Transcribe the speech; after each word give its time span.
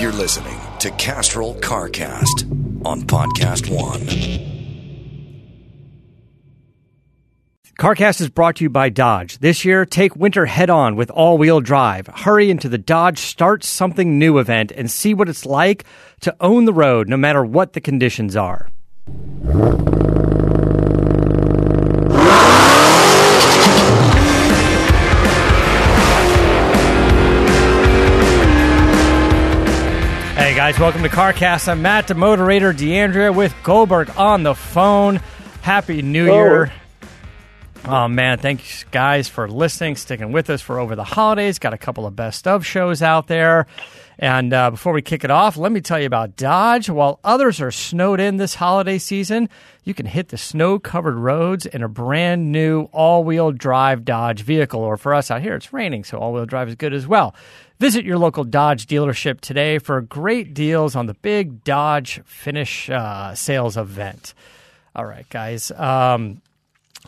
You're 0.00 0.12
listening 0.12 0.56
to 0.78 0.92
Castrol 0.92 1.56
CarCast 1.56 2.86
on 2.86 3.02
Podcast 3.02 3.68
One. 3.68 4.06
CarCast 7.80 8.20
is 8.20 8.30
brought 8.30 8.54
to 8.56 8.64
you 8.64 8.70
by 8.70 8.90
Dodge. 8.90 9.38
This 9.38 9.64
year, 9.64 9.84
take 9.84 10.14
winter 10.14 10.46
head 10.46 10.70
on 10.70 10.94
with 10.94 11.10
all 11.10 11.36
wheel 11.36 11.60
drive. 11.60 12.06
Hurry 12.06 12.48
into 12.48 12.68
the 12.68 12.78
Dodge 12.78 13.18
Start 13.18 13.64
Something 13.64 14.20
New 14.20 14.38
event 14.38 14.70
and 14.70 14.88
see 14.88 15.14
what 15.14 15.28
it's 15.28 15.44
like 15.44 15.82
to 16.20 16.36
own 16.40 16.64
the 16.64 16.72
road 16.72 17.08
no 17.08 17.16
matter 17.16 17.44
what 17.44 17.72
the 17.72 17.80
conditions 17.80 18.36
are. 18.36 18.70
Guys, 30.68 30.78
welcome 30.78 31.02
to 31.02 31.08
CarCast. 31.08 31.66
I'm 31.66 31.80
Matt, 31.80 32.08
the 32.08 32.14
moderator, 32.14 32.74
Deandrea 32.74 33.34
with 33.34 33.54
Goldberg 33.62 34.10
on 34.18 34.42
the 34.42 34.54
phone. 34.54 35.16
Happy 35.62 36.02
New 36.02 36.26
Year. 36.26 36.70
Oh 37.86 38.06
man, 38.06 38.36
thanks 38.36 38.84
guys 38.90 39.28
for 39.28 39.48
listening, 39.48 39.96
sticking 39.96 40.30
with 40.30 40.50
us 40.50 40.60
for 40.60 40.78
over 40.78 40.94
the 40.94 41.04
holidays. 41.04 41.58
Got 41.58 41.72
a 41.72 41.78
couple 41.78 42.04
of 42.04 42.14
best 42.14 42.46
of 42.46 42.66
shows 42.66 43.00
out 43.00 43.28
there. 43.28 43.66
And 44.18 44.52
uh, 44.52 44.72
before 44.72 44.92
we 44.92 45.00
kick 45.00 45.22
it 45.22 45.30
off, 45.30 45.56
let 45.56 45.70
me 45.70 45.80
tell 45.80 46.00
you 46.00 46.06
about 46.06 46.34
Dodge. 46.34 46.90
While 46.90 47.20
others 47.22 47.60
are 47.60 47.70
snowed 47.70 48.18
in 48.18 48.36
this 48.36 48.56
holiday 48.56 48.98
season, 48.98 49.48
you 49.84 49.94
can 49.94 50.06
hit 50.06 50.28
the 50.28 50.36
snow 50.36 50.80
covered 50.80 51.14
roads 51.14 51.66
in 51.66 51.84
a 51.84 51.88
brand 51.88 52.50
new 52.50 52.84
all 52.92 53.22
wheel 53.22 53.52
drive 53.52 54.04
Dodge 54.04 54.42
vehicle. 54.42 54.80
Or 54.80 54.96
for 54.96 55.14
us 55.14 55.30
out 55.30 55.40
here, 55.40 55.54
it's 55.54 55.72
raining, 55.72 56.02
so 56.02 56.18
all 56.18 56.32
wheel 56.32 56.46
drive 56.46 56.68
is 56.68 56.74
good 56.74 56.92
as 56.92 57.06
well. 57.06 57.32
Visit 57.78 58.04
your 58.04 58.18
local 58.18 58.42
Dodge 58.42 58.86
dealership 58.86 59.40
today 59.40 59.78
for 59.78 60.00
great 60.00 60.52
deals 60.52 60.96
on 60.96 61.06
the 61.06 61.14
big 61.14 61.62
Dodge 61.62 62.20
Finish 62.24 62.90
uh, 62.90 63.36
sales 63.36 63.76
event. 63.76 64.34
All 64.96 65.04
right, 65.04 65.28
guys. 65.28 65.70
Um, 65.70 66.42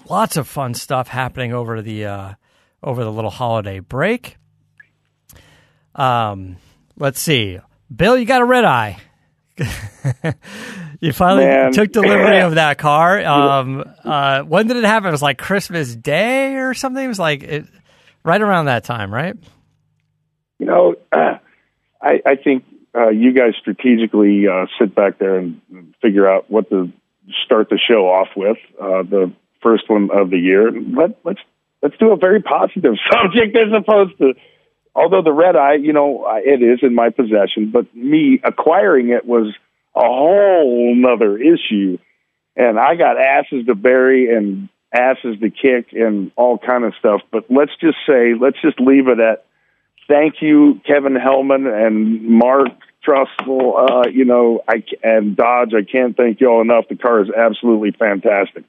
lots 0.09 0.37
of 0.37 0.47
fun 0.47 0.75
stuff 0.75 1.09
happening 1.09 1.53
over 1.53 1.83
the 1.83 2.07
uh, 2.07 2.35
over 2.85 3.03
the 3.03 3.11
little 3.11 3.31
holiday 3.31 3.81
break. 3.81 4.37
Um, 5.97 6.57
let's 7.01 7.21
see, 7.21 7.59
Bill, 7.95 8.17
you 8.17 8.25
got 8.25 8.43
a 8.43 8.45
red 8.45 8.65
eye. 8.65 8.99
you 11.01 11.13
finally 11.13 11.45
Man. 11.47 11.73
took 11.73 11.93
delivery 11.93 12.41
of 12.41 12.55
that 12.55 12.79
car. 12.79 13.21
Um, 13.31 13.85
uh, 14.05 14.43
when 14.43 14.67
did 14.67 14.77
it 14.77 14.85
happen? 14.85 15.09
It 15.09 15.13
was 15.13 15.23
like 15.23 15.39
Christmas 15.39 15.95
Day 15.95 16.57
or 16.57 16.75
something. 16.75 17.05
It 17.05 17.09
was 17.09 17.19
like 17.19 17.43
it, 17.43 17.67
right 18.25 18.41
around 18.41 18.67
that 18.67 18.85
time, 18.85 19.13
right? 19.13 19.37
You 20.59 20.67
know, 20.67 20.95
I, 21.13 21.41
I 22.03 22.37
think 22.43 22.65
uh, 22.95 23.09
you 23.09 23.33
guys 23.33 23.55
strategically 23.61 24.47
uh, 24.49 24.67
sit 24.79 24.95
back 24.95 25.19
there 25.19 25.37
and 25.37 25.61
figure 26.03 26.29
out 26.29 26.51
what 26.51 26.69
to 26.71 26.93
start 27.45 27.69
the 27.71 27.79
show 27.79 28.07
off 28.07 28.29
with. 28.37 28.57
Uh, 28.81 29.03
the 29.03 29.33
first 29.63 29.85
one 29.89 30.11
of 30.13 30.31
the 30.31 30.39
year. 30.39 30.71
Let, 30.73 31.19
let's 31.25 31.41
let's 31.83 31.97
do 31.99 32.13
a 32.13 32.17
very 32.17 32.43
positive 32.43 32.95
subject 33.13 33.57
as 33.57 33.73
opposed 33.77 34.19
to. 34.19 34.35
Although 34.95 35.23
the 35.23 35.33
red 35.33 35.57
eye, 35.57 35.75
you 35.75 35.93
know, 35.93 36.27
it 36.45 36.63
is 36.63 36.81
in 36.83 36.95
my 36.95 37.11
possession, 37.11 37.71
but 37.73 37.95
me 37.95 38.41
acquiring 38.43 39.11
it 39.11 39.25
was 39.25 39.55
a 39.95 40.01
whole 40.01 40.95
nother 40.95 41.39
issue, 41.39 41.99
and 42.57 42.79
I 42.79 42.97
got 42.97 43.17
asses 43.17 43.67
to 43.67 43.75
bury 43.75 44.35
and 44.35 44.69
asses 44.93 45.39
to 45.41 45.51
kick 45.51 45.93
and 45.93 46.33
all 46.37 46.59
kind 46.59 46.85
of 46.85 46.95
stuff. 46.99 47.21
But 47.31 47.45
let's 47.51 47.73
just 47.81 47.99
say, 48.07 48.35
let's 48.39 48.61
just 48.61 48.81
leave 48.81 49.09
it 49.09 49.21
at 49.21 49.45
thank 50.09 50.43
you, 50.43 50.81
Kevin 50.87 51.15
Hellman 51.15 51.67
and 51.67 52.29
Mark 52.29 52.69
Trostle. 53.07 54.07
Uh, 54.07 54.09
you 54.11 54.25
know, 54.25 54.63
I 54.69 54.83
and 55.03 55.37
Dodge. 55.37 55.73
I 55.73 55.85
can't 55.91 56.17
thank 56.17 56.41
you 56.41 56.49
all 56.49 56.61
enough. 56.61 56.87
The 56.89 56.97
car 56.97 57.23
is 57.23 57.31
absolutely 57.31 57.93
fantastic. 57.93 58.65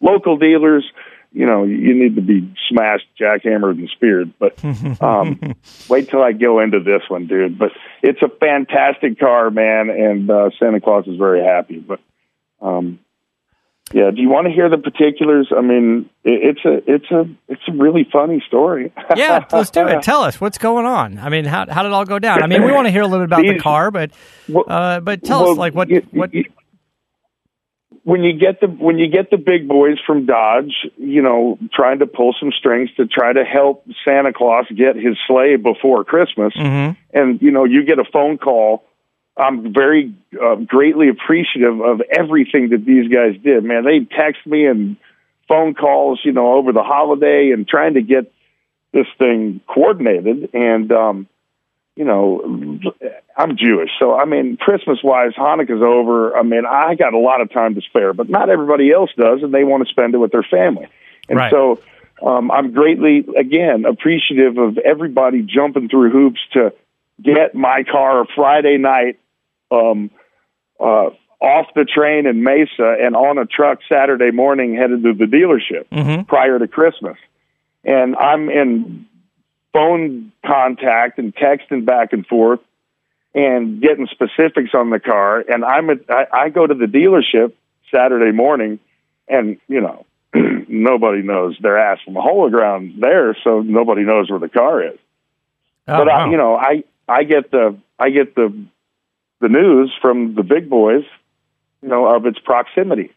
Local 0.00 0.38
dealers, 0.38 0.84
you 1.32 1.46
know, 1.46 1.64
you 1.64 1.94
need 1.94 2.16
to 2.16 2.22
be 2.22 2.52
smashed, 2.68 3.06
jackhammered, 3.20 3.78
and 3.78 3.88
speared. 3.90 4.32
But 4.38 4.62
um, 5.02 5.54
wait 5.88 6.08
till 6.08 6.22
I 6.22 6.32
go 6.32 6.60
into 6.60 6.80
this 6.80 7.02
one, 7.08 7.26
dude. 7.26 7.58
But 7.58 7.72
it's 8.02 8.22
a 8.22 8.28
fantastic 8.28 9.18
car, 9.18 9.50
man, 9.50 9.90
and 9.90 10.30
uh, 10.30 10.50
Santa 10.58 10.80
Claus 10.80 11.06
is 11.06 11.16
very 11.18 11.42
happy. 11.44 11.78
But 11.78 12.00
um, 12.60 12.98
yeah, 13.92 14.10
do 14.10 14.20
you 14.20 14.28
want 14.28 14.48
to 14.48 14.52
hear 14.52 14.68
the 14.68 14.78
particulars? 14.78 15.52
I 15.56 15.60
mean, 15.60 16.10
it, 16.24 16.56
it's 16.56 16.64
a 16.64 16.92
it's 16.92 17.10
a 17.12 17.28
it's 17.48 17.62
a 17.68 17.72
really 17.72 18.06
funny 18.10 18.42
story. 18.46 18.92
Yeah, 19.16 19.44
let's 19.58 19.70
do 19.70 19.86
it. 19.86 20.02
Tell 20.02 20.22
us 20.22 20.40
what's 20.40 20.58
going 20.58 20.86
on. 20.86 21.18
I 21.20 21.28
mean, 21.28 21.44
how 21.44 21.66
how 21.70 21.82
did 21.82 21.88
it 21.90 21.94
all 21.94 22.04
go 22.04 22.18
down? 22.18 22.42
I 22.42 22.46
mean, 22.48 22.64
we 22.64 22.72
want 22.72 22.86
to 22.86 22.90
hear 22.90 23.02
a 23.02 23.06
little 23.06 23.26
bit 23.26 23.32
about 23.32 23.42
the 23.42 23.60
car, 23.62 23.90
but 23.92 24.10
uh, 24.66 25.00
but 25.00 25.22
tell 25.22 25.42
us 25.52 25.58
like 25.58 25.74
what 25.74 25.88
you- 25.88 26.06
what 26.12 26.34
you- 26.34 26.44
when 28.06 28.22
you 28.22 28.34
get 28.38 28.60
the 28.60 28.68
when 28.68 28.98
you 28.98 29.08
get 29.08 29.30
the 29.32 29.36
big 29.36 29.66
boys 29.66 29.98
from 30.06 30.26
Dodge, 30.26 30.86
you 30.96 31.22
know, 31.22 31.58
trying 31.74 31.98
to 31.98 32.06
pull 32.06 32.36
some 32.38 32.52
strings 32.52 32.88
to 32.98 33.06
try 33.08 33.32
to 33.32 33.42
help 33.44 33.84
Santa 34.04 34.32
Claus 34.32 34.64
get 34.68 34.94
his 34.94 35.16
sleigh 35.26 35.56
before 35.56 36.04
Christmas, 36.04 36.54
Mhm. 36.54 36.96
and 37.12 37.42
you 37.42 37.50
know, 37.50 37.64
you 37.64 37.82
get 37.82 37.98
a 37.98 38.04
phone 38.04 38.38
call. 38.38 38.84
I'm 39.36 39.72
very 39.72 40.12
uh, 40.40 40.54
greatly 40.54 41.08
appreciative 41.08 41.80
of 41.80 42.00
everything 42.16 42.68
that 42.68 42.84
these 42.84 43.08
guys 43.08 43.36
did. 43.42 43.64
Man, 43.64 43.82
they 43.82 43.98
text 44.04 44.46
me 44.46 44.66
and 44.66 44.94
phone 45.48 45.74
calls, 45.74 46.20
you 46.22 46.30
know, 46.30 46.52
over 46.54 46.70
the 46.70 46.84
holiday 46.84 47.50
and 47.50 47.66
trying 47.66 47.94
to 47.94 48.02
get 48.02 48.32
this 48.92 49.08
thing 49.18 49.60
coordinated. 49.66 50.50
And 50.54 50.92
um, 50.92 51.26
you 51.96 52.04
know, 52.04 52.78
I'm 53.38 53.56
Jewish, 53.56 53.90
so 53.98 54.14
I 54.18 54.24
mean, 54.24 54.56
Christmas 54.56 54.98
wise, 55.04 55.32
Hanukkah's 55.34 55.82
over. 55.82 56.36
I 56.36 56.42
mean, 56.42 56.64
I 56.64 56.94
got 56.94 57.12
a 57.12 57.18
lot 57.18 57.42
of 57.42 57.52
time 57.52 57.74
to 57.74 57.82
spare, 57.82 58.14
but 58.14 58.30
not 58.30 58.48
everybody 58.48 58.90
else 58.90 59.10
does, 59.16 59.42
and 59.42 59.52
they 59.52 59.62
want 59.62 59.86
to 59.86 59.90
spend 59.90 60.14
it 60.14 60.18
with 60.18 60.32
their 60.32 60.42
family. 60.42 60.86
And 61.28 61.38
Right. 61.38 61.50
so, 61.50 61.78
um, 62.22 62.50
I'm 62.50 62.72
greatly, 62.72 63.26
again, 63.36 63.84
appreciative 63.84 64.56
of 64.56 64.78
everybody 64.78 65.42
jumping 65.42 65.88
through 65.90 66.10
hoops 66.10 66.40
to 66.52 66.72
get 67.22 67.54
my 67.54 67.82
car 67.82 68.24
Friday 68.34 68.78
night 68.78 69.18
um, 69.70 70.10
uh, 70.80 71.10
off 71.40 71.66
the 71.74 71.84
train 71.84 72.26
in 72.26 72.42
Mesa 72.42 72.96
and 73.02 73.14
on 73.14 73.36
a 73.36 73.44
truck 73.44 73.80
Saturday 73.86 74.30
morning 74.30 74.74
headed 74.74 75.02
to 75.02 75.12
the 75.12 75.24
dealership 75.26 75.84
Mhm. 75.92 76.26
prior 76.26 76.58
to 76.58 76.66
Christmas. 76.68 77.18
And 77.84 78.16
I'm 78.16 78.48
in 78.48 79.06
phone 79.74 80.32
contact 80.44 81.18
and 81.18 81.34
texting 81.34 81.84
back 81.84 82.12
and 82.14 82.26
forth 82.26 82.60
and 83.36 83.82
getting 83.82 84.08
specifics 84.10 84.70
on 84.74 84.88
the 84.88 84.98
car. 84.98 85.44
And 85.46 85.62
I'm 85.62 85.90
at, 85.90 85.98
I, 86.08 86.26
I 86.32 86.48
go 86.48 86.66
to 86.66 86.74
the 86.74 86.86
dealership 86.86 87.52
Saturday 87.94 88.32
morning, 88.32 88.80
and 89.28 89.58
you 89.68 89.82
know 89.82 90.06
nobody 90.34 91.22
knows 91.22 91.56
their 91.60 91.78
ass 91.78 91.98
from 92.04 92.16
a 92.16 92.22
hole 92.22 92.46
of 92.46 92.52
ground 92.52 92.94
there, 92.98 93.36
so 93.44 93.60
nobody 93.60 94.02
knows 94.02 94.30
where 94.30 94.40
the 94.40 94.48
car 94.48 94.82
is. 94.82 94.98
oh, 95.86 95.98
but 95.98 96.06
wow. 96.08 96.26
I, 96.26 96.30
you 96.30 96.36
know, 96.38 96.56
I 96.56 96.84
I 97.06 97.24
get 97.24 97.50
the 97.50 97.78
I 97.98 98.08
get 98.08 98.34
the 98.34 98.66
the 99.40 99.48
news 99.48 99.92
from 100.00 100.34
the 100.34 100.42
big 100.42 100.70
boys, 100.70 101.04
you 101.82 101.88
know, 101.90 102.06
of 102.06 102.24
its 102.24 102.38
proximity. 102.38 103.12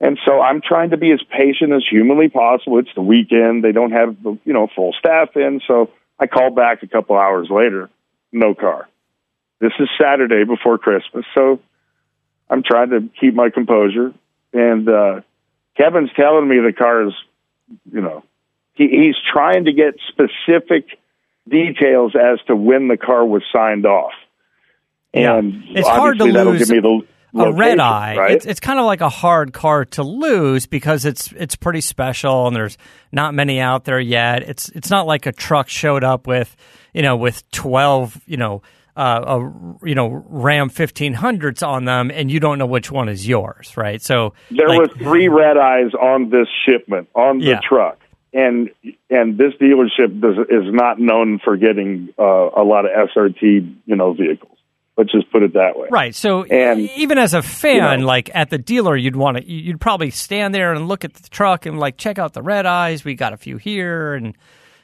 And 0.00 0.18
so 0.26 0.40
I'm 0.40 0.62
trying 0.62 0.90
to 0.90 0.96
be 0.96 1.10
as 1.12 1.20
patient 1.30 1.72
as 1.72 1.82
humanly 1.88 2.28
possible. 2.28 2.78
It's 2.78 2.94
the 2.94 3.02
weekend; 3.02 3.62
they 3.62 3.72
don't 3.72 3.92
have 3.92 4.22
the 4.22 4.38
you 4.46 4.54
know 4.54 4.66
full 4.74 4.94
staff 4.98 5.36
in, 5.36 5.60
so 5.68 5.90
I 6.18 6.26
call 6.26 6.50
back 6.50 6.82
a 6.82 6.86
couple 6.86 7.16
hours 7.16 7.48
later, 7.50 7.90
no 8.32 8.54
car. 8.54 8.88
This 9.60 9.72
is 9.80 9.88
Saturday 10.00 10.44
before 10.44 10.78
Christmas, 10.78 11.24
so 11.34 11.60
I'm 12.50 12.62
trying 12.62 12.90
to 12.90 13.08
keep 13.20 13.34
my 13.34 13.50
composure. 13.50 14.12
And 14.52 14.88
uh, 14.88 15.20
Kevin's 15.76 16.10
telling 16.14 16.48
me 16.48 16.56
the 16.60 16.72
car 16.72 17.08
is, 17.08 17.14
you 17.90 18.00
know, 18.00 18.22
he, 18.74 18.88
he's 18.88 19.16
trying 19.32 19.64
to 19.64 19.72
get 19.72 19.94
specific 20.08 20.98
details 21.48 22.12
as 22.14 22.38
to 22.46 22.56
when 22.56 22.88
the 22.88 22.96
car 22.96 23.24
was 23.24 23.42
signed 23.52 23.86
off. 23.86 24.12
Yeah. 25.14 25.36
And 25.38 25.62
It's 25.70 25.88
hard 25.88 26.18
to 26.18 26.24
lose 26.24 26.58
give 26.58 26.68
me 26.68 26.80
the 26.80 27.42
a 27.42 27.52
red 27.52 27.78
eye. 27.80 28.16
right? 28.16 28.32
It's 28.32 28.46
it's 28.46 28.60
kind 28.60 28.78
of 28.78 28.86
like 28.86 29.00
a 29.00 29.08
hard 29.08 29.52
car 29.52 29.84
to 29.84 30.02
lose 30.02 30.66
because 30.66 31.04
it's 31.04 31.32
it's 31.32 31.56
pretty 31.56 31.80
special 31.80 32.46
and 32.46 32.56
there's 32.56 32.78
not 33.12 33.34
many 33.34 33.60
out 33.60 33.84
there 33.84 34.00
yet. 34.00 34.42
It's 34.42 34.68
it's 34.70 34.90
not 34.90 35.06
like 35.06 35.26
a 35.26 35.32
truck 35.32 35.68
showed 35.68 36.04
up 36.04 36.26
with 36.26 36.54
you 36.94 37.02
know 37.02 37.16
with 37.16 37.48
twelve 37.50 38.20
you 38.26 38.36
know 38.36 38.62
uh, 38.96 39.22
a 39.40 39.86
you 39.86 39.94
know 39.94 40.24
Ram 40.28 40.68
fifteen 40.68 41.12
hundreds 41.14 41.62
on 41.62 41.84
them 41.84 42.10
and 42.10 42.30
you 42.30 42.40
don't 42.40 42.58
know 42.58 42.66
which 42.66 42.90
one 42.90 43.08
is 43.08 43.26
yours, 43.28 43.76
right? 43.76 44.00
So 44.02 44.32
There 44.50 44.68
like, 44.68 44.78
was 44.80 44.90
three 44.98 45.28
red 45.28 45.56
eyes 45.56 45.92
on 45.94 46.30
this 46.30 46.48
shipment 46.66 47.08
on 47.14 47.38
the 47.38 47.44
Yeah. 47.46 47.60
truck, 47.68 47.98
and 48.32 48.70
and 49.10 49.36
this 49.38 49.52
dealership 49.60 50.20
does, 50.20 50.36
is 50.48 50.72
not 50.72 50.98
known 50.98 51.38
for 51.44 51.56
getting 51.56 52.08
uh, 52.18 52.22
a 52.24 52.64
lot 52.64 52.84
of 52.86 53.08
SRT 53.14 53.42
you 53.86 53.96
know 53.96 54.12
vehicles. 54.14 54.52
Let's 54.98 55.12
just 55.12 55.30
put 55.30 55.42
it 55.42 55.52
that 55.52 55.78
way. 55.78 55.88
Right. 55.90 56.14
So 56.14 56.44
And, 56.44 56.80
even 56.96 57.18
as 57.18 57.34
a 57.34 57.42
fan, 57.42 58.00
know- 58.00 58.06
like 58.06 58.30
at 58.34 58.48
the 58.48 58.56
dealer, 58.56 58.96
you'd 58.96 59.14
want 59.14 59.36
to, 59.36 59.44
you'd 59.44 59.78
probably 59.78 60.08
stand 60.08 60.54
there 60.54 60.72
and 60.72 60.88
look 60.88 61.04
at 61.04 61.12
the 61.12 61.28
truck 61.28 61.66
and 61.66 61.78
like 61.78 61.98
check 61.98 62.18
out 62.18 62.32
the 62.32 62.40
red 62.42 62.64
eyes. 62.64 63.04
We 63.04 63.14
got 63.14 63.34
a 63.34 63.36
few 63.36 63.58
here, 63.58 64.14
and 64.14 64.34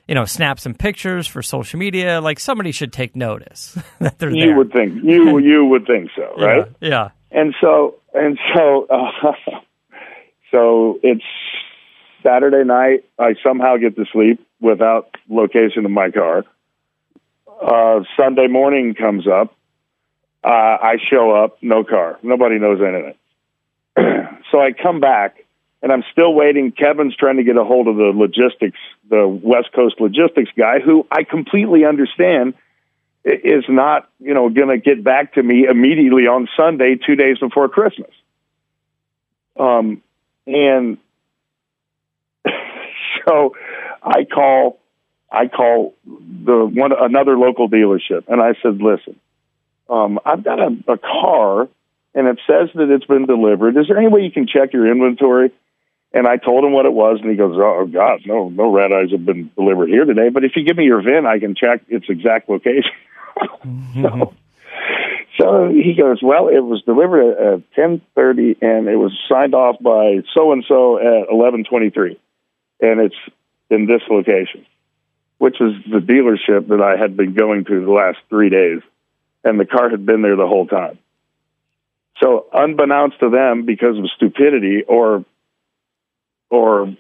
you 0.09 0.15
know, 0.15 0.25
snap 0.25 0.59
some 0.61 0.75
pictures 0.75 1.27
for 1.27 1.43
social 1.43 1.79
media. 1.79 2.21
Like 2.21 2.41
somebody 2.41 2.73
should 2.73 2.93
take 2.93 3.15
notice 3.17 3.77
that 4.01 4.19
they're 4.19 4.31
You 4.31 4.47
there. 4.47 4.57
would 4.57 4.73
think 4.73 5.03
you 5.05 5.39
you 5.51 5.65
would 5.67 5.87
think 5.87 6.11
so, 6.17 6.35
right? 6.39 6.67
Yeah. 6.81 6.89
yeah. 6.89 7.09
And 7.31 7.55
so 7.61 7.97
and 8.15 8.39
so 8.55 8.87
uh, 8.91 9.33
so 10.51 10.99
it's 11.03 11.25
Saturday 12.23 12.65
night. 12.65 13.05
I 13.19 13.35
somehow 13.43 13.77
get 13.77 13.97
to 13.97 14.05
sleep 14.13 14.47
without 14.61 15.17
location 15.29 15.85
of 15.85 15.91
my 15.91 16.11
car. 16.11 16.45
Uh, 17.61 18.01
Sunday 18.17 18.49
morning 18.49 18.95
comes 18.95 19.27
up. 19.27 19.55
Uh, 20.45 20.49
I 20.49 20.97
show 21.09 21.31
up, 21.31 21.59
no 21.63 21.85
car. 21.85 22.19
Nobody 22.23 22.59
knows 22.59 22.81
anything. 22.81 23.15
so 24.51 24.61
I 24.61 24.73
come 24.73 24.99
back, 24.99 25.42
and 25.83 25.93
I'm 25.93 26.05
still 26.13 26.33
waiting. 26.33 26.71
Kevin's 26.71 27.17
trying 27.17 27.39
to 27.39 27.43
get 27.43 27.57
a 27.57 27.65
hold 27.65 27.89
of 27.89 27.97
the 27.97 28.13
logistics, 28.15 28.79
the 29.11 29.27
West 29.27 29.73
Coast 29.75 29.97
logistics 30.01 30.51
guy, 30.57 30.79
who 30.79 31.07
I 31.11 31.25
completely 31.25 31.85
understand 31.85 32.55
is 33.25 33.65
not, 33.69 34.09
you 34.21 34.33
know, 34.33 34.49
going 34.49 34.69
to 34.69 34.79
get 34.79 35.03
back 35.03 35.35
to 35.35 35.43
me 35.43 35.67
immediately 35.69 36.27
on 36.27 36.49
Sunday, 36.57 36.97
two 37.05 37.17
days 37.17 37.39
before 37.39 37.69
Christmas. 37.69 38.11
Um, 39.59 40.03
and 40.47 40.99
so 43.27 43.57
I 44.03 44.25
call, 44.25 44.79
I 45.31 45.49
call 45.49 45.95
the 46.05 46.65
one 46.65 46.93
another 46.93 47.37
local 47.37 47.69
dealership, 47.69 48.25
and 48.29 48.41
I 48.41 48.55
said, 48.63 48.81
"Listen, 48.81 49.19
um, 49.89 50.19
I've 50.25 50.43
got 50.43 50.59
a, 50.59 50.77
a 50.89 50.99
car, 50.99 51.69
and 52.15 52.27
it 52.27 52.41
says 52.47 52.71
that 52.75 52.91
it's 52.91 53.05
been 53.05 53.27
delivered. 53.27 53.77
Is 53.77 53.87
there 53.89 53.99
any 53.99 54.09
way 54.09 54.23
you 54.23 54.33
can 54.33 54.47
check 54.47 54.73
your 54.73 54.91
inventory?" 54.91 55.53
And 56.15 56.27
I 56.27 56.37
told 56.37 56.65
him 56.65 56.73
what 56.73 56.85
it 56.85 56.93
was, 56.93 57.21
and 57.23 57.31
he 57.31 57.37
goes, 57.37 57.57
"Oh 57.57 57.87
God, 57.87 58.21
no, 58.27 58.51
no 58.51 58.71
red 58.71 58.93
eyes 58.93 59.13
have 59.13 59.25
been 59.25 59.51
delivered 59.57 59.89
here 59.89 60.05
today. 60.05 60.29
But 60.29 60.45
if 60.45 60.53
you 60.57 60.65
give 60.65 60.77
me 60.77 60.85
your 60.85 61.03
VIN, 61.03 61.27
I 61.27 61.39
can 61.39 61.55
check 61.55 61.83
its 61.89 62.07
exact 62.09 62.49
location." 62.51 62.93
so, 63.41 63.47
mm-hmm. 63.67 64.23
so 65.39 65.69
he 65.71 65.95
goes, 65.95 66.23
"Well, 66.23 66.49
it 66.49 66.61
was 66.61 66.83
delivered 66.83 67.33
at, 67.33 67.55
at 67.55 67.73
ten 67.73 68.03
thirty, 68.15 68.57
and 68.61 68.89
it 68.89 68.97
was 68.97 69.19
signed 69.27 69.55
off 69.55 69.77
by 69.81 70.23
so 70.35 70.53
and 70.53 70.65
so 70.69 70.99
at 70.99 71.31
eleven 71.31 71.65
twenty 71.65 71.89
three, 71.89 72.21
and 72.81 73.01
it's 73.01 73.17
in 73.71 73.87
this 73.87 74.03
location." 74.11 74.67
Which 75.39 75.61
is 75.61 75.73
the 75.91 75.99
dealership 75.99 76.69
that 76.69 76.81
I 76.81 76.97
had 76.97 77.17
been 77.17 77.35
going 77.35 77.65
to 77.65 77.85
the 77.85 77.91
last 77.91 78.19
three 78.29 78.49
days, 78.49 78.81
and 79.43 79.59
the 79.59 79.67
car 79.67 79.91
had 79.91 80.07
been 80.07 80.23
there 80.23 80.37
the 80.37 80.47
whole 80.47 80.69
time. 80.69 80.99
So, 82.23 82.47
unbeknownst 82.53 83.19
to 83.19 83.31
them, 83.31 83.65
because 83.65 83.99
of 83.99 84.09
stupidity 84.15 84.85
or 84.87 85.25
or 86.53 86.95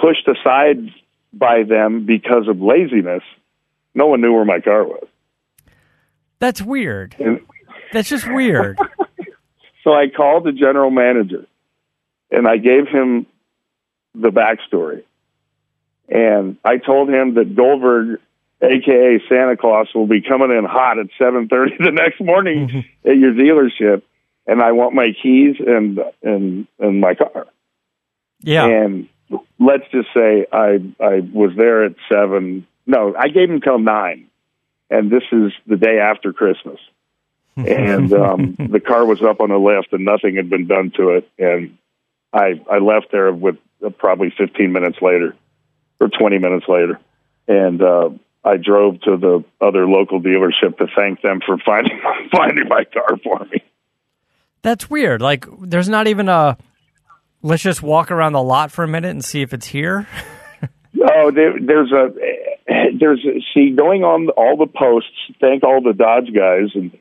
pushed 0.00 0.26
aside 0.26 0.78
by 1.32 1.62
them 1.62 2.06
because 2.06 2.48
of 2.48 2.60
laziness, 2.60 3.22
no 3.94 4.06
one 4.06 4.22
knew 4.22 4.32
where 4.32 4.46
my 4.46 4.60
car 4.60 4.84
was. 4.84 5.06
That's 6.38 6.62
weird. 6.62 7.14
And 7.18 7.40
That's 7.92 8.08
just 8.08 8.26
weird. 8.26 8.78
so 9.84 9.92
I 9.92 10.08
called 10.08 10.44
the 10.44 10.52
general 10.52 10.90
manager 10.90 11.46
and 12.30 12.48
I 12.48 12.56
gave 12.56 12.88
him 12.88 13.26
the 14.14 14.30
backstory. 14.30 15.04
And 16.08 16.56
I 16.64 16.78
told 16.78 17.10
him 17.10 17.34
that 17.34 17.54
Goldberg, 17.54 18.20
aka 18.62 19.20
Santa 19.28 19.56
Claus, 19.58 19.88
will 19.94 20.06
be 20.06 20.22
coming 20.22 20.50
in 20.50 20.64
hot 20.64 20.98
at 20.98 21.08
seven 21.18 21.48
thirty 21.48 21.76
the 21.78 21.90
next 21.90 22.20
morning 22.20 22.68
mm-hmm. 22.68 23.10
at 23.10 23.18
your 23.18 23.32
dealership, 23.32 24.00
and 24.46 24.62
I 24.62 24.72
want 24.72 24.94
my 24.94 25.08
keys 25.22 25.56
and 25.58 26.00
and 26.22 26.66
and 26.78 27.00
my 27.00 27.14
car. 27.14 27.46
Yeah. 28.40 28.66
And 28.66 29.08
let's 29.58 29.84
just 29.90 30.08
say 30.14 30.46
I 30.52 30.80
I 31.00 31.20
was 31.32 31.52
there 31.56 31.84
at 31.84 31.94
seven. 32.10 32.66
No, 32.86 33.14
I 33.18 33.28
gave 33.28 33.50
him 33.50 33.60
till 33.60 33.78
nine, 33.78 34.28
and 34.90 35.10
this 35.10 35.24
is 35.32 35.52
the 35.66 35.76
day 35.76 35.98
after 35.98 36.32
Christmas. 36.32 36.80
and 37.56 38.12
um, 38.12 38.54
the 38.56 38.78
car 38.78 39.04
was 39.04 39.20
up 39.20 39.40
on 39.40 39.48
the 39.48 39.58
lift, 39.58 39.92
and 39.92 40.04
nothing 40.04 40.36
had 40.36 40.48
been 40.48 40.68
done 40.68 40.92
to 40.96 41.10
it. 41.10 41.28
And 41.38 41.76
I 42.32 42.60
I 42.70 42.78
left 42.78 43.08
there 43.10 43.32
with 43.32 43.56
uh, 43.84 43.90
probably 43.90 44.32
15 44.36 44.72
minutes 44.72 44.98
later, 45.02 45.34
or 46.00 46.08
20 46.08 46.38
minutes 46.38 46.66
later, 46.68 47.00
and 47.48 47.82
uh, 47.82 48.10
I 48.44 48.58
drove 48.58 49.00
to 49.02 49.16
the 49.16 49.44
other 49.60 49.88
local 49.88 50.20
dealership 50.20 50.78
to 50.78 50.86
thank 50.94 51.20
them 51.22 51.40
for 51.44 51.58
finding 51.58 52.00
finding 52.32 52.68
my 52.68 52.84
car 52.84 53.16
for 53.24 53.44
me. 53.50 53.64
That's 54.62 54.88
weird. 54.88 55.20
Like, 55.20 55.44
there's 55.60 55.88
not 55.88 56.06
even 56.06 56.28
a. 56.28 56.56
Let's 57.42 57.62
just 57.62 57.82
walk 57.82 58.10
around 58.10 58.32
the 58.32 58.42
lot 58.42 58.72
for 58.72 58.82
a 58.84 58.88
minute 58.88 59.10
and 59.10 59.24
see 59.24 59.42
if 59.42 59.52
it's 59.52 59.66
here. 59.66 60.06
Oh, 61.00 61.30
there, 61.30 61.54
there's 61.60 61.92
a 61.92 62.08
there's 62.98 63.24
a, 63.24 63.40
see 63.54 63.70
going 63.70 64.04
on 64.04 64.28
all 64.30 64.56
the 64.56 64.66
posts. 64.66 65.10
Thank 65.40 65.62
all 65.62 65.80
the 65.80 65.92
Dodge 65.92 66.34
guys 66.34 66.70
and 66.74 66.96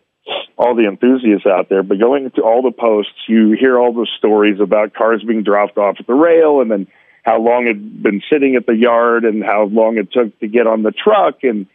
all 0.58 0.76
the 0.76 0.88
enthusiasts 0.88 1.48
out 1.48 1.70
there. 1.70 1.84
But 1.84 2.00
going 2.00 2.30
to 2.32 2.42
all 2.42 2.62
the 2.62 2.72
posts, 2.72 3.14
you 3.28 3.56
hear 3.60 3.80
all 3.80 3.94
the 3.94 4.08
stories 4.18 4.60
about 4.60 4.94
cars 4.94 5.24
being 5.26 5.44
dropped 5.44 5.78
off 5.78 5.96
at 6.00 6.08
the 6.08 6.14
rail, 6.14 6.62
and 6.62 6.70
then 6.70 6.88
how 7.24 7.40
long 7.42 7.64
it 7.64 7.76
had 7.76 8.04
been 8.04 8.22
sitting 8.32 8.56
at 8.56 8.66
the 8.66 8.76
yard, 8.76 9.24
and 9.26 9.44
how 9.44 9.66
long 9.66 9.98
it 9.98 10.12
took 10.12 10.38
to 10.40 10.48
get 10.48 10.68
on 10.68 10.84
the 10.84 10.92
truck, 10.92 11.44
and 11.44 11.68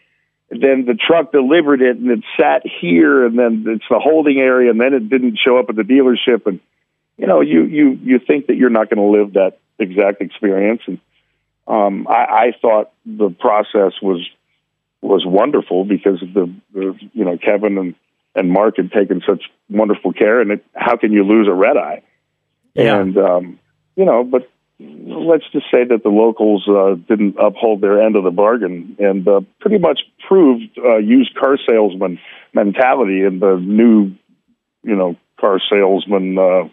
then 0.50 0.84
the 0.86 0.94
truck 0.94 1.32
delivered 1.32 1.80
it, 1.80 1.96
and 1.96 2.10
it 2.10 2.24
sat 2.38 2.62
here, 2.80 3.24
and 3.26 3.38
then 3.38 3.64
it's 3.66 3.84
the 3.90 3.98
holding 3.98 4.38
area, 4.38 4.70
and 4.70 4.80
then 4.80 4.94
it 4.94 5.08
didn't 5.08 5.38
show 5.42 5.58
up 5.58 5.70
at 5.70 5.76
the 5.76 5.82
dealership, 5.82 6.46
and 6.46 6.60
you 7.16 7.26
know 7.26 7.40
you 7.40 7.64
you 7.64 7.98
you 8.02 8.18
think 8.18 8.46
that 8.46 8.56
you're 8.56 8.70
not 8.70 8.90
going 8.90 8.98
to 8.98 9.18
live 9.18 9.34
that 9.34 9.58
exact 9.78 10.20
experience, 10.20 10.82
and 10.86 10.98
um, 11.66 12.06
I, 12.08 12.12
I 12.12 12.52
thought 12.60 12.92
the 13.06 13.30
process 13.30 13.92
was 14.02 14.28
was 15.00 15.24
wonderful 15.26 15.84
because 15.84 16.22
of 16.22 16.32
the, 16.32 16.52
the 16.72 16.94
you 17.12 17.24
know 17.24 17.38
Kevin 17.38 17.78
and 17.78 17.94
and 18.34 18.50
Mark 18.50 18.76
had 18.76 18.90
taken 18.92 19.22
such 19.26 19.44
wonderful 19.68 20.12
care, 20.12 20.40
and 20.40 20.52
it, 20.52 20.64
how 20.74 20.96
can 20.96 21.12
you 21.12 21.24
lose 21.24 21.48
a 21.48 21.52
red 21.52 21.76
eye? 21.76 22.02
Yeah. 22.74 22.98
And 22.98 23.16
um, 23.18 23.58
you 23.96 24.04
know, 24.04 24.24
but 24.24 24.48
let's 24.80 25.44
just 25.52 25.66
say 25.70 25.84
that 25.84 26.02
the 26.02 26.08
locals 26.08 26.66
uh, 26.68 26.94
didn't 27.08 27.36
uphold 27.38 27.80
their 27.80 28.02
end 28.02 28.16
of 28.16 28.24
the 28.24 28.30
bargain 28.30 28.96
and 28.98 29.26
uh, 29.28 29.40
pretty 29.60 29.78
much 29.78 30.00
proved 30.26 30.64
uh, 30.78 30.96
used 30.96 31.34
car 31.34 31.58
salesman 31.68 32.18
mentality 32.52 33.22
in 33.22 33.38
the 33.38 33.56
new, 33.56 34.14
you 34.82 34.96
know, 34.96 35.16
car 35.40 35.60
salesman 35.70 36.38
uh, 36.38 36.68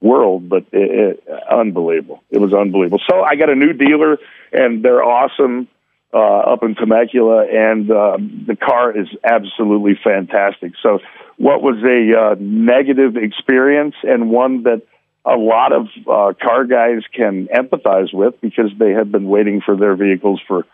world. 0.00 0.48
But 0.48 0.66
it, 0.72 1.20
it, 1.26 1.28
unbelievable! 1.50 2.22
It 2.30 2.38
was 2.38 2.52
unbelievable. 2.52 3.00
So 3.08 3.22
I 3.22 3.36
got 3.36 3.50
a 3.50 3.54
new 3.54 3.72
dealer, 3.72 4.18
and 4.52 4.84
they're 4.84 5.02
awesome 5.02 5.68
uh, 6.12 6.18
up 6.18 6.62
in 6.62 6.74
Temecula, 6.74 7.46
and 7.46 7.90
uh, 7.90 8.16
the 8.46 8.56
car 8.56 8.96
is 8.96 9.08
absolutely 9.22 9.98
fantastic. 10.02 10.72
So, 10.82 10.98
what 11.36 11.62
was 11.62 11.76
a 11.84 12.18
uh, 12.18 12.36
negative 12.38 13.16
experience 13.16 13.94
and 14.02 14.30
one 14.30 14.64
that 14.64 14.82
a 15.24 15.36
lot 15.36 15.72
of 15.72 15.86
uh, 16.06 16.32
car 16.40 16.64
guys 16.64 17.02
can 17.14 17.46
empathize 17.48 18.12
with 18.12 18.40
because 18.40 18.70
they 18.78 18.90
have 18.90 19.12
been 19.12 19.28
waiting 19.28 19.60
for 19.60 19.76
their 19.76 19.94
vehicles 19.94 20.40
for 20.48 20.64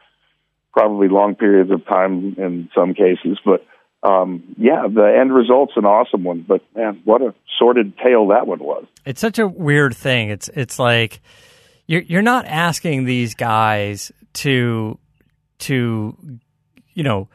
probably 0.72 1.08
long 1.08 1.34
periods 1.34 1.70
of 1.70 1.84
time 1.86 2.36
in 2.38 2.68
some 2.74 2.94
cases. 2.94 3.38
But 3.44 3.66
um, 4.06 4.54
yeah, 4.56 4.86
the 4.88 5.16
end 5.20 5.34
result's 5.34 5.72
an 5.76 5.84
awesome 5.84 6.22
one. 6.22 6.44
But 6.46 6.62
man, 6.74 7.00
what 7.04 7.22
a 7.22 7.34
sordid 7.58 7.98
tale 7.98 8.28
that 8.28 8.46
one 8.46 8.60
was. 8.60 8.86
It's 9.04 9.20
such 9.20 9.38
a 9.38 9.48
weird 9.48 9.96
thing. 9.96 10.30
It's 10.30 10.48
it's 10.48 10.78
like 10.78 11.20
you're 11.86 12.02
you're 12.02 12.22
not 12.22 12.46
asking 12.46 13.04
these 13.04 13.34
guys 13.34 14.12
to 14.34 14.98
to 15.60 16.38
you 16.94 17.02
know 17.02 17.28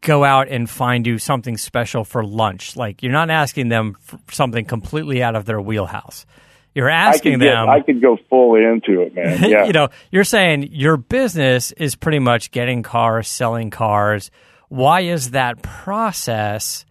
go 0.00 0.24
out 0.24 0.48
and 0.48 0.68
find 0.70 1.06
you 1.06 1.18
something 1.18 1.58
special 1.58 2.04
for 2.04 2.24
lunch. 2.24 2.74
Like 2.74 3.02
you're 3.02 3.12
not 3.12 3.30
asking 3.30 3.68
them 3.68 3.96
for 4.00 4.18
something 4.30 4.64
completely 4.64 5.22
out 5.22 5.36
of 5.36 5.44
their 5.44 5.60
wheelhouse. 5.60 6.24
You're 6.74 6.90
asking 6.90 7.34
could 7.34 7.40
get, 7.40 7.52
them. 7.52 7.68
I 7.68 7.80
could 7.80 8.02
go 8.02 8.18
fully 8.28 8.64
into 8.64 9.02
it, 9.02 9.14
man. 9.14 9.44
Yeah. 9.50 9.66
you 9.66 9.72
know, 9.72 9.90
you're 10.10 10.24
saying 10.24 10.70
your 10.72 10.96
business 10.96 11.70
is 11.72 11.94
pretty 11.94 12.18
much 12.18 12.50
getting 12.50 12.82
cars, 12.82 13.28
selling 13.28 13.70
cars. 13.70 14.30
Why 14.74 15.00
is 15.02 15.30
that 15.30 15.62
process 15.62 16.84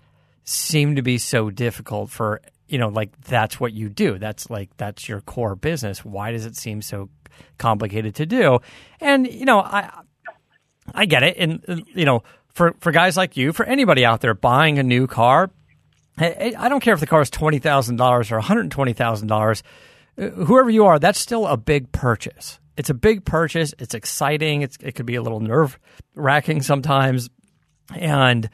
seem 0.45 0.95
to 0.95 1.01
be 1.01 1.17
so 1.17 1.49
difficult 1.49 2.09
for 2.09 2.41
you 2.67 2.77
know 2.77 2.89
like 2.89 3.19
that's 3.21 3.59
what 3.59 3.71
you 3.71 3.87
do 3.87 4.17
that's 4.17 4.49
like 4.49 4.75
that's 4.75 5.07
your 5.07 5.21
core 5.21 5.55
business 5.55 6.03
why 6.03 6.31
does 6.33 6.45
it 6.45 6.57
seem 6.57 6.81
so 6.81 7.09
complicated 7.57 8.15
to 8.15 8.25
do 8.25 8.59
and 8.99 9.25
you 9.25 9.45
know 9.45 9.59
i 9.59 9.89
i 10.93 11.05
get 11.05 11.23
it 11.23 11.37
and 11.37 11.85
you 11.95 12.03
know 12.03 12.23
for 12.53 12.75
for 12.79 12.91
guys 12.91 13.15
like 13.15 13.37
you 13.37 13.53
for 13.53 13.65
anybody 13.65 14.03
out 14.03 14.19
there 14.19 14.33
buying 14.33 14.79
a 14.79 14.83
new 14.83 15.07
car 15.07 15.49
I, 16.17 16.69
don't 16.69 16.79
care 16.79 16.93
if 16.93 16.99
the 16.99 17.07
car 17.07 17.21
is 17.21 17.29
twenty 17.29 17.59
thousand 17.59 17.95
dollars 17.97 18.31
or 18.31 18.35
one 18.35 18.43
hundred 18.43 18.69
twenty 18.71 18.93
thousand 18.93 19.27
dollars. 19.27 19.63
Uh, 20.17 20.29
Whoever 20.29 20.69
you 20.69 20.85
are, 20.85 20.99
that's 20.99 21.19
still 21.19 21.47
a 21.47 21.57
big 21.57 21.91
purchase. 21.91 22.59
It's 22.77 22.89
a 22.89 22.93
big 22.93 23.25
purchase. 23.25 23.73
It's 23.79 23.93
exciting. 23.93 24.61
It's, 24.61 24.77
it 24.79 24.93
could 24.93 25.05
be 25.05 25.15
a 25.15 25.21
little 25.21 25.39
nerve 25.39 25.79
wracking 26.15 26.61
sometimes, 26.61 27.29
and 27.95 28.49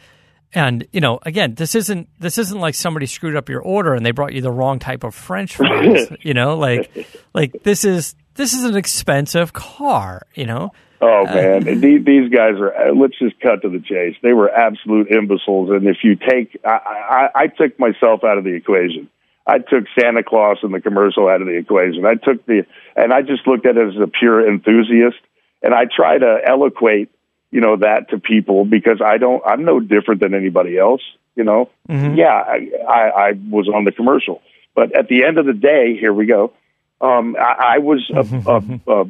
and 0.54 0.88
you 0.92 1.02
know, 1.02 1.20
again, 1.24 1.56
this 1.56 1.76
isn't 1.76 2.10
this 2.20 2.38
isn't 2.38 2.60
like 2.60 2.76
somebody 2.76 3.06
screwed 3.06 3.36
up 3.36 3.50
your 3.50 3.62
order 3.62 3.94
and 3.94 4.06
they 4.06 4.12
brought 4.12 4.34
you 4.34 4.42
the 4.42 4.52
wrong 4.52 4.80
type 4.80 5.04
of 5.04 5.14
French 5.14 5.56
fries. 5.56 6.08
you 6.22 6.34
know, 6.34 6.58
like 6.58 7.08
like 7.34 7.64
this 7.64 7.86
is 7.86 8.16
this 8.36 8.54
is 8.54 8.64
an 8.64 8.76
expensive 8.76 9.54
car. 9.54 10.26
You 10.34 10.46
know, 10.48 10.72
Oh 11.02 11.24
man, 11.26 11.68
and 11.68 11.82
these, 11.82 12.04
these 12.04 12.30
guys 12.30 12.56
are. 12.60 12.74
uh, 12.74 12.94
Let's 12.94 13.18
just 13.20 13.40
cut 13.40 13.62
to 13.62 13.70
the 13.70 13.80
chase. 13.80 14.16
They 14.22 14.34
were 14.34 14.50
absolute 14.50 15.08
imbeciles, 15.12 15.70
and 15.70 15.88
if 15.88 15.98
you 16.04 16.16
take, 16.18 16.60
I, 16.66 17.30
I, 17.36 17.44
I 17.44 17.48
took 17.48 17.80
myself 17.80 18.24
out 18.26 18.38
of 18.38 18.44
the 18.44 18.54
equation. 18.54 19.10
I 19.48 19.60
took 19.60 19.86
Santa 20.00 20.24
Claus 20.24 20.58
and 20.62 20.74
the 20.74 20.82
commercial 20.82 21.28
out 21.30 21.42
of 21.42 21.48
the 21.48 21.56
equation. 21.58 22.06
I 22.06 22.16
took 22.16 22.46
the, 22.46 22.66
and 22.98 23.14
I 23.14 23.22
just 23.22 23.48
looked 23.48 23.66
at 23.66 23.78
it 23.78 23.88
as 23.88 23.96
a 24.02 24.08
pure 24.08 24.46
enthusiast, 24.48 25.18
and 25.64 25.74
I 25.74 25.86
try 25.86 26.18
to 26.18 26.38
eloquate, 26.46 27.10
you 27.52 27.62
know, 27.62 27.78
that 27.78 28.10
to 28.10 28.20
people 28.20 28.66
because 28.66 29.02
I 29.04 29.18
don't. 29.18 29.42
I'm 29.46 29.66
no 29.66 29.80
different 29.80 30.22
than 30.22 30.34
anybody 30.34 30.78
else. 30.78 31.02
You 31.36 31.44
know, 31.44 31.70
yeah, 32.16 32.34
I, 32.34 32.70
I, 32.88 33.10
I 33.10 33.32
was 33.50 33.70
on 33.70 33.86
the 33.86 33.92
commercial, 33.92 34.42
but 34.76 34.98
at 34.98 35.08
the 35.08 35.24
end 35.24 35.38
of 35.38 35.46
the 35.46 35.54
day, 35.54 35.98
here 35.98 36.14
we 36.14 36.26
go. 36.26 36.54
Um, 37.02 37.36
I, 37.40 37.76
I 37.76 37.78
was 37.78 38.10
a, 38.14 38.90
a, 38.90 39.02
a 39.02 39.06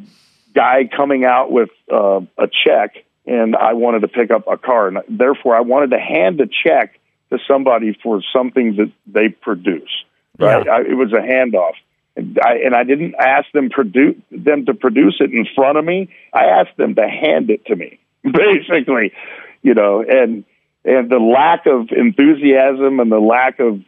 guy 0.53 0.89
coming 0.95 1.25
out 1.25 1.51
with 1.51 1.69
uh, 1.91 2.21
a 2.37 2.47
check, 2.47 3.03
and 3.25 3.55
I 3.55 3.73
wanted 3.73 4.01
to 4.01 4.07
pick 4.07 4.31
up 4.31 4.45
a 4.47 4.57
car, 4.57 4.87
and 4.89 4.99
therefore 5.09 5.55
I 5.55 5.61
wanted 5.61 5.91
to 5.91 5.99
hand 5.99 6.39
a 6.41 6.47
check 6.47 6.99
to 7.31 7.39
somebody 7.47 7.97
for 8.01 8.21
something 8.33 8.75
that 8.75 8.91
they 9.07 9.29
produce. 9.29 9.89
Right? 10.37 10.65
Yeah. 10.65 10.71
I, 10.71 10.81
it 10.81 10.95
was 10.95 11.11
a 11.13 11.21
handoff, 11.21 11.73
and 12.15 12.39
I 12.43 12.57
and 12.65 12.75
I 12.75 12.83
didn't 12.83 13.15
ask 13.15 13.51
them 13.53 13.69
produce 13.69 14.15
them 14.31 14.65
to 14.65 14.73
produce 14.73 15.17
it 15.19 15.31
in 15.31 15.47
front 15.55 15.77
of 15.77 15.85
me. 15.85 16.09
I 16.33 16.45
asked 16.45 16.77
them 16.77 16.95
to 16.95 17.07
hand 17.07 17.49
it 17.49 17.65
to 17.65 17.75
me, 17.75 17.99
basically, 18.23 19.13
you 19.61 19.73
know, 19.73 20.03
and 20.07 20.43
and 20.85 21.09
the 21.09 21.19
lack 21.19 21.65
of 21.65 21.89
enthusiasm 21.91 22.99
and 22.99 23.11
the 23.11 23.19
lack 23.19 23.59
of 23.59 23.81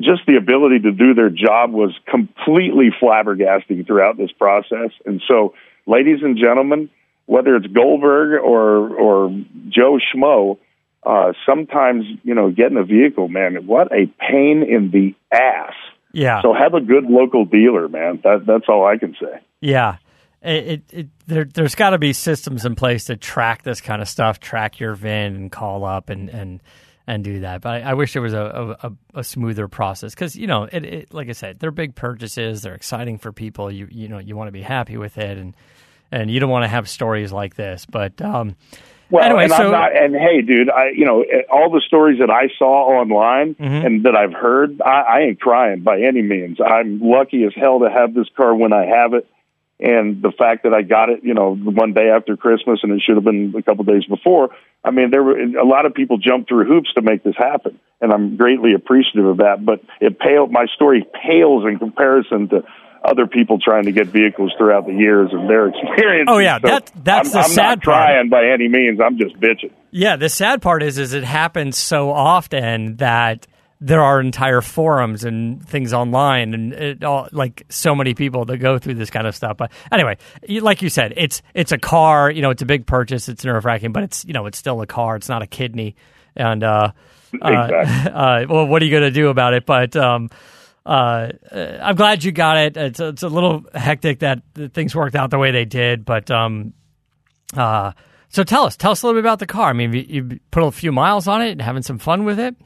just 0.00 0.22
the 0.26 0.36
ability 0.36 0.80
to 0.80 0.92
do 0.92 1.14
their 1.14 1.28
job 1.28 1.72
was 1.72 1.94
completely 2.08 2.88
flabbergasting 3.00 3.86
throughout 3.86 4.16
this 4.16 4.32
process. 4.32 4.90
And 5.04 5.22
so, 5.28 5.54
ladies 5.86 6.20
and 6.22 6.38
gentlemen, 6.38 6.88
whether 7.26 7.54
it's 7.56 7.66
Goldberg 7.66 8.42
or 8.42 8.88
or 8.88 9.44
Joe 9.68 9.98
Schmo, 9.98 10.58
uh, 11.04 11.32
sometimes 11.46 12.04
you 12.22 12.34
know 12.34 12.50
getting 12.50 12.78
a 12.78 12.84
vehicle, 12.84 13.28
man, 13.28 13.66
what 13.66 13.92
a 13.92 14.06
pain 14.18 14.62
in 14.62 14.90
the 14.90 15.14
ass. 15.32 15.74
Yeah. 16.12 16.40
So 16.40 16.54
have 16.54 16.72
a 16.74 16.80
good 16.80 17.04
local 17.04 17.44
dealer, 17.44 17.88
man. 17.88 18.20
That 18.24 18.46
that's 18.46 18.64
all 18.68 18.86
I 18.86 18.96
can 18.96 19.14
say. 19.20 19.40
Yeah. 19.60 19.96
It, 20.42 20.66
it, 20.66 20.82
it 20.92 21.08
there 21.26 21.44
there's 21.44 21.74
got 21.74 21.90
to 21.90 21.98
be 21.98 22.12
systems 22.12 22.64
in 22.64 22.74
place 22.76 23.04
to 23.06 23.16
track 23.16 23.62
this 23.62 23.80
kind 23.80 24.00
of 24.00 24.08
stuff, 24.08 24.38
track 24.38 24.78
your 24.78 24.94
VIN 24.94 25.34
and 25.34 25.52
call 25.52 25.84
up 25.84 26.10
and 26.10 26.28
and 26.28 26.60
and 27.06 27.24
do 27.24 27.40
that. 27.40 27.60
But 27.62 27.82
I, 27.82 27.90
I 27.90 27.94
wish 27.94 28.12
there 28.12 28.22
was 28.22 28.34
a 28.34 28.76
a, 28.82 28.92
a 29.20 29.24
smoother 29.24 29.66
process 29.66 30.14
because 30.14 30.36
you 30.36 30.46
know 30.46 30.64
it, 30.70 30.84
it 30.84 31.14
like 31.14 31.28
I 31.28 31.32
said, 31.32 31.58
they're 31.58 31.70
big 31.72 31.94
purchases, 31.94 32.62
they're 32.62 32.74
exciting 32.74 33.18
for 33.18 33.32
people. 33.32 33.70
You 33.70 33.88
you 33.90 34.08
know 34.08 34.18
you 34.18 34.36
want 34.36 34.48
to 34.48 34.52
be 34.52 34.62
happy 34.62 34.96
with 34.96 35.18
it 35.18 35.38
and 35.38 35.56
and 36.12 36.30
you 36.30 36.38
don't 36.38 36.50
want 36.50 36.64
to 36.64 36.68
have 36.68 36.88
stories 36.88 37.32
like 37.32 37.54
this. 37.56 37.84
But 37.84 38.22
um, 38.22 38.54
Well, 39.10 39.24
anyway, 39.24 39.44
and 39.44 39.52
so 39.52 39.66
I'm 39.66 39.72
not, 39.72 39.96
and 39.96 40.14
hey, 40.14 40.40
dude, 40.42 40.70
I 40.70 40.90
you 40.94 41.04
know 41.04 41.24
all 41.50 41.70
the 41.70 41.82
stories 41.86 42.20
that 42.20 42.30
I 42.30 42.48
saw 42.58 43.00
online 43.00 43.56
Mm-hmm. 43.56 43.86
and 43.86 44.04
that 44.04 44.14
I've 44.14 44.34
heard, 44.34 44.80
I, 44.82 45.00
I 45.00 45.20
ain't 45.22 45.40
crying 45.40 45.80
by 45.82 46.00
any 46.00 46.22
means. 46.22 46.58
I'm 46.64 47.00
lucky 47.02 47.42
as 47.44 47.52
hell 47.56 47.80
to 47.80 47.90
have 47.90 48.14
this 48.14 48.28
car 48.36 48.54
when 48.54 48.72
I 48.72 48.86
have 48.86 49.14
it, 49.14 49.26
and 49.80 50.20
the 50.22 50.32
fact 50.36 50.64
that 50.64 50.74
I 50.74 50.82
got 50.82 51.08
it, 51.08 51.20
you 51.22 51.34
know, 51.34 51.54
one 51.54 51.92
day 51.92 52.10
after 52.14 52.36
Christmas, 52.36 52.80
and 52.82 52.92
it 52.92 53.02
should 53.04 53.14
have 53.16 53.24
been 53.24 53.54
a 53.56 53.62
couple 53.62 53.84
days 53.84 54.04
before. 54.06 54.50
I 54.84 54.90
mean, 54.90 55.10
there 55.10 55.22
were 55.22 55.38
a 55.38 55.64
lot 55.66 55.86
of 55.86 55.94
people 55.94 56.18
jumped 56.18 56.48
through 56.48 56.64
hoops 56.66 56.92
to 56.94 57.02
make 57.02 57.22
this 57.22 57.34
happen, 57.36 57.78
and 58.00 58.12
I'm 58.12 58.36
greatly 58.36 58.74
appreciative 58.74 59.26
of 59.26 59.36
that. 59.38 59.64
But 59.64 59.80
it 60.00 60.18
paled 60.18 60.50
my 60.50 60.66
story 60.74 61.06
pales 61.24 61.64
in 61.68 61.78
comparison 61.78 62.48
to 62.48 62.62
other 63.04 63.26
people 63.28 63.58
trying 63.60 63.84
to 63.84 63.92
get 63.92 64.08
vehicles 64.08 64.52
throughout 64.58 64.84
the 64.86 64.92
years 64.92 65.30
and 65.32 65.48
their 65.48 65.68
experience. 65.68 66.28
Oh, 66.30 66.38
yeah, 66.38 66.58
that- 66.58 66.90
that's 66.96 67.28
I'm, 67.28 67.32
the 67.32 67.38
I'm 67.46 67.50
sad 67.50 67.62
not 67.78 67.82
part. 67.84 68.06
trying 68.08 68.28
by 68.28 68.46
any 68.52 68.66
means. 68.68 69.00
I'm 69.00 69.16
just 69.18 69.38
bitching. 69.38 69.70
Yeah, 69.92 70.16
the 70.16 70.28
sad 70.28 70.60
part 70.60 70.82
is, 70.82 70.98
is 70.98 71.12
it 71.14 71.22
happens 71.24 71.76
so 71.78 72.10
often 72.10 72.96
that 72.96 73.46
there 73.80 74.02
are 74.02 74.20
entire 74.20 74.60
forums 74.60 75.24
and 75.24 75.66
things 75.66 75.92
online, 75.92 76.54
and 76.54 76.72
it 76.72 77.04
all 77.04 77.28
like 77.32 77.64
so 77.68 77.94
many 77.94 78.14
people 78.14 78.44
that 78.46 78.58
go 78.58 78.78
through 78.78 78.94
this 78.94 79.10
kind 79.10 79.26
of 79.26 79.36
stuff. 79.36 79.56
But 79.56 79.70
anyway, 79.92 80.16
like 80.48 80.82
you 80.82 80.88
said, 80.88 81.14
it's 81.16 81.42
it's 81.54 81.72
a 81.72 81.78
car. 81.78 82.30
You 82.30 82.42
know, 82.42 82.50
it's 82.50 82.62
a 82.62 82.66
big 82.66 82.86
purchase. 82.86 83.28
It's 83.28 83.44
nerve 83.44 83.64
wracking, 83.64 83.92
but 83.92 84.02
it's 84.02 84.24
you 84.24 84.32
know, 84.32 84.46
it's 84.46 84.58
still 84.58 84.80
a 84.80 84.86
car. 84.86 85.16
It's 85.16 85.28
not 85.28 85.42
a 85.42 85.46
kidney. 85.46 85.96
And 86.34 86.62
uh, 86.62 86.92
uh, 87.40 87.68
Exactly. 87.70 88.12
uh, 88.12 88.46
well, 88.48 88.66
what 88.66 88.82
are 88.82 88.84
you 88.84 88.90
going 88.90 89.02
to 89.02 89.10
do 89.10 89.28
about 89.28 89.54
it? 89.54 89.66
But 89.66 89.94
um, 89.96 90.30
uh, 90.84 91.30
uh, 91.50 91.78
I'm 91.82 91.96
glad 91.96 92.24
you 92.24 92.32
got 92.32 92.56
it. 92.56 92.76
It's 92.76 93.00
it's 93.00 93.22
a 93.22 93.28
little 93.28 93.64
hectic 93.74 94.20
that, 94.20 94.42
that 94.54 94.72
things 94.72 94.94
worked 94.94 95.14
out 95.14 95.30
the 95.30 95.38
way 95.38 95.50
they 95.50 95.64
did, 95.64 96.04
but 96.04 96.30
um, 96.30 96.72
uh, 97.56 97.92
so 98.30 98.44
tell 98.44 98.64
us, 98.64 98.76
tell 98.76 98.92
us 98.92 99.02
a 99.02 99.06
little 99.06 99.20
bit 99.20 99.24
about 99.24 99.38
the 99.38 99.46
car. 99.46 99.70
I 99.70 99.72
mean, 99.72 99.92
you, 99.92 100.04
you 100.08 100.40
put 100.50 100.62
a 100.62 100.70
few 100.70 100.92
miles 100.92 101.28
on 101.28 101.42
it 101.42 101.50
and 101.50 101.62
having 101.62 101.82
some 101.82 101.98
fun 101.98 102.24
with 102.24 102.38
it. 102.38 102.56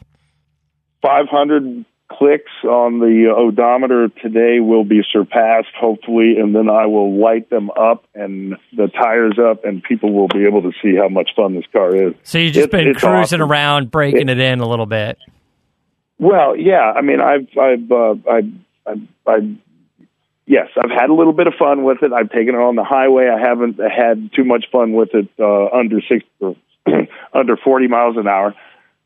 500 1.03 1.85
clicks 2.11 2.51
on 2.65 2.99
the 3.01 3.33
odometer 3.35 4.09
today 4.09 4.61
will 4.61 4.85
be 4.85 5.01
surpassed, 5.13 5.75
hopefully, 5.79 6.37
and 6.39 6.55
then 6.55 6.69
I 6.69 6.87
will 6.87 7.19
light 7.19 7.49
them 7.51 7.71
up 7.71 8.05
and 8.15 8.57
the 8.77 8.89
tires 8.89 9.39
up, 9.39 9.65
and 9.65 9.83
people 9.83 10.13
will 10.13 10.29
be 10.29 10.45
able 10.47 10.63
to 10.63 10.73
see 10.83 10.95
how 10.97 11.09
much 11.09 11.31
fun 11.35 11.55
this 11.55 11.65
car 11.73 11.95
is. 11.95 12.13
So 12.23 12.39
you've 12.39 12.53
just 12.53 12.69
It's- 12.69 12.85
been 12.85 12.95
cruising 12.95 13.41
awesome. 13.41 13.43
around, 13.43 13.91
breaking 13.91 14.29
it 14.29 14.39
in 14.39 14.61
a 14.61 14.69
little 14.69 14.87
bit. 14.87 15.19
Well, 16.19 16.55
yeah. 16.57 16.93
I 16.95 17.01
mean, 17.01 17.21
I've, 17.21 17.49
I've, 17.59 17.91
uh, 17.91 18.15
I, 18.31 18.43
I, 18.87 18.93
I, 19.27 19.57
yes, 20.47 20.69
I've 20.77 20.91
had 20.91 21.09
a 21.11 21.15
little 21.15 21.33
bit 21.33 21.47
of 21.47 21.55
fun 21.59 21.83
with 21.83 22.03
it. 22.03 22.13
I've 22.13 22.31
taken 22.31 22.55
it 22.55 22.59
on 22.59 22.77
the 22.77 22.85
highway. 22.85 23.29
I 23.29 23.41
haven't 23.41 23.81
had 23.81 24.31
too 24.37 24.45
much 24.45 24.67
fun 24.71 24.93
with 24.93 25.15
it 25.15 25.29
uh, 25.41 25.67
under 25.77 26.01
six, 26.03 26.25
or 26.41 26.55
under 27.33 27.57
forty 27.57 27.89
miles 27.89 28.17
an 28.19 28.29
hour. 28.29 28.55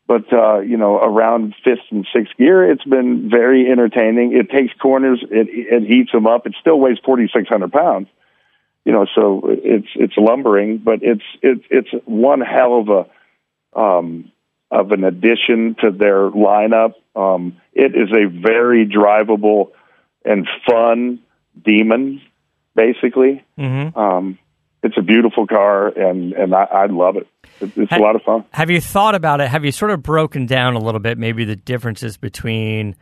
But 0.07 0.31
uh, 0.31 0.59
you 0.59 0.77
know, 0.77 0.95
around 0.95 1.53
fifth 1.63 1.91
and 1.91 2.07
sixth 2.15 2.35
gear, 2.37 2.71
it's 2.71 2.83
been 2.85 3.29
very 3.29 3.69
entertaining. 3.69 4.33
It 4.33 4.49
takes 4.49 4.73
corners, 4.79 5.21
it, 5.29 5.47
it 5.49 5.91
eats 5.91 6.13
them 6.13 6.25
up. 6.25 6.47
It 6.47 6.55
still 6.61 6.79
weighs 6.79 6.97
forty 7.03 7.29
six 7.33 7.49
hundred 7.49 7.73
pounds. 7.73 8.07
You 8.85 8.93
know, 8.93 9.05
so 9.13 9.41
it's 9.45 9.89
it's 9.95 10.13
lumbering, 10.15 10.77
but 10.77 10.99
it's 11.01 11.25
it's 11.41 11.63
it's 11.69 11.89
one 12.05 12.39
hell 12.39 12.79
of 12.79 12.89
a 12.89 13.79
um, 13.79 14.31
of 14.71 14.91
an 14.91 15.03
addition 15.03 15.75
to 15.81 15.91
their 15.91 16.29
lineup. 16.31 16.93
Um, 17.13 17.57
it 17.73 17.93
is 17.93 18.09
a 18.11 18.27
very 18.27 18.87
drivable 18.87 19.71
and 20.23 20.47
fun 20.65 21.19
demon, 21.61 22.21
basically. 22.75 23.43
Mm-hmm. 23.57 23.97
Um, 23.97 24.39
it's 24.83 24.97
a 24.97 25.01
beautiful 25.01 25.47
car, 25.47 25.87
and 25.87 26.31
and 26.31 26.55
I, 26.55 26.63
I 26.63 26.85
love 26.85 27.17
it. 27.17 27.27
It- 27.61 27.71
It's 27.77 27.91
a 27.91 27.97
lot 27.99 28.15
of 28.15 28.21
fun. 28.23 28.45
Have 28.51 28.69
you 28.69 28.79
thought 28.81 29.15
about 29.15 29.41
it? 29.41 29.47
Have 29.49 29.65
you 29.65 29.71
sort 29.71 29.91
of 29.91 30.03
broken 30.03 30.45
down 30.45 30.75
a 30.75 30.79
little 30.79 30.99
bit, 30.99 31.17
maybe 31.17 31.43
the 31.45 31.55
differences 31.55 32.17
between 32.17 32.95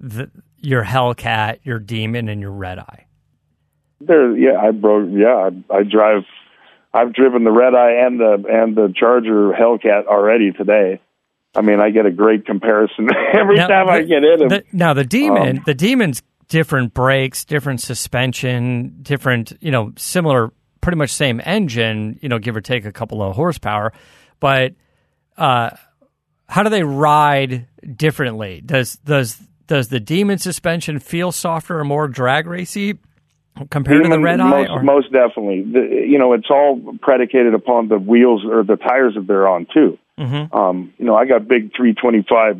the, 0.00 0.30
your 0.58 0.84
Hellcat, 0.84 1.58
your 1.64 1.78
Demon, 1.78 2.28
and 2.28 2.40
your 2.40 2.50
Red 2.52 2.78
Eye? 2.78 3.06
There, 4.00 4.36
yeah, 4.36 4.58
I 4.60 4.72
broke. 4.72 5.08
Yeah, 5.12 5.50
I, 5.70 5.74
I 5.78 5.82
drive. 5.84 6.22
I've 6.92 7.12
driven 7.14 7.44
the 7.44 7.52
Red 7.52 7.74
Eye 7.74 8.04
and 8.04 8.18
the 8.18 8.44
and 8.50 8.76
the 8.76 8.92
Charger 8.94 9.52
Hellcat 9.52 10.06
already 10.06 10.50
today. 10.52 11.00
I 11.54 11.60
mean, 11.60 11.80
I 11.80 11.90
get 11.90 12.06
a 12.06 12.10
great 12.10 12.44
comparison 12.46 13.08
every 13.34 13.56
Now, 13.56 13.68
time 13.68 13.88
I 13.88 14.02
get 14.02 14.24
in 14.24 14.38
them. 14.40 14.48
The, 14.48 14.64
now 14.72 14.92
the 14.94 15.04
demon, 15.04 15.58
Um, 15.58 15.62
the 15.66 15.74
demon's 15.74 16.22
different 16.48 16.94
brakes, 16.94 17.44
different 17.44 17.80
suspension, 17.80 18.98
different, 19.02 19.52
you 19.60 19.70
know, 19.70 19.92
similar, 19.96 20.52
pretty 20.82 20.98
much 20.98 21.10
same 21.10 21.40
engine, 21.44 22.18
you 22.20 22.28
know, 22.28 22.38
give 22.38 22.54
or 22.54 22.60
take 22.60 22.84
a 22.84 22.92
couple 22.92 23.22
of 23.22 23.34
horsepower, 23.34 23.92
but 24.40 24.74
uh, 25.38 25.70
how 26.48 26.62
do 26.62 26.68
they 26.68 26.82
ride 26.82 27.66
differently? 27.96 28.60
Does 28.60 28.96
does 28.96 29.40
does 29.66 29.88
the 29.88 30.00
demon 30.00 30.36
suspension 30.36 30.98
feel 30.98 31.32
softer 31.32 31.78
or 31.78 31.84
more 31.84 32.06
drag 32.08 32.46
racy 32.46 32.98
compared 33.70 34.02
to 34.02 34.10
the 34.10 34.20
red 34.20 34.40
eye? 34.40 34.50
most, 34.50 34.70
or- 34.70 34.82
most 34.82 35.12
definitely. 35.12 35.62
The, 35.62 36.04
you 36.06 36.18
know, 36.18 36.34
it's 36.34 36.50
all 36.50 36.80
predicated 37.00 37.54
upon 37.54 37.88
the 37.88 37.98
wheels 37.98 38.44
or 38.44 38.62
the 38.64 38.76
tires 38.76 39.14
that 39.14 39.26
they're 39.26 39.48
on 39.48 39.66
too. 39.72 39.98
Mhm. 40.18 40.54
Um, 40.54 40.92
you 40.98 41.06
know, 41.06 41.14
I 41.14 41.24
got 41.24 41.48
big 41.48 41.72
325, 41.74 42.58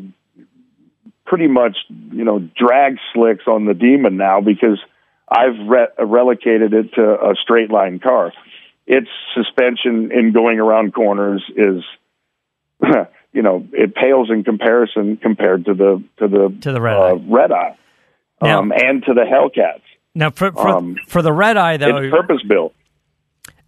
pretty 1.25 1.47
much 1.47 1.77
you 2.11 2.23
know 2.23 2.39
drag 2.57 2.97
slicks 3.13 3.43
on 3.47 3.65
the 3.65 3.73
Demon 3.73 4.17
now 4.17 4.41
because 4.41 4.79
I've 5.29 5.57
re- 5.67 5.87
relocated 6.05 6.73
it 6.73 6.93
to 6.95 7.01
a 7.03 7.33
straight 7.41 7.71
line 7.71 7.99
car. 7.99 8.31
Its 8.85 9.07
suspension 9.35 10.11
in 10.11 10.33
going 10.33 10.59
around 10.59 10.93
corners 10.93 11.43
is, 11.55 11.83
you 13.31 13.41
know, 13.41 13.65
it 13.71 13.95
pales 13.95 14.29
in 14.29 14.43
comparison 14.43 15.17
compared 15.17 15.65
to 15.65 15.73
the 15.73 16.03
to 16.19 16.27
the 16.27 16.57
To 16.61 16.71
the 16.71 16.81
Red 16.81 16.97
uh, 16.97 17.01
Eye. 17.15 17.21
red 17.27 17.51
eye, 17.51 17.77
Now- 18.41 18.59
um, 18.59 18.71
and 18.75 19.03
to 19.05 19.13
the 19.13 19.21
Hellcats. 19.21 19.81
Now, 20.15 20.29
for 20.29 20.51
for, 20.51 20.67
um, 20.67 20.95
for 21.07 21.21
the 21.23 21.33
red 21.33 21.57
eye 21.57 21.77
though, 21.77 21.97
It's 21.97 22.13
purpose 22.15 22.43
built. 22.47 22.75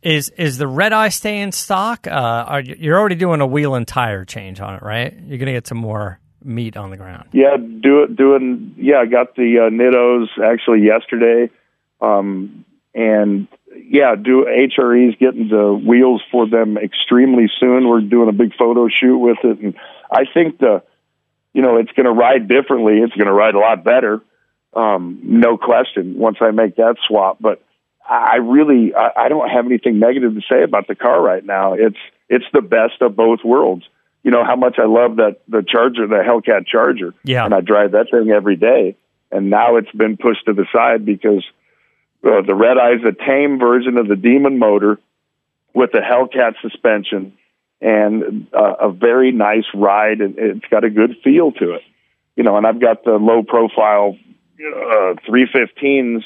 is 0.04 0.30
is 0.38 0.58
the 0.60 0.68
red 0.68 0.94
eye 0.94 1.10
staying 1.10 1.54
stock? 1.54 2.06
Uh, 2.06 2.12
are 2.12 2.62
you, 2.62 2.76
you're 2.78 3.00
already 3.00 3.16
doing 3.16 3.42
a 3.42 3.48
wheel 3.48 3.74
and 3.74 3.88
tire 3.88 4.26
change 4.26 4.60
on 4.60 4.76
it, 4.76 4.84
right? 4.84 5.12
You're 5.14 5.40
going 5.40 5.48
to 5.48 5.54
get 5.54 5.66
some 5.66 5.80
more 5.80 6.20
meat 6.46 6.78
on 6.78 6.92
the 6.92 6.98
ground. 6.98 7.30
Yeah, 7.34 7.58
do 7.58 8.04
it. 8.04 8.16
Doing. 8.16 8.76
Yeah, 8.78 8.98
I 8.98 9.06
got 9.06 9.36
the 9.36 9.60
uh, 9.60 9.70
Nittos 9.70 10.28
actually 10.44 10.86
yesterday, 10.86 11.50
um, 12.00 12.66
and 12.94 13.48
yeah, 13.76 14.16
do 14.16 14.46
HRE's 14.46 15.16
getting 15.20 15.50
the 15.50 15.74
wheels 15.74 16.22
for 16.32 16.48
them 16.48 16.78
extremely 16.78 17.50
soon. 17.60 17.88
We're 17.88 18.02
doing 18.02 18.30
a 18.30 18.34
big 18.34 18.56
photo 18.56 18.88
shoot 18.88 19.18
with 19.18 19.38
it, 19.44 19.60
and 19.60 19.76
I 20.12 20.24
think 20.32 20.60
the, 20.60 20.84
you 21.54 21.62
know, 21.62 21.78
it's 21.78 21.92
going 21.92 22.06
to 22.06 22.12
ride 22.12 22.48
differently. 22.48 23.00
It's 23.00 23.14
going 23.14 23.28
to 23.28 23.34
ride 23.34 23.56
a 23.56 23.60
lot 23.60 23.84
better, 23.84 24.22
um, 24.74 25.20
no 25.24 25.58
question. 25.58 26.18
Once 26.18 26.38
I 26.42 26.52
make 26.52 26.78
that 26.78 26.96
swap, 27.08 27.38
but 27.40 27.62
I 28.08 28.38
really, 28.38 28.94
I, 28.94 29.26
I 29.26 29.30
don't 29.30 29.50
have 29.50 29.66
anything 29.66 30.00
negative 30.00 30.36
to 30.36 30.42
say 30.50 30.64
about 30.64 30.88
the 30.88 30.96
car 30.96 31.22
right 31.22 31.44
now. 31.44 31.74
It's 31.74 31.98
it's 32.30 32.46
the 32.54 32.62
best 32.62 33.02
of 33.02 33.16
both 33.16 33.40
worlds. 33.44 33.84
You 34.26 34.32
know 34.32 34.44
how 34.44 34.56
much 34.56 34.80
I 34.80 34.86
love 34.86 35.18
that 35.18 35.38
the 35.48 35.62
Charger, 35.62 36.08
the 36.08 36.24
Hellcat 36.28 36.66
Charger, 36.66 37.14
Yeah. 37.24 37.46
and 37.46 37.54
I 37.54 37.62
drive 37.62 37.92
that 37.92 38.08
thing 38.10 38.32
every 38.32 38.56
day. 38.56 38.96
And 39.32 39.52
now 39.52 39.76
it's 39.76 39.92
been 39.92 40.18
pushed 40.18 40.46
to 40.48 40.54
the 40.54 40.66
side 40.74 41.06
because 41.06 41.44
uh, 42.26 42.42
the 42.42 42.56
Red 42.56 42.80
Eye 42.80 42.94
is 42.94 43.04
a 43.08 43.12
tame 43.12 43.60
version 43.60 44.00
of 44.00 44.08
the 44.08 44.16
Demon 44.16 44.58
motor 44.58 44.98
with 45.76 45.92
the 45.92 46.00
Hellcat 46.00 46.56
suspension 46.60 47.34
and 47.82 48.48
uh, 48.52 48.74
a 48.88 48.92
very 48.92 49.32
nice 49.32 49.66
ride, 49.76 50.22
and 50.22 50.34
it's 50.40 50.66
got 50.72 50.84
a 50.84 50.90
good 50.90 51.18
feel 51.24 51.52
to 51.52 51.74
it. 51.74 51.82
You 52.36 52.44
know, 52.44 52.58
and 52.58 52.66
I've 52.66 52.82
got 52.82 53.04
the 53.04 53.18
low 53.18 53.44
profile 53.44 54.18
uh, 54.60 55.14
315s 55.30 56.24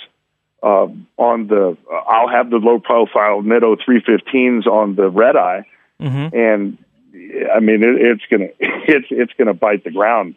uh, 0.63 0.87
on 1.17 1.47
the. 1.47 1.75
Uh, 1.91 1.95
I'll 1.95 2.29
have 2.29 2.49
the 2.49 2.57
low 2.57 2.79
profile 2.79 3.41
Nitto 3.41 3.75
315s 3.85 4.67
on 4.67 4.95
the 4.95 5.09
Red 5.09 5.35
Eye, 5.35 5.65
Mhm. 5.99 6.33
and 6.33 6.77
I 7.55 7.59
mean 7.59 7.83
it, 7.83 7.95
it's 8.01 8.23
gonna 8.29 8.47
it's 8.59 9.07
it's 9.11 9.33
gonna 9.37 9.53
bite 9.53 9.83
the 9.83 9.91
ground 9.91 10.35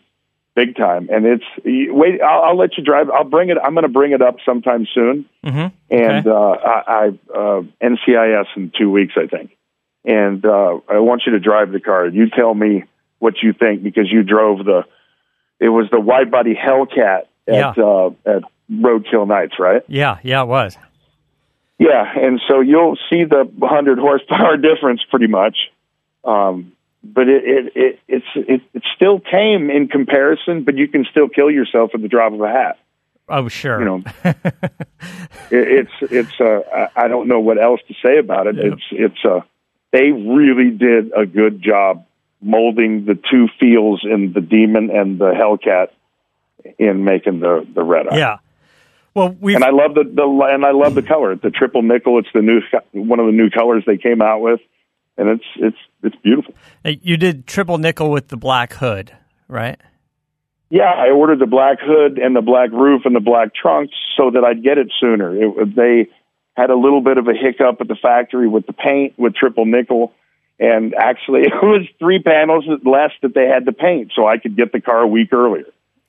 big 0.54 0.76
time. 0.76 1.08
And 1.11 1.25
it's 1.25 1.44
wait. 1.64 2.20
I'll, 2.20 2.42
I'll 2.42 2.56
let 2.58 2.76
you 2.76 2.84
drive. 2.84 3.08
I'll 3.11 3.25
bring 3.25 3.49
it. 3.49 3.56
I'm 3.64 3.72
going 3.72 3.84
to 3.84 3.88
bring 3.88 4.12
it 4.12 4.20
up 4.20 4.37
sometime 4.44 4.87
soon 4.94 5.25
Mhm. 5.42 5.72
and 5.90 6.26
Okay. 6.26 6.28
uh, 6.28 6.34
I, 6.34 6.82
I 6.87 7.06
uh, 7.34 7.62
NCIS 7.82 8.44
in 8.56 8.70
two 8.78 8.90
weeks, 8.90 9.14
I 9.16 9.26
think. 9.28 9.56
And 10.04 10.44
uh, 10.44 10.80
I 10.90 10.99
want 10.99 11.22
you 11.25 11.32
to 11.32 11.38
drive 11.40 11.72
the 11.72 11.80
car. 11.80 12.06
You 12.06 12.28
tell 12.28 12.52
me 12.52 12.84
what 13.18 13.42
you 13.42 13.54
think 13.54 13.82
because 13.82 14.12
you 14.12 14.22
drove 14.25 14.58
the. 14.66 14.84
It 15.58 15.70
was 15.70 15.88
the 15.90 15.99
wide 16.00 16.30
body 16.30 16.54
Hellcat 16.54 17.20
at 17.49 17.54
Yeah. 17.54 17.70
uh, 17.78 18.11
at 18.26 18.42
Roadkill 18.70 19.26
Nights, 19.26 19.54
right? 19.58 19.80
Yeah, 19.88 20.18
yeah, 20.22 20.42
it 20.42 20.49
was. 20.49 20.76
Yeah, 21.78 22.04
and 22.14 22.40
so 22.46 22.61
you'll 22.61 22.99
see 23.11 23.25
the 23.25 23.44
100 23.56 23.99
horsepower 23.99 24.56
difference 24.68 25.00
pretty 25.08 25.28
much. 25.28 25.56
Um, 26.25 26.72
but 27.04 27.28
it, 27.28 27.44
it, 27.44 27.73
it 27.75 28.00
it's 28.09 28.26
it, 28.35 28.61
it's 28.75 28.87
still 28.94 29.21
tame 29.21 29.71
in 29.71 29.88
comparison, 29.88 30.64
but 30.64 30.76
you 30.76 30.88
can 30.88 31.04
still 31.11 31.28
kill 31.28 31.50
yourself 31.50 31.90
at 31.94 32.02
the 32.02 32.09
drop 32.09 32.32
of 32.32 32.40
a 32.40 32.49
hat. 32.49 32.78
Oh, 33.28 33.49
sure. 33.49 33.78
You 33.78 33.85
know, 33.85 34.02
it, 34.25 34.37
it's 35.50 35.92
it's 36.00 36.40
uh, 36.40 36.88
I 36.94 37.09
don't 37.09 37.28
know 37.28 37.40
what 37.40 37.61
else 37.62 37.80
to 37.88 37.94
say 38.04 38.18
about 38.18 38.47
it. 38.47 38.59
It's 38.59 38.82
it's 38.90 39.25
uh, 39.25 39.40
they 39.90 40.11
really 40.11 40.71
did 40.71 41.12
a 41.16 41.26
good 41.26 41.62
job 41.62 42.06
molding 42.40 43.04
the 43.04 43.14
two 43.14 43.49
feels 43.61 44.04
in 44.04 44.32
the 44.32 44.40
demon 44.40 44.90
and 44.90 45.18
the 45.18 45.32
Hellcat 45.32 45.88
in 46.78 47.04
making 47.04 47.40
the 47.40 47.66
the 47.75 47.82
red 47.82 48.09
eye. 48.09 48.16
yeah. 48.16 48.38
Well, 49.14 49.37
we 49.40 49.54
And 49.54 49.62
I 49.62 49.71
love 49.71 49.94
the, 49.94 50.04
the 50.04 50.49
and 50.50 50.64
I 50.64 50.71
love 50.71 50.94
the 50.94 51.02
color. 51.02 51.37
The 51.37 51.50
triple 51.50 51.82
nickel. 51.82 52.18
It's 52.18 52.28
the 52.32 52.40
new 52.40 52.61
one 52.92 53.21
of 53.21 53.26
the 53.26 53.32
new 53.32 53.50
colors 53.50 53.85
they 53.87 53.99
came 53.99 54.23
out 54.23 54.40
with, 54.40 54.61
and 55.19 55.28
it's 55.28 55.45
it's 55.57 55.76
it's 56.02 56.16
beautiful. 56.23 56.54
Uh, 56.85 56.92
you 57.02 57.16
did 57.16 57.47
triple 57.47 57.78
nickel 57.78 58.11
with 58.11 58.28
the 58.28 58.37
black 58.37 58.75
hood, 58.75 59.12
right? 59.49 59.81
Yeah, 60.71 60.90
I 60.90 61.11
ordered 61.11 61.38
the 61.38 61.47
black 61.47 61.78
hood 61.81 62.19
and 62.19 62.35
the 62.35 62.40
black 62.40 62.71
roof 62.73 63.02
and 63.04 63.14
the 63.14 63.21
black 63.21 63.54
trunks 63.54 63.92
so 64.16 64.31
that 64.31 64.42
I'd 64.42 64.62
get 64.62 64.78
it 64.78 64.90
sooner. 65.00 65.35
It, 65.37 65.76
they 65.76 66.09
had 66.57 66.71
a 66.71 66.76
little 66.76 67.02
bit 67.02 67.19
of 67.19 67.28
a 67.28 67.35
hiccup 67.35 67.81
at 67.81 67.88
the 67.88 67.95
factory 68.00 68.49
with 68.49 68.66
the 68.66 68.73
paint 68.73 69.19
with 69.19 69.35
triple 69.35 69.66
nickel, 69.66 70.12
and 70.59 70.95
actually 70.95 71.40
it 71.45 71.52
was 71.62 71.87
three 71.99 72.23
panels 72.23 72.64
less 72.85 73.11
that 73.23 73.35
they 73.35 73.47
had 73.47 73.66
to 73.66 73.72
paint, 73.72 74.12
so 74.16 74.27
I 74.27 74.38
could 74.38 74.57
get 74.57 74.72
the 74.72 74.81
car 74.81 75.01
a 75.01 75.07
week 75.07 75.33
earlier. 75.33 75.64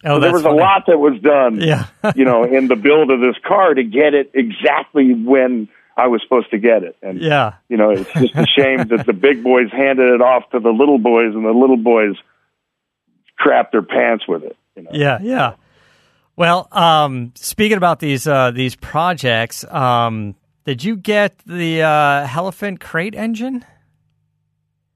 Oh, 0.06 0.16
So 0.16 0.20
there 0.22 0.32
was 0.34 0.44
funny. 0.44 0.58
a 0.60 0.62
lot 0.62 0.84
that 0.88 0.98
was 0.98 1.20
done, 1.22 1.60
Yeah. 1.62 1.88
you 2.16 2.26
know, 2.26 2.44
in 2.44 2.68
the 2.68 2.76
build 2.76 3.12
of 3.12 3.20
this 3.22 3.36
car 3.46 3.74
to 3.74 3.84
get 3.84 4.13
it 4.13 4.32
exactly 4.34 5.13
when 5.13 5.68
I 5.96 6.08
was 6.08 6.22
supposed 6.24 6.50
to 6.52 6.58
get 6.58 6.84
it. 6.84 6.96
And 7.02 7.22
Yeah. 7.22 7.54
you 7.70 7.78
know, 7.78 7.92
it's 7.92 8.12
just 8.14 8.36
a 8.36 8.46
shame 8.48 8.88
that 8.88 9.06
the 9.06 9.14
big 9.14 9.44
boys 9.44 9.72
handed 9.72 10.10
it 10.14 10.22
off 10.22 10.50
to 10.52 10.60
the 10.60 10.72
little 10.72 10.98
boys, 10.98 11.34
and 11.36 11.46
the 11.46 11.52
little 11.52 11.78
boys 11.78 12.16
crapped 13.40 13.72
their 13.72 13.82
pants 13.84 14.28
with 14.28 14.44
it. 14.44 14.58
You 14.76 14.84
know? 14.84 14.90
Yeah, 14.94 15.20
yeah. 15.22 15.54
Well, 16.36 16.68
um, 16.72 17.32
speaking 17.36 17.78
about 17.78 18.00
these 18.00 18.28
uh, 18.28 18.52
these 18.52 18.76
projects, 18.76 19.64
um, 19.72 20.36
did 20.66 20.84
you 20.84 20.96
get 20.96 21.38
the 21.46 21.84
uh, 21.84 22.26
Hellephant 22.26 22.80
crate 22.80 23.14
engine? 23.14 23.64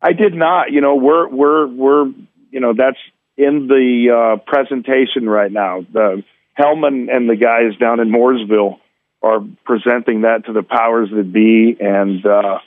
I 0.01 0.13
did 0.13 0.33
not. 0.33 0.71
You 0.71 0.81
know, 0.81 0.95
we're 0.95 1.27
we're 1.27 1.67
we're 1.67 2.05
you 2.49 2.59
know 2.59 2.73
that's 2.75 2.97
in 3.37 3.67
the 3.67 4.09
uh, 4.37 4.37
presentation 4.49 5.29
right 5.29 5.51
now. 5.51 5.81
The 5.93 6.23
Hellman 6.57 7.15
and 7.15 7.29
the 7.29 7.35
guys 7.35 7.77
down 7.79 7.99
in 7.99 8.09
Mooresville 8.09 8.79
are 9.21 9.39
presenting 9.65 10.21
that 10.21 10.45
to 10.45 10.53
the 10.53 10.63
powers 10.63 11.09
that 11.15 11.31
be, 11.33 11.75
and 11.79 12.25
uh, 12.25 12.59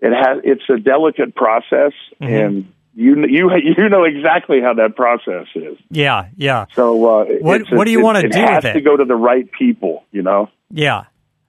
it 0.00 0.12
has 0.12 0.40
it's 0.44 0.62
a 0.68 0.78
delicate 0.78 1.34
process, 1.34 1.92
and 2.20 2.72
you 2.94 3.24
you 3.26 3.50
you 3.76 3.88
know 3.88 4.04
exactly 4.04 4.60
how 4.60 4.74
that 4.74 4.96
process 4.96 5.46
is. 5.54 5.78
Yeah, 5.90 6.28
yeah, 6.36 6.66
So 6.74 7.04
uh, 7.20 7.24
What- 7.40 7.70
what 7.70 7.84
do 7.84 7.90
you 7.90 8.02
wanna 8.02 8.22
do? 8.22 8.26
it 8.28 8.32
do 8.32 8.40
has 8.40 8.62
to 8.64 8.80
go 8.80 8.96
to 8.96 9.04
the 9.04 9.16
right 9.16 9.50
people. 9.50 10.04
You 10.12 10.22
know. 10.22 10.50
yeah. 10.70 11.04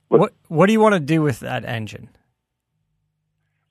What 0.07 0.33
What 0.47 0.67
do 0.67 0.73
you 0.73 0.79
want 0.79 0.93
to 0.93 0.99
do 0.99 1.21
with 1.23 1.39
that 1.39 1.65
engine? 1.65 2.09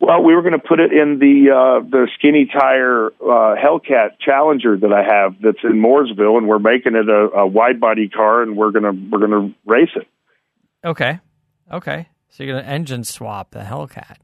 Well, 0.00 0.22
we 0.22 0.34
were 0.34 0.42
going 0.42 0.52
to 0.52 0.58
put 0.58 0.80
it 0.80 0.92
in 0.92 1.18
the 1.18 1.50
uh, 1.50 1.80
the 1.88 2.08
skinny 2.18 2.44
tire 2.46 3.06
uh, 3.22 3.54
Hellcat 3.56 4.18
Challenger 4.20 4.76
that 4.76 4.92
I 4.92 5.02
have 5.02 5.36
that's 5.40 5.62
in 5.62 5.80
Mooresville, 5.80 6.36
and 6.36 6.46
we're 6.48 6.58
making 6.58 6.94
it 6.96 7.08
a, 7.08 7.30
a 7.38 7.46
wide 7.46 7.80
body 7.80 8.08
car, 8.08 8.42
and 8.42 8.56
we're 8.56 8.72
gonna 8.72 8.92
we're 8.92 9.20
gonna 9.20 9.54
race 9.64 9.90
it. 9.96 10.06
Okay, 10.84 11.20
okay. 11.72 12.08
So 12.28 12.44
you're 12.44 12.60
gonna 12.60 12.72
engine 12.72 13.04
swap 13.04 13.52
the 13.52 13.60
Hellcat. 13.60 14.16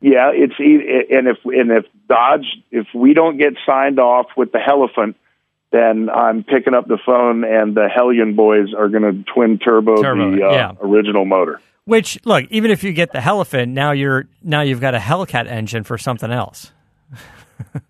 Yeah, 0.00 0.30
it's 0.32 0.54
and 0.58 1.28
if 1.28 1.38
and 1.44 1.70
if 1.70 1.84
Dodge 2.08 2.46
if 2.70 2.86
we 2.94 3.14
don't 3.14 3.36
get 3.36 3.54
signed 3.66 3.98
off 3.98 4.26
with 4.36 4.52
the 4.52 4.58
Hellephant, 4.58 5.16
then 5.72 6.08
I'm 6.08 6.44
picking 6.44 6.74
up 6.74 6.86
the 6.86 6.98
phone, 7.04 7.44
and 7.44 7.74
the 7.74 7.88
Hellion 7.94 8.34
boys 8.34 8.72
are 8.76 8.88
going 8.88 9.02
to 9.02 9.32
twin 9.32 9.58
turbo, 9.58 10.00
Turbo, 10.00 10.36
the 10.36 10.46
uh, 10.46 10.52
yeah. 10.52 10.72
original 10.80 11.24
motor. 11.24 11.60
Which 11.84 12.18
look, 12.24 12.46
even 12.50 12.70
if 12.70 12.84
you 12.84 12.92
get 12.92 13.12
the 13.12 13.20
Hellephant, 13.20 13.72
now 13.72 13.92
you're 13.92 14.26
now 14.42 14.60
you've 14.60 14.80
got 14.80 14.94
a 14.94 14.98
Hellcat 14.98 15.46
engine 15.46 15.84
for 15.84 15.98
something 15.98 16.30
else. 16.30 16.72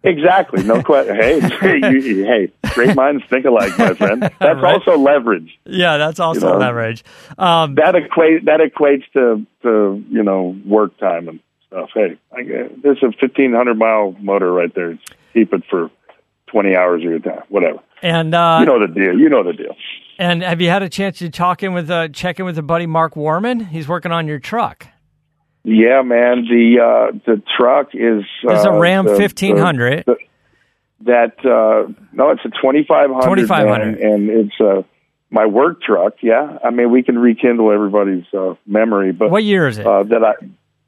Exactly, 0.02 0.62
no 0.64 0.82
question. 0.82 1.16
hey, 1.16 1.36
you, 1.92 2.24
hey, 2.24 2.52
great 2.74 2.94
minds 2.96 3.22
think 3.28 3.44
alike, 3.44 3.76
my 3.78 3.94
friend. 3.94 4.22
That's 4.40 4.60
Right. 4.60 4.74
also 4.74 4.96
leverage. 4.98 5.58
Yeah, 5.66 5.96
that's 5.98 6.20
also 6.20 6.52
know. 6.52 6.58
leverage. 6.58 7.04
Um, 7.36 7.74
that 7.76 7.94
equate 7.94 8.44
that 8.46 8.60
equates 8.60 9.04
to 9.12 9.44
to 9.62 10.04
you 10.10 10.22
know 10.22 10.56
work 10.64 10.96
time 10.98 11.28
and 11.28 11.40
stuff. 11.66 11.90
Hey, 11.94 12.18
I, 12.32 12.68
there's 12.82 13.02
a 13.02 13.12
fifteen 13.20 13.52
hundred 13.52 13.78
mile 13.78 14.14
motor 14.20 14.52
right 14.52 14.72
there. 14.74 14.98
Keep 15.34 15.52
it 15.52 15.62
for 15.68 15.90
twenty 16.46 16.74
hours 16.76 17.02
of 17.02 17.10
your 17.10 17.18
time, 17.18 17.42
whatever. 17.48 17.80
and 18.02 18.34
uh, 18.34 18.58
You 18.60 18.66
know 18.66 18.80
the 18.80 18.92
deal. 18.92 19.18
You 19.18 19.28
know 19.28 19.42
the 19.42 19.52
deal. 19.52 19.74
And 20.20 20.42
have 20.42 20.60
you 20.60 20.68
had 20.68 20.82
a 20.82 20.88
chance 20.88 21.18
to 21.18 21.30
talk 21.30 21.62
in 21.62 21.74
with 21.74 21.90
uh, 21.90 22.08
check 22.08 22.38
in 22.40 22.44
with 22.44 22.58
a 22.58 22.62
buddy 22.62 22.86
Mark 22.86 23.14
Worman? 23.16 23.66
He's 23.66 23.86
working 23.86 24.10
on 24.12 24.26
your 24.26 24.38
truck. 24.40 24.86
Yeah, 25.70 26.02
man. 26.02 26.44
The 26.48 26.80
uh, 26.80 27.18
the 27.26 27.42
truck 27.58 27.88
is 27.94 28.24
It's 28.42 28.64
a 28.64 28.70
uh, 28.70 28.78
Ram 28.78 29.04
1500. 29.06 30.04
the- 30.06 30.16
that 31.02 31.38
uh, 31.44 31.92
no, 32.12 32.30
it's 32.30 32.44
a 32.44 32.48
twenty 32.60 32.84
five 32.88 33.10
hundred. 33.10 33.36
2500. 33.46 33.98
and 34.00 34.28
it's 34.30 34.60
uh, 34.60 34.82
my 35.30 35.46
work 35.46 35.80
truck. 35.82 36.14
Yeah, 36.22 36.58
I 36.64 36.70
mean 36.70 36.90
we 36.90 37.02
can 37.02 37.18
rekindle 37.18 37.70
everybody's 37.70 38.24
uh, 38.36 38.54
memory, 38.66 39.12
but 39.12 39.30
What 39.30 39.44
year 39.44 39.68
is 39.68 39.78
it? 39.78 39.86
uh, 39.86 40.02
that 40.04 40.24
I 40.24 40.32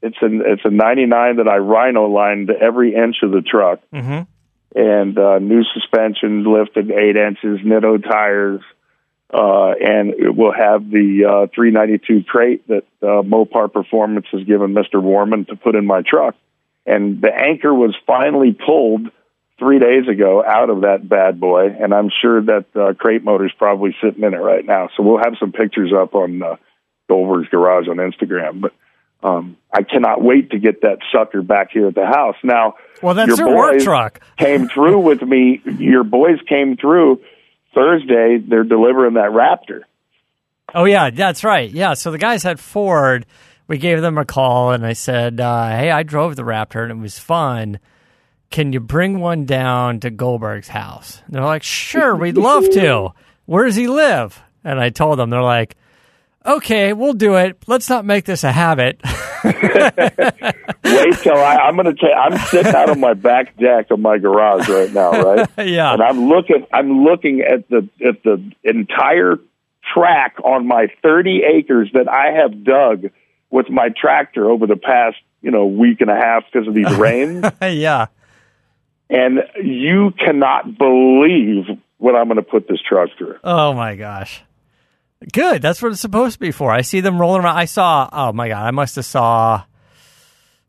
it's 0.03 0.17
an 0.23 0.43
it's 0.45 0.63
a 0.65 0.71
ninety 0.71 1.07
nine 1.07 1.37
that 1.37 1.47
I 1.47 1.59
rhino 1.59 2.07
lined 2.07 2.51
every 2.51 2.95
inch 2.95 3.17
of 3.23 3.31
the 3.33 3.43
truck. 3.43 3.81
hmm 3.93 4.21
and 4.75 5.19
uh, 5.19 5.39
new 5.41 5.63
suspension 5.75 6.45
lifted 6.45 6.93
eight 6.93 7.17
inches, 7.17 7.59
Nitto 7.67 8.01
tires, 8.03 8.61
uh, 9.33 9.71
and 9.81 10.11
it 10.11 10.35
will 10.35 10.53
have 10.53 10.91
the 10.91 11.47
uh, 11.47 11.47
392 11.55 12.25
crate 12.29 12.67
that 12.69 12.85
uh, 13.03 13.23
Mopar 13.23 13.73
Performance 13.73 14.27
has 14.33 14.43
given 14.45 14.75
Mr. 14.75 15.01
Worman 15.03 15.45
to 15.47 15.57
put 15.57 15.77
in 15.77 15.87
my 15.87 16.03
truck. 16.03 16.35
And 16.87 17.21
the 17.21 17.33
anchor 17.33 17.73
was 17.73 17.95
finally 18.07 18.53
pulled 18.53 19.09
three 19.59 19.79
days 19.79 20.09
ago 20.09 20.43
out 20.45 20.71
of 20.71 20.81
that 20.81 21.07
bad 21.09 21.39
boy, 21.39 21.67
and 21.69 21.93
I'm 21.95 22.11
sure 22.23 22.43
that 22.43 22.65
uh, 22.75 22.95
crate 22.95 23.23
motor's 23.23 23.53
probably 23.57 23.95
sitting 24.03 24.25
in 24.25 24.35
it 24.35 24.39
right 24.39 24.65
now. 24.65 24.89
So 24.97 25.03
we'll 25.03 25.23
have 25.23 25.35
some 25.39 25.53
pictures 25.53 25.93
up 25.97 26.15
on 26.15 26.43
uh, 26.43 26.57
Goldberg's 27.09 27.49
Garage 27.51 27.87
on 27.87 27.97
Instagram. 27.99 28.63
But 28.63 28.73
um, 29.23 29.59
I 29.73 29.83
cannot 29.83 30.23
wait 30.23 30.51
to 30.51 30.59
get 30.59 30.81
that 30.81 30.99
sucker 31.13 31.43
back 31.43 31.71
here 31.73 31.89
at 31.89 31.95
the 31.95 32.07
house. 32.07 32.37
Now, 32.43 32.75
Well, 33.03 33.15
that's 33.15 33.29
your 33.29 33.37
their 33.37 33.55
work 33.55 33.73
boys 33.75 33.85
truck. 33.85 34.21
came 34.39 34.67
through 34.67 35.01
with 35.01 35.21
me. 35.23 35.61
Your 35.79 36.05
boys 36.05 36.39
came 36.49 36.77
through 36.77 37.21
Thursday. 37.75 38.39
They're 38.39 38.65
delivering 38.65 39.15
that 39.15 39.31
Raptor. 39.31 39.83
Oh 40.75 40.85
yeah, 40.85 41.11
that's 41.11 41.45
right. 41.45 41.71
Yeah, 41.71 41.95
so 41.95 42.11
the 42.11 42.19
guys 42.19 42.45
at 42.45 42.59
Ford 42.59 43.27
we 43.67 43.79
gave 43.79 44.01
them 44.01 44.19
a 44.19 44.25
call, 44.25 44.73
and 44.73 44.85
I 44.85 44.95
said, 44.95 45.41
uh, 45.41 45.69
"Hey, 45.69 45.91
I 45.91 46.03
drove 46.03 46.37
the 46.37 46.43
Raptor, 46.43 46.83
and 46.83 46.91
it 46.91 47.03
was 47.03 47.19
fun. 47.19 47.79
Can 48.51 48.73
you 48.73 48.81
bring 48.81 49.21
one 49.21 49.47
down 49.47 50.01
to 50.01 50.11
Goldberg's 50.11 50.69
house?" 50.69 51.23
And 51.27 51.37
they're 51.37 51.45
like, 51.45 51.63
"Sure, 51.63 52.17
we'd 52.17 52.37
love 52.37 52.69
to. 52.71 53.11
Where 53.47 53.65
does 53.65 53.77
he 53.77 53.87
live?" 53.87 54.43
And 54.65 54.79
I 54.81 54.91
told 54.91 55.19
them, 55.19 55.31
they're 55.31 55.43
like, 55.43 55.77
"Okay, 56.45 56.93
we'll 56.93 57.13
do 57.13 57.37
it. 57.37 57.63
Let's 57.67 57.89
not 57.89 58.05
make 58.05 58.25
this 58.25 58.45
a 58.45 58.53
habit." 58.53 59.01
Wait 59.45 59.55
till 61.23 61.37
I, 61.37 61.57
I'm 61.63 61.77
going 61.77 61.87
to 61.87 61.95
take. 61.95 62.15
I'm 62.17 62.39
sitting 62.49 62.75
out 62.75 62.91
on 62.91 63.01
my 63.01 63.15
back 63.15 63.57
deck 63.57 63.91
of 63.91 63.99
my 64.01 64.19
garage 64.19 64.69
right 64.69 64.93
now, 64.93 65.11
right? 65.11 65.49
yeah, 65.67 65.93
and 65.93 66.03
I'm 66.03 66.29
looking. 66.29 66.67
I'm 66.73 67.05
looking 67.05 67.41
at 67.41 67.69
the 67.69 67.89
at 68.07 68.23
the 68.23 68.53
entire 68.65 69.39
track 69.95 70.37
on 70.45 70.67
my 70.67 70.89
30 71.03 71.43
acres 71.43 71.91
that 71.95 72.07
I 72.09 72.33
have 72.41 72.65
dug 72.65 73.11
with 73.51 73.69
my 73.71 73.89
tractor 73.89 74.49
over 74.49 74.67
the 74.67 74.77
past 74.77 75.17
you 75.41 75.51
know 75.51 75.67
week 75.67 76.01
and 76.01 76.11
a 76.11 76.15
half 76.15 76.45
because 76.51 76.69
of 76.69 76.75
these 76.75 76.95
rains. 76.97 77.45
yeah, 77.63 78.07
and 79.09 79.41
you 79.63 80.13
cannot 80.19 80.77
believe 80.77 81.65
what 81.99 82.15
I'm 82.15 82.27
going 82.27 82.37
to 82.37 82.43
put 82.43 82.69
this 82.69 82.81
truck 82.87 83.11
through. 83.19 83.37
Oh 83.45 83.73
my 83.73 83.95
gosh. 83.97 84.43
Good. 85.33 85.61
That's 85.61 85.83
what 85.83 85.93
it's 85.93 86.01
supposed 86.01 86.35
to 86.35 86.39
be 86.41 86.51
for. 86.51 86.71
I 86.71 86.81
see 86.81 87.01
them 87.01 87.21
rolling 87.21 87.43
around. 87.43 87.57
I 87.57 87.67
saw. 87.67 88.09
Oh 88.11 88.33
my 88.33 88.49
god! 88.49 88.67
I 88.67 88.71
must 88.71 88.97
have 88.97 89.05
saw 89.05 89.65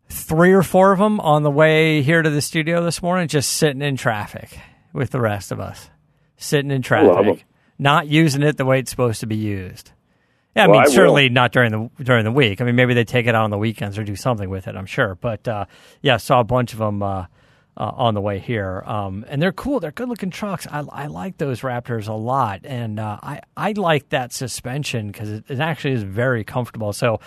three 0.10 0.52
or 0.52 0.62
four 0.64 0.92
of 0.92 1.00
them 1.00 1.20
on 1.22 1.44
the 1.44 1.52
way 1.52 2.02
here 2.02 2.22
to 2.22 2.30
the 2.30 2.42
studio 2.42 2.84
this 2.84 3.02
morning, 3.02 3.30
just 3.30 3.52
sitting 3.52 3.82
in 3.82 3.96
traffic 3.96 4.60
with 4.92 5.12
the 5.12 5.22
rest 5.22 5.54
of 5.54 5.62
us, 5.62 5.90
sitting 6.36 6.70
in 6.70 6.82
traffic, 6.82 7.46
not 7.80 8.08
using 8.08 8.44
it 8.44 8.58
the 8.58 8.66
way 8.66 8.80
it's 8.80 8.92
supposed 8.92 9.22
to 9.22 9.28
be 9.28 9.38
used. 9.38 9.92
Yeah, 10.54 10.66
I 10.66 10.68
well, 10.68 10.82
mean, 10.82 10.90
I 10.90 10.94
certainly 10.94 11.30
will. 11.30 11.34
not 11.34 11.54
during 11.54 11.72
the 11.72 12.04
during 12.04 12.26
the 12.26 12.32
week. 12.32 12.60
I 12.60 12.66
mean, 12.66 12.76
maybe 12.76 12.94
they 12.94 13.06
take 13.06 13.28
it 13.28 13.36
out 13.36 13.46
on 13.46 13.52
the 13.52 13.58
weekends 13.58 13.98
or 13.98 14.04
do 14.04 14.18
something 14.18 14.50
with 14.50 14.68
it. 14.68 14.76
I'm 14.76 14.86
sure, 14.86 15.16
but 15.16 15.48
uh, 15.48 15.66
yeah, 16.02 16.18
saw 16.18 16.42
a 16.42 16.44
bunch 16.44 16.74
of 16.74 16.80
them. 16.80 17.02
Uh, 17.02 17.26
uh, 17.78 17.92
on 17.96 18.14
the 18.14 18.22
way 18.22 18.40
here. 18.40 18.84
Um, 18.86 19.26
and 19.28 19.42
they're 19.42 19.52
cool. 19.52 19.80
They're 19.80 19.92
good 19.92 20.10
looking 20.10 20.30
trucks. 20.30 20.68
I, 20.70 20.84
I 20.92 21.08
like 21.08 21.38
those 21.38 21.62
Raptors 21.62 22.08
a 22.08 22.14
lot, 22.14 22.62
and 22.64 23.00
uh, 23.00 23.20
I 23.22 23.42
I 23.56 23.72
like 23.74 24.10
that 24.10 24.34
suspension 24.34 25.08
because 25.08 25.30
it, 25.30 25.46
it, 25.50 25.60
actually 25.60 25.94
is 25.94 26.04
very 26.04 26.44
comfortable. 26.44 26.94
So. 26.94 27.20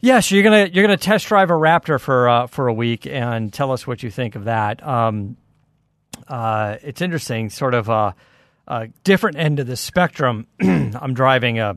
Yeah, 0.00 0.20
so 0.20 0.36
you're 0.36 0.44
gonna 0.44 0.70
you're 0.72 0.84
gonna 0.84 0.96
test 0.96 1.26
drive 1.26 1.50
a 1.50 1.54
Raptor 1.54 2.00
for 2.00 2.28
uh, 2.28 2.46
for 2.46 2.68
a 2.68 2.72
week 2.72 3.04
and 3.04 3.52
tell 3.52 3.72
us 3.72 3.84
what 3.84 4.04
you 4.04 4.12
think 4.12 4.36
of 4.36 4.44
that. 4.44 4.80
Um, 4.86 5.36
uh, 6.28 6.76
it's 6.82 7.02
interesting, 7.02 7.50
sort 7.50 7.74
of 7.74 7.88
a, 7.88 8.14
a, 8.68 8.86
different 9.02 9.38
end 9.38 9.58
of 9.58 9.66
the 9.66 9.76
spectrum. 9.76 10.46
I'm 10.60 11.14
driving 11.14 11.58
a 11.58 11.74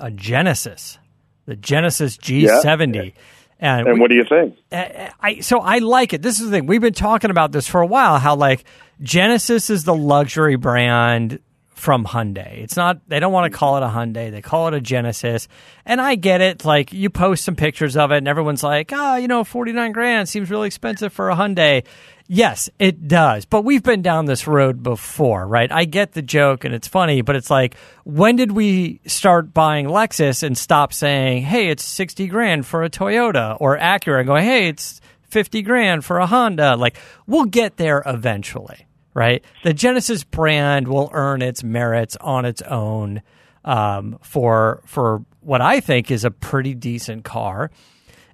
a 0.00 0.10
Genesis, 0.10 0.98
the 1.46 1.54
Genesis 1.54 2.16
G70. 2.16 3.04
Yeah. 3.04 3.10
And, 3.58 3.86
and 3.86 3.94
we, 3.94 4.00
what 4.00 4.10
do 4.10 4.16
you 4.16 4.24
think? 4.24 4.58
Uh, 4.70 5.08
I 5.20 5.40
so 5.40 5.60
I 5.60 5.78
like 5.78 6.12
it. 6.12 6.22
This 6.22 6.40
is 6.40 6.50
the 6.50 6.56
thing. 6.56 6.66
We've 6.66 6.80
been 6.80 6.92
talking 6.92 7.30
about 7.30 7.52
this 7.52 7.66
for 7.66 7.80
a 7.80 7.86
while. 7.86 8.18
How 8.18 8.36
like 8.36 8.64
Genesis 9.02 9.70
is 9.70 9.84
the 9.84 9.94
luxury 9.94 10.56
brand 10.56 11.38
from 11.86 12.04
Hyundai. 12.04 12.64
It's 12.64 12.74
not. 12.74 12.98
They 13.08 13.20
don't 13.20 13.32
want 13.32 13.52
to 13.52 13.56
call 13.56 13.76
it 13.76 13.84
a 13.84 13.86
Hyundai. 13.86 14.32
They 14.32 14.42
call 14.42 14.66
it 14.66 14.74
a 14.74 14.80
Genesis. 14.80 15.46
And 15.84 16.00
I 16.00 16.16
get 16.16 16.40
it. 16.40 16.64
Like 16.64 16.92
you 16.92 17.10
post 17.10 17.44
some 17.44 17.54
pictures 17.54 17.96
of 17.96 18.10
it, 18.10 18.16
and 18.16 18.26
everyone's 18.26 18.64
like, 18.64 18.90
"Ah, 18.92 19.12
oh, 19.12 19.16
you 19.18 19.28
know, 19.28 19.44
forty 19.44 19.70
nine 19.70 19.92
grand 19.92 20.28
seems 20.28 20.50
really 20.50 20.66
expensive 20.66 21.12
for 21.12 21.30
a 21.30 21.36
Hyundai." 21.36 21.86
Yes, 22.26 22.68
it 22.80 23.06
does. 23.06 23.44
But 23.44 23.62
we've 23.62 23.84
been 23.84 24.02
down 24.02 24.24
this 24.24 24.48
road 24.48 24.82
before, 24.82 25.46
right? 25.46 25.70
I 25.70 25.84
get 25.84 26.10
the 26.10 26.22
joke 26.22 26.64
and 26.64 26.74
it's 26.74 26.88
funny, 26.88 27.20
but 27.22 27.36
it's 27.36 27.50
like, 27.50 27.76
when 28.02 28.34
did 28.34 28.50
we 28.50 28.98
start 29.06 29.54
buying 29.54 29.86
Lexus 29.86 30.42
and 30.42 30.58
stop 30.58 30.92
saying, 30.92 31.44
hey, 31.44 31.68
it's 31.68 31.84
60 31.84 32.26
grand 32.26 32.66
for 32.66 32.82
a 32.82 32.90
Toyota 32.90 33.56
or 33.60 33.78
Acura 33.78 34.26
going, 34.26 34.42
hey, 34.42 34.66
it's 34.66 35.00
50 35.30 35.62
grand 35.62 36.04
for 36.04 36.18
a 36.18 36.26
Honda? 36.26 36.74
Like, 36.74 36.96
we'll 37.28 37.44
get 37.44 37.76
there 37.76 38.02
eventually, 38.04 38.86
right? 39.16 39.42
The 39.64 39.72
Genesis 39.72 40.24
brand 40.24 40.88
will 40.88 41.08
earn 41.10 41.40
its 41.40 41.64
merits 41.64 42.16
on 42.20 42.44
its 42.44 42.60
own 42.60 43.22
um, 43.64 44.18
for, 44.22 44.82
for 44.84 45.24
what 45.40 45.62
I 45.62 45.80
think 45.80 46.10
is 46.10 46.24
a 46.24 46.30
pretty 46.30 46.74
decent 46.74 47.24
car. 47.24 47.70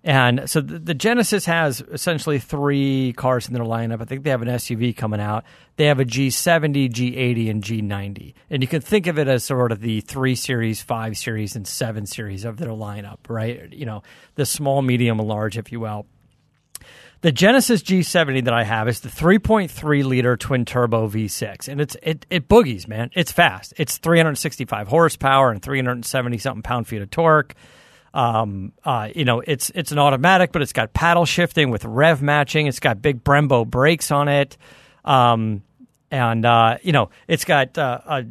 And 0.03 0.51
so 0.51 0.61
the, 0.61 0.81
the, 0.81 0.95
Genesis 0.95 1.47
has 1.47 1.81
essentially 1.81 2.40
three 2.40 3.12
cars 3.16 3.47
in 3.47 3.55
their 3.55 3.62
lineup. 3.62 4.03
I 4.03 4.07
think 4.07 4.25
they 4.25 4.31
have 4.31 4.42
an 4.42 4.49
SUV 4.49 4.97
coming 4.97 5.21
out. 5.21 5.45
They 5.77 5.85
have 5.85 6.01
a 6.01 6.05
G70, 6.05 6.90
G80, 6.90 7.49
and 7.49 7.62
G90. 7.62 8.35
And 8.51 8.61
you 8.61 8.66
can 8.66 8.81
think 8.81 9.07
of 9.07 9.21
it 9.21 9.29
as 9.29 9.45
sort 9.45 9.71
of 9.71 9.81
the 9.81 10.01
3 10.01 10.35
Series, 10.35 10.83
5 10.83 11.16
Series, 11.16 11.55
and 11.55 11.64
7 11.64 12.07
Series 12.07 12.45
of 12.45 12.57
their 12.57 12.71
lineup, 12.71 13.18
right? 13.29 13.73
You 13.73 13.87
know, 13.87 14.03
the 14.35 14.45
small, 14.45 14.83
medium, 14.83 15.21
and 15.21 15.29
large, 15.29 15.57
if 15.57 15.71
you 15.71 15.79
will. 15.79 16.07
The 17.23 17.31
Genesis 17.31 17.85
G70 17.85 18.47
that 18.47 18.53
I 18.53 18.65
have 18.65 18.89
is 18.89 18.99
the 18.99 19.09
3.3 19.09 20.05
liter 20.05 20.37
twin 20.37 20.65
turbo 20.65 21.09
V6, 21.09 21.69
and 21.69 21.81
it's 21.81 21.97
it 22.03 22.27
it 22.31 22.49
boogies, 22.49 22.89
man. 22.89 23.11
It's 23.15 23.31
fast. 23.31 23.73
It's 23.77 23.99
365 23.99 24.89
horsepower 24.89 25.53
and 25.53 25.63
370 25.63 26.39
something 26.39 26.63
pound 26.63 26.89
feet 26.89 27.01
of 27.01 27.11
torque. 27.11 27.55
Um, 28.13 28.73
uh, 28.85 29.11
you 29.15 29.25
know, 29.25 29.39
it's 29.39 29.71
it's 29.71 29.93
an 29.93 30.01
automatic, 30.01 30.51
but 30.51 30.63
it's 30.63 30.73
got 30.73 30.93
paddle 30.95 31.25
shifting 31.25 31.71
with 31.71 31.85
rev 31.85 32.23
matching. 32.23 32.67
It's 32.67 32.81
got 32.81 33.01
big 33.01 33.23
Brembo 33.23 33.69
brakes 33.69 34.11
on 34.11 34.27
it, 34.27 34.57
um, 35.05 35.63
and 36.11 36.45
uh, 36.45 36.79
you 36.83 36.91
know, 36.91 37.11
it's 37.29 37.45
got 37.45 37.79
uh, 37.79 38.01
a 38.05 38.25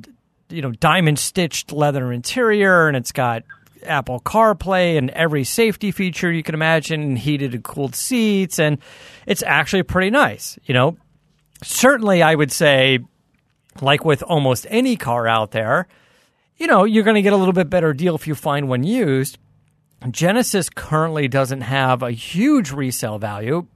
you 0.49 0.61
know 0.61 0.71
diamond 0.71 1.17
stitched 1.17 1.71
leather 1.71 2.11
interior, 2.11 2.89
and 2.89 2.97
it's 2.97 3.13
got 3.13 3.43
Apple 3.83 4.19
CarPlay 4.19 4.97
and 4.97 5.09
every 5.11 5.43
safety 5.43 5.91
feature 5.91 6.31
you 6.31 6.43
can 6.43 6.55
imagine, 6.55 7.15
heated 7.15 7.53
and 7.53 7.63
cooled 7.63 7.95
seats, 7.95 8.59
and 8.59 8.77
it's 9.25 9.43
actually 9.43 9.83
pretty 9.83 10.09
nice. 10.09 10.57
You 10.65 10.73
know, 10.73 10.97
certainly 11.63 12.23
I 12.23 12.35
would 12.35 12.51
say, 12.51 12.99
like 13.81 14.03
with 14.05 14.23
almost 14.23 14.67
any 14.69 14.95
car 14.95 15.27
out 15.27 15.51
there, 15.51 15.87
you 16.57 16.67
know, 16.67 16.83
you're 16.83 17.03
going 17.03 17.15
to 17.15 17.21
get 17.21 17.33
a 17.33 17.37
little 17.37 17.53
bit 17.53 17.69
better 17.69 17.93
deal 17.93 18.15
if 18.15 18.27
you 18.27 18.35
find 18.35 18.67
one 18.69 18.83
used. 18.83 19.37
Genesis 20.09 20.69
currently 20.69 21.27
doesn't 21.27 21.61
have 21.61 22.01
a 22.01 22.11
huge 22.11 22.71
resale 22.71 23.19
value, 23.19 23.67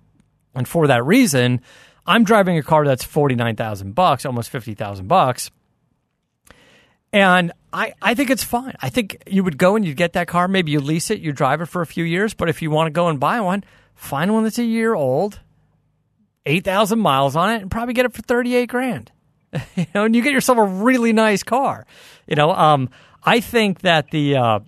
and 0.56 0.68
for 0.68 0.88
that 0.88 1.06
reason, 1.06 1.62
I'm 2.08 2.24
driving 2.24 2.58
a 2.58 2.64
car 2.64 2.86
that's 2.86 3.04
forty 3.04 3.36
nine 3.36 3.56
thousand 3.56 3.94
bucks, 3.94 4.26
almost 4.26 4.50
fifty 4.50 4.74
thousand 4.74 5.08
bucks, 5.08 5.52
and 7.14 7.52
I 7.72 7.94
I 8.02 8.14
think 8.14 8.30
it's 8.30 8.44
fine. 8.44 8.76
I 8.82 8.90
think 8.90 9.24
you 9.28 9.44
would 9.44 9.58
go 9.58 9.76
and 9.76 9.86
you'd 9.86 9.98
get 9.98 10.14
that 10.14 10.28
car. 10.28 10.48
Maybe 10.48 10.72
you 10.72 10.80
lease 10.80 11.10
it, 11.12 11.20
you 11.20 11.32
drive 11.32 11.62
it 11.62 11.68
for 11.68 11.82
a 11.82 11.86
few 11.86 12.04
years. 12.04 12.34
But 12.34 12.50
if 12.50 12.62
you 12.62 12.72
want 12.72 12.88
to 12.88 12.92
go 12.92 13.08
and 13.08 13.20
buy 13.20 13.42
one, 13.42 13.64
find 13.94 14.34
one 14.34 14.44
that's 14.44 14.60
a 14.60 14.64
year 14.64 14.94
old, 14.94 15.40
eight 16.46 16.64
thousand 16.64 17.00
miles 17.00 17.36
on 17.36 17.52
it, 17.52 17.62
and 17.62 17.72
probably 17.72 17.94
get 17.94 18.06
it 18.06 18.14
for 18.14 18.22
thirty 18.22 18.56
eight 18.56 18.70
grand. 18.70 19.12
you 19.76 19.86
know, 19.94 20.06
and 20.06 20.16
you 20.16 20.22
get 20.22 20.34
yourself 20.34 20.58
a 20.58 20.64
really 20.64 21.14
nice 21.14 21.44
car. 21.44 21.86
You 22.28 22.36
know, 22.36 22.52
um, 22.52 22.90
I 23.24 23.40
think 23.40 23.82
that 23.82 24.12
the 24.12 24.36
uh, 24.36 24.60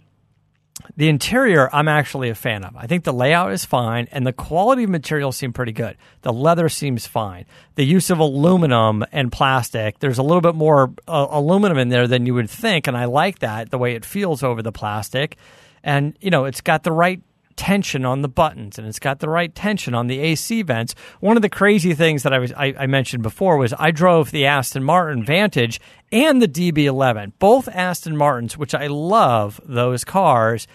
the 0.95 1.09
interior, 1.09 1.73
I'm 1.73 1.87
actually 1.87 2.29
a 2.29 2.35
fan 2.35 2.63
of. 2.63 2.75
I 2.75 2.87
think 2.87 3.03
the 3.03 3.13
layout 3.13 3.51
is 3.51 3.65
fine, 3.65 4.07
and 4.11 4.25
the 4.25 4.33
quality 4.33 4.83
of 4.83 4.89
materials 4.89 5.35
seem 5.35 5.53
pretty 5.53 5.71
good. 5.71 5.97
The 6.21 6.33
leather 6.33 6.69
seems 6.69 7.05
fine. 7.05 7.45
The 7.75 7.85
use 7.85 8.09
of 8.09 8.19
aluminum 8.19 9.05
and 9.11 9.31
plastic, 9.31 9.99
there's 9.99 10.17
a 10.17 10.23
little 10.23 10.41
bit 10.41 10.55
more 10.55 10.93
uh, 11.07 11.27
aluminum 11.29 11.77
in 11.77 11.89
there 11.89 12.07
than 12.07 12.25
you 12.25 12.33
would 12.33 12.49
think, 12.49 12.87
and 12.87 12.97
I 12.97 13.05
like 13.05 13.39
that 13.39 13.69
the 13.69 13.77
way 13.77 13.95
it 13.95 14.05
feels 14.05 14.43
over 14.43 14.61
the 14.61 14.71
plastic. 14.71 15.37
And 15.83 16.17
you 16.21 16.31
know, 16.31 16.45
it's 16.45 16.61
got 16.61 16.83
the 16.83 16.91
right 16.91 17.21
tension 17.57 18.05
on 18.05 18.21
the 18.21 18.29
buttons 18.29 18.77
and 18.79 18.87
it's 18.87 18.99
got 18.99 19.19
the 19.19 19.27
right 19.27 19.53
tension 19.53 19.93
on 19.93 20.07
the 20.07 20.19
AC 20.19 20.61
vents. 20.61 20.95
One 21.19 21.35
of 21.35 21.41
the 21.41 21.49
crazy 21.49 21.93
things 21.93 22.23
that 22.23 22.33
I 22.33 22.39
was 22.39 22.53
I, 22.53 22.73
I, 22.77 22.87
mentioned 22.87 23.23
before 23.23 23.57
was 23.57 23.73
I 23.77 23.91
drove 23.91 24.31
the 24.31 24.45
Aston 24.45 24.83
Martin 24.83 25.25
Vantage 25.25 25.81
and 26.11 26.41
the 26.41 26.47
DB11, 26.47 27.33
both 27.39 27.67
Aston 27.67 28.15
Martins, 28.15 28.57
which 28.57 28.73
I 28.73 28.87
love 28.87 29.59
those 29.65 30.05
cars. 30.05 30.67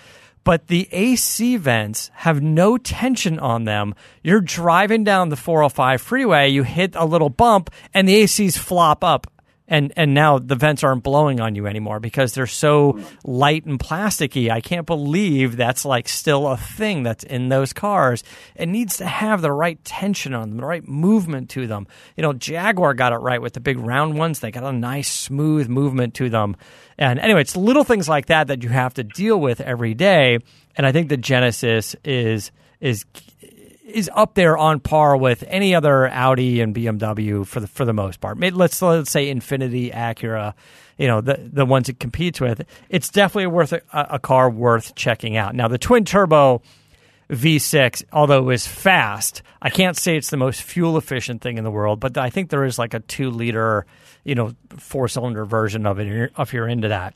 But 0.44 0.66
the 0.66 0.88
AC 0.90 1.56
vents 1.56 2.10
have 2.14 2.42
no 2.42 2.76
tension 2.76 3.38
on 3.38 3.64
them. 3.64 3.94
You're 4.24 4.40
driving 4.40 5.04
down 5.04 5.28
the 5.28 5.36
405 5.36 6.02
freeway, 6.02 6.48
you 6.48 6.64
hit 6.64 6.96
a 6.96 7.04
little 7.04 7.30
bump, 7.30 7.70
and 7.94 8.08
the 8.08 8.24
ACs 8.24 8.58
flop 8.58 9.04
up 9.04 9.31
and 9.72 9.90
and 9.96 10.12
now 10.12 10.38
the 10.38 10.54
vents 10.54 10.84
aren't 10.84 11.02
blowing 11.02 11.40
on 11.40 11.54
you 11.54 11.66
anymore 11.66 11.98
because 11.98 12.34
they're 12.34 12.46
so 12.46 13.00
light 13.24 13.64
and 13.64 13.78
plasticky. 13.80 14.50
I 14.50 14.60
can't 14.60 14.86
believe 14.86 15.56
that's 15.56 15.86
like 15.86 16.10
still 16.10 16.46
a 16.46 16.58
thing 16.58 17.02
that's 17.02 17.24
in 17.24 17.48
those 17.48 17.72
cars. 17.72 18.22
It 18.54 18.66
needs 18.66 18.98
to 18.98 19.06
have 19.06 19.40
the 19.40 19.50
right 19.50 19.82
tension 19.82 20.34
on 20.34 20.50
them, 20.50 20.58
the 20.58 20.66
right 20.66 20.86
movement 20.86 21.48
to 21.50 21.66
them. 21.66 21.86
You 22.18 22.22
know, 22.22 22.34
Jaguar 22.34 22.92
got 22.92 23.14
it 23.14 23.16
right 23.16 23.40
with 23.40 23.54
the 23.54 23.60
big 23.60 23.78
round 23.78 24.18
ones. 24.18 24.40
They 24.40 24.50
got 24.50 24.62
a 24.62 24.72
nice 24.72 25.10
smooth 25.10 25.68
movement 25.68 26.12
to 26.14 26.28
them. 26.28 26.54
And 26.98 27.18
anyway, 27.18 27.40
it's 27.40 27.56
little 27.56 27.84
things 27.84 28.10
like 28.10 28.26
that 28.26 28.48
that 28.48 28.62
you 28.62 28.68
have 28.68 28.92
to 28.94 29.04
deal 29.04 29.40
with 29.40 29.62
every 29.62 29.94
day. 29.94 30.38
And 30.76 30.86
I 30.86 30.92
think 30.92 31.08
the 31.08 31.16
Genesis 31.16 31.96
is 32.04 32.52
is 32.78 33.06
is 33.92 34.10
up 34.14 34.34
there 34.34 34.56
on 34.56 34.80
par 34.80 35.16
with 35.16 35.44
any 35.46 35.74
other 35.74 36.08
Audi 36.08 36.60
and 36.60 36.74
BMW 36.74 37.46
for 37.46 37.60
the 37.60 37.66
for 37.66 37.84
the 37.84 37.92
most 37.92 38.20
part. 38.20 38.38
Let's 38.38 38.80
let's 38.82 39.10
say 39.10 39.32
Infiniti, 39.32 39.92
Acura, 39.92 40.54
you 40.98 41.06
know 41.06 41.20
the 41.20 41.50
the 41.52 41.66
ones 41.66 41.88
it 41.88 42.00
competes 42.00 42.40
with. 42.40 42.62
It's 42.88 43.08
definitely 43.08 43.48
worth 43.48 43.72
a, 43.72 43.82
a 43.92 44.18
car 44.18 44.50
worth 44.50 44.94
checking 44.94 45.36
out. 45.36 45.54
Now 45.54 45.68
the 45.68 45.78
twin 45.78 46.04
turbo 46.04 46.62
V6, 47.30 48.04
although 48.12 48.38
it 48.38 48.46
was 48.46 48.66
fast, 48.66 49.42
I 49.60 49.70
can't 49.70 49.96
say 49.96 50.16
it's 50.16 50.30
the 50.30 50.36
most 50.36 50.62
fuel 50.62 50.98
efficient 50.98 51.40
thing 51.40 51.56
in 51.56 51.64
the 51.64 51.70
world, 51.70 51.98
but 51.98 52.18
I 52.18 52.30
think 52.30 52.50
there 52.50 52.64
is 52.64 52.78
like 52.78 52.94
a 52.94 53.00
two 53.00 53.30
liter, 53.30 53.86
you 54.22 54.34
know, 54.34 54.54
four 54.76 55.08
cylinder 55.08 55.44
version 55.44 55.86
of 55.86 55.98
it 55.98 56.32
if 56.38 56.52
you're 56.52 56.68
into 56.68 56.88
that. 56.88 57.14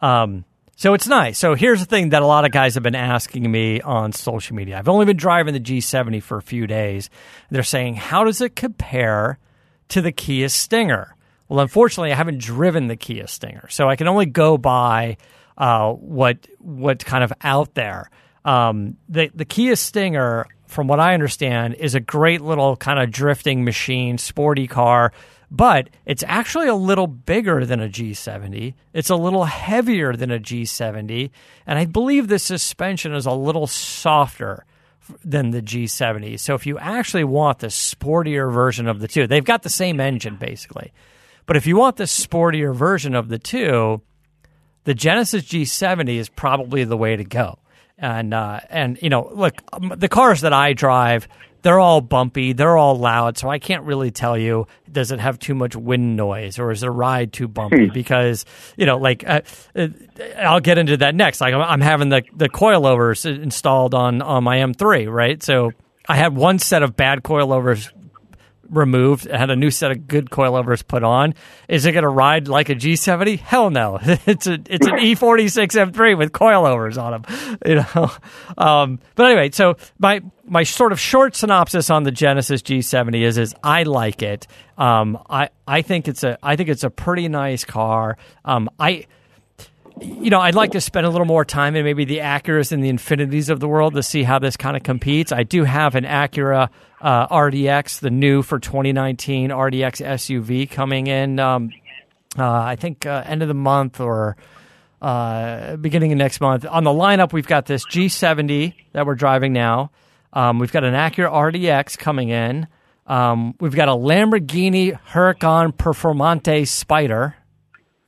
Um, 0.00 0.44
so 0.78 0.94
it's 0.94 1.08
nice. 1.08 1.36
So 1.38 1.56
here's 1.56 1.80
the 1.80 1.86
thing 1.86 2.10
that 2.10 2.22
a 2.22 2.26
lot 2.26 2.44
of 2.44 2.52
guys 2.52 2.74
have 2.74 2.84
been 2.84 2.94
asking 2.94 3.50
me 3.50 3.80
on 3.80 4.12
social 4.12 4.54
media. 4.54 4.78
I've 4.78 4.88
only 4.88 5.06
been 5.06 5.16
driving 5.16 5.52
the 5.52 5.58
G70 5.58 6.22
for 6.22 6.38
a 6.38 6.42
few 6.42 6.68
days. 6.68 7.10
They're 7.50 7.64
saying, 7.64 7.96
how 7.96 8.22
does 8.22 8.40
it 8.40 8.54
compare 8.54 9.40
to 9.88 10.00
the 10.00 10.12
Kia 10.12 10.48
Stinger? 10.48 11.16
Well, 11.48 11.58
unfortunately, 11.58 12.12
I 12.12 12.14
haven't 12.14 12.38
driven 12.38 12.86
the 12.86 12.94
Kia 12.94 13.26
Stinger, 13.26 13.66
so 13.70 13.88
I 13.88 13.96
can 13.96 14.06
only 14.06 14.26
go 14.26 14.56
by 14.56 15.16
uh, 15.56 15.94
what 15.94 16.46
what's 16.60 17.02
kind 17.02 17.24
of 17.24 17.32
out 17.42 17.74
there. 17.74 18.08
Um, 18.44 18.98
the 19.08 19.32
the 19.34 19.44
Kia 19.44 19.74
Stinger, 19.74 20.46
from 20.68 20.86
what 20.86 21.00
I 21.00 21.12
understand, 21.12 21.74
is 21.74 21.96
a 21.96 22.00
great 22.00 22.40
little 22.40 22.76
kind 22.76 23.00
of 23.00 23.10
drifting 23.10 23.64
machine, 23.64 24.16
sporty 24.16 24.68
car, 24.68 25.12
but 25.50 25.88
it's 26.04 26.24
actually 26.26 26.68
a 26.68 26.74
little 26.74 27.06
bigger 27.06 27.64
than 27.64 27.80
a 27.80 27.88
G70. 27.88 28.74
It's 28.92 29.10
a 29.10 29.16
little 29.16 29.44
heavier 29.44 30.14
than 30.14 30.30
a 30.30 30.38
G70, 30.38 31.30
and 31.66 31.78
I 31.78 31.86
believe 31.86 32.28
the 32.28 32.38
suspension 32.38 33.14
is 33.14 33.26
a 33.26 33.32
little 33.32 33.66
softer 33.66 34.64
than 35.24 35.50
the 35.50 35.62
G70. 35.62 36.38
So 36.38 36.54
if 36.54 36.66
you 36.66 36.78
actually 36.78 37.24
want 37.24 37.60
the 37.60 37.68
sportier 37.68 38.52
version 38.52 38.86
of 38.86 39.00
the 39.00 39.08
two, 39.08 39.26
they've 39.26 39.44
got 39.44 39.62
the 39.62 39.70
same 39.70 40.00
engine 40.00 40.36
basically. 40.36 40.92
But 41.46 41.56
if 41.56 41.66
you 41.66 41.76
want 41.76 41.96
the 41.96 42.04
sportier 42.04 42.74
version 42.74 43.14
of 43.14 43.28
the 43.28 43.38
two, 43.38 44.02
the 44.84 44.94
Genesis 44.94 45.44
G70 45.44 46.16
is 46.16 46.28
probably 46.28 46.84
the 46.84 46.96
way 46.96 47.16
to 47.16 47.24
go 47.24 47.58
and 47.98 48.32
uh, 48.32 48.60
and 48.70 48.98
you 49.02 49.10
know, 49.10 49.30
look, 49.34 49.54
um, 49.72 49.92
the 49.96 50.08
cars 50.08 50.42
that 50.42 50.52
I 50.52 50.72
drive, 50.72 51.28
they're 51.68 51.78
all 51.78 52.00
bumpy, 52.00 52.54
they're 52.54 52.78
all 52.78 52.96
loud, 52.96 53.36
so 53.36 53.50
I 53.50 53.58
can't 53.58 53.84
really 53.84 54.10
tell 54.10 54.38
you 54.38 54.66
does 54.90 55.12
it 55.12 55.20
have 55.20 55.38
too 55.38 55.54
much 55.54 55.76
wind 55.76 56.16
noise 56.16 56.58
or 56.58 56.70
is 56.70 56.80
the 56.80 56.90
ride 56.90 57.30
too 57.30 57.46
bumpy 57.46 57.88
hmm. 57.88 57.92
because 57.92 58.46
you 58.78 58.86
know, 58.86 58.96
like 58.96 59.22
uh, 59.28 59.42
uh, 59.76 59.88
I'll 60.38 60.60
get 60.60 60.78
into 60.78 60.96
that 60.96 61.14
next. 61.14 61.42
Like 61.42 61.52
I'm 61.52 61.82
having 61.82 62.08
the 62.08 62.22
the 62.34 62.48
coilovers 62.48 63.30
installed 63.30 63.92
on 63.92 64.22
on 64.22 64.44
my 64.44 64.56
M3, 64.60 65.12
right? 65.12 65.42
So 65.42 65.72
I 66.08 66.16
had 66.16 66.34
one 66.34 66.58
set 66.58 66.82
of 66.82 66.96
bad 66.96 67.22
coilovers 67.22 67.92
removed, 68.70 69.24
had 69.24 69.50
a 69.50 69.56
new 69.56 69.70
set 69.70 69.90
of 69.90 70.06
good 70.06 70.30
coilovers 70.30 70.86
put 70.86 71.02
on. 71.02 71.34
Is 71.68 71.86
it 71.86 71.92
going 71.92 72.02
to 72.02 72.08
ride 72.08 72.48
like 72.48 72.68
a 72.68 72.74
G70? 72.74 73.38
Hell 73.38 73.70
no. 73.70 73.98
it's 74.02 74.46
a 74.46 74.54
it's 74.54 74.86
an 74.86 74.94
E46 74.98 75.92
M3 75.92 76.16
with 76.18 76.32
coilovers 76.32 77.00
on 77.00 77.22
them. 77.22 77.58
You 77.64 77.74
know. 77.76 78.10
Um, 78.56 79.00
but 79.14 79.26
anyway, 79.26 79.50
so 79.50 79.76
my 79.98 80.22
my 80.44 80.62
sort 80.62 80.92
of 80.92 81.00
short 81.00 81.36
synopsis 81.36 81.90
on 81.90 82.04
the 82.04 82.10
Genesis 82.10 82.62
G70 82.62 83.22
is 83.22 83.38
is 83.38 83.54
I 83.62 83.82
like 83.84 84.22
it. 84.22 84.46
Um, 84.76 85.18
I 85.28 85.50
I 85.66 85.82
think 85.82 86.08
it's 86.08 86.24
a 86.24 86.38
I 86.42 86.56
think 86.56 86.68
it's 86.68 86.84
a 86.84 86.90
pretty 86.90 87.28
nice 87.28 87.64
car. 87.64 88.16
Um, 88.44 88.68
I 88.78 89.06
you 90.00 90.30
know, 90.30 90.40
I'd 90.40 90.54
like 90.54 90.72
to 90.72 90.80
spend 90.80 91.06
a 91.06 91.10
little 91.10 91.26
more 91.26 91.44
time 91.44 91.76
in 91.76 91.84
maybe 91.84 92.04
the 92.04 92.18
Acuras 92.18 92.72
and 92.72 92.82
the 92.82 92.90
Infinitis 92.90 93.48
of 93.48 93.60
the 93.60 93.68
world 93.68 93.94
to 93.94 94.02
see 94.02 94.22
how 94.22 94.38
this 94.38 94.56
kind 94.56 94.76
of 94.76 94.82
competes. 94.82 95.32
I 95.32 95.42
do 95.42 95.64
have 95.64 95.94
an 95.94 96.04
Acura 96.04 96.68
uh, 97.00 97.28
RDX, 97.28 98.00
the 98.00 98.10
new 98.10 98.42
for 98.42 98.58
2019 98.58 99.50
RDX 99.50 100.04
SUV 100.04 100.70
coming 100.70 101.06
in. 101.06 101.38
Um, 101.38 101.70
uh, 102.38 102.48
I 102.48 102.76
think 102.76 103.06
uh, 103.06 103.22
end 103.26 103.42
of 103.42 103.48
the 103.48 103.54
month 103.54 104.00
or 104.00 104.36
uh, 105.00 105.76
beginning 105.76 106.12
of 106.12 106.18
next 106.18 106.40
month. 106.40 106.66
On 106.66 106.84
the 106.84 106.90
lineup, 106.90 107.32
we've 107.32 107.46
got 107.46 107.66
this 107.66 107.86
G70 107.86 108.74
that 108.92 109.06
we're 109.06 109.14
driving 109.14 109.52
now. 109.52 109.90
Um, 110.32 110.58
we've 110.58 110.72
got 110.72 110.84
an 110.84 110.94
Acura 110.94 111.30
RDX 111.30 111.96
coming 111.96 112.28
in. 112.28 112.66
Um, 113.06 113.54
we've 113.60 113.74
got 113.74 113.88
a 113.88 113.92
Lamborghini 113.92 114.98
Huracan 115.10 115.72
Performante 115.72 116.68
Spider 116.68 117.37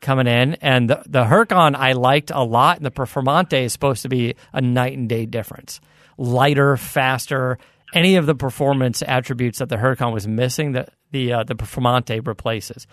coming 0.00 0.26
in, 0.26 0.54
and 0.54 0.88
the 0.88 1.02
the 1.06 1.24
Huracan 1.24 1.74
I 1.74 1.92
liked 1.92 2.30
a 2.30 2.42
lot, 2.42 2.78
and 2.78 2.86
the 2.86 2.90
Performante 2.90 3.64
is 3.64 3.72
supposed 3.72 4.02
to 4.02 4.08
be 4.08 4.34
a 4.52 4.60
night 4.60 4.96
and 4.96 5.08
day 5.08 5.26
difference. 5.26 5.80
Lighter, 6.16 6.76
faster, 6.76 7.58
any 7.94 8.16
of 8.16 8.26
the 8.26 8.34
performance 8.34 9.02
attributes 9.06 9.58
that 9.58 9.68
the 9.68 9.76
Huracan 9.76 10.12
was 10.12 10.26
missing, 10.26 10.72
the 10.72 10.86
the 11.10 11.32
uh, 11.32 11.44
the 11.44 11.54
Performante 11.54 12.26
replaces. 12.26 12.86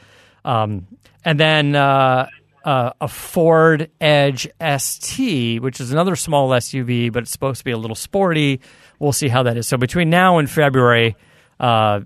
Um, 0.45 0.87
and 1.25 1.39
then 1.39 1.75
uh, 1.75 2.27
uh, 2.63 2.91
a 3.01 3.07
Ford 3.07 3.89
Edge 3.99 4.47
ST, 4.77 5.61
which 5.61 5.79
is 5.79 5.91
another 5.91 6.15
small 6.15 6.49
SUV, 6.49 7.11
but 7.11 7.23
it's 7.23 7.31
supposed 7.31 7.59
to 7.59 7.65
be 7.65 7.71
a 7.71 7.77
little 7.77 7.95
sporty. 7.95 8.61
We'll 8.99 9.13
see 9.13 9.27
how 9.27 9.43
that 9.43 9.57
is. 9.57 9.67
So 9.67 9.77
between 9.77 10.09
now 10.09 10.37
and 10.37 10.49
February, 10.49 11.15
uh, 11.59 12.01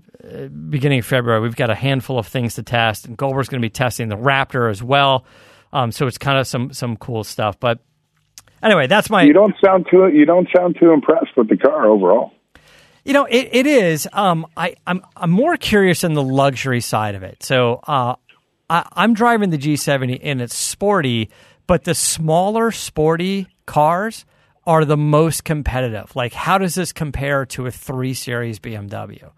beginning 0.70 1.00
of 1.00 1.06
February, 1.06 1.40
we've 1.40 1.56
got 1.56 1.70
a 1.70 1.74
handful 1.74 2.18
of 2.18 2.26
things 2.26 2.54
to 2.54 2.62
test, 2.62 3.06
and 3.06 3.16
Goldberg's 3.16 3.48
going 3.48 3.60
to 3.60 3.66
be 3.66 3.70
testing 3.70 4.08
the 4.08 4.16
Raptor 4.16 4.70
as 4.70 4.82
well. 4.82 5.24
Um, 5.72 5.92
so 5.92 6.06
it's 6.06 6.18
kind 6.18 6.38
of 6.38 6.46
some 6.46 6.72
some 6.72 6.96
cool 6.96 7.24
stuff. 7.24 7.58
But 7.58 7.78
anyway, 8.62 8.86
that's 8.86 9.10
my. 9.10 9.22
You 9.22 9.32
don't 9.32 9.54
sound 9.64 9.86
too 9.90 10.08
you 10.08 10.24
don't 10.24 10.48
sound 10.56 10.76
too 10.78 10.92
impressed 10.92 11.36
with 11.36 11.48
the 11.48 11.56
car 11.56 11.86
overall. 11.86 12.32
You 13.04 13.14
know, 13.14 13.24
it, 13.24 13.48
it 13.52 13.66
is. 13.66 14.08
Um, 14.12 14.46
I, 14.56 14.76
I'm 14.86 15.02
I'm 15.16 15.30
more 15.30 15.56
curious 15.56 16.04
in 16.04 16.14
the 16.14 16.22
luxury 16.22 16.80
side 16.80 17.14
of 17.14 17.22
it. 17.22 17.42
So 17.42 17.80
uh, 17.86 18.14
I, 18.70 18.88
I'm 18.92 19.14
driving 19.14 19.50
the 19.50 19.58
G70 19.58 20.20
and 20.22 20.40
it's 20.40 20.56
sporty, 20.56 21.30
but 21.66 21.84
the 21.84 21.94
smaller 21.94 22.70
sporty 22.70 23.48
cars 23.66 24.24
are 24.66 24.84
the 24.84 24.96
most 24.96 25.44
competitive. 25.44 26.14
Like, 26.14 26.32
how 26.32 26.58
does 26.58 26.74
this 26.74 26.92
compare 26.92 27.44
to 27.46 27.66
a 27.66 27.70
three 27.70 28.14
series 28.14 28.58
BMW? 28.58 29.30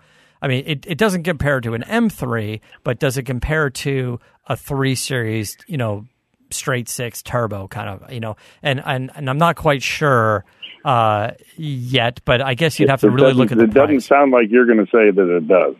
I 0.43 0.49
mean, 0.49 0.65
it, 0.67 0.85
it 0.87 0.99
doesn't 0.99 1.23
compare 1.23 1.61
to 1.61 1.75
an 1.75 1.83
M3, 1.83 2.61
but 2.83 2.99
does 2.99 3.17
it 3.17 3.23
compare 3.23 3.71
to 3.71 4.21
a 4.47 4.57
three 4.57 4.95
series, 4.95 5.57
you 5.67 5.79
know, 5.79 6.07
straight 6.51 6.89
six 6.89 7.23
turbo 7.23 7.67
kind 7.69 7.89
of, 7.89 8.13
you 8.13 8.21
know? 8.21 8.37
And 8.63 8.83
and, 8.85 9.11
and 9.15 9.31
I'm 9.31 9.39
not 9.39 9.57
quite 9.57 9.83
sure 9.83 10.45
uh, 10.85 11.31
yet, 11.57 12.21
but 12.27 12.43
I 12.43 12.55
guess 12.55 12.79
you'd 12.79 12.91
have 12.91 13.01
to 13.01 13.11
really 13.11 13.33
look 13.33 13.53
at 13.53 13.59
the 13.59 13.65
It 13.65 13.73
doesn't 13.73 14.01
sound 14.03 14.33
like 14.33 14.51
you're 14.51 14.67
going 14.67 14.85
to 14.85 14.87
say 14.87 15.11
that 15.11 15.37
it 15.37 15.49
does. 15.49 15.77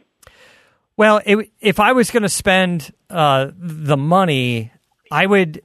Well, 0.97 1.21
it, 1.27 1.51
if 1.61 1.81
I 1.81 1.93
was 1.93 2.11
going 2.11 2.23
to 2.23 2.29
spend 2.29 2.93
uh, 3.11 3.51
the 3.57 3.97
money, 3.97 4.73
I 5.11 5.27
would. 5.27 5.61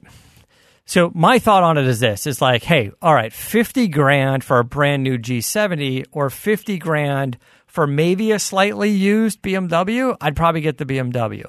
So 0.90 1.12
my 1.14 1.38
thought 1.38 1.62
on 1.62 1.78
it 1.78 1.86
is 1.86 2.00
this: 2.00 2.26
is 2.26 2.42
like, 2.42 2.64
hey, 2.64 2.90
all 3.00 3.14
right, 3.14 3.32
fifty 3.32 3.86
grand 3.86 4.42
for 4.42 4.58
a 4.58 4.64
brand 4.64 5.04
new 5.04 5.18
G70, 5.18 6.06
or 6.10 6.30
fifty 6.30 6.78
grand 6.78 7.38
for 7.68 7.86
maybe 7.86 8.32
a 8.32 8.40
slightly 8.40 8.90
used 8.90 9.40
BMW. 9.40 10.16
I'd 10.20 10.34
probably 10.34 10.62
get 10.62 10.78
the 10.78 10.84
BMW. 10.84 11.44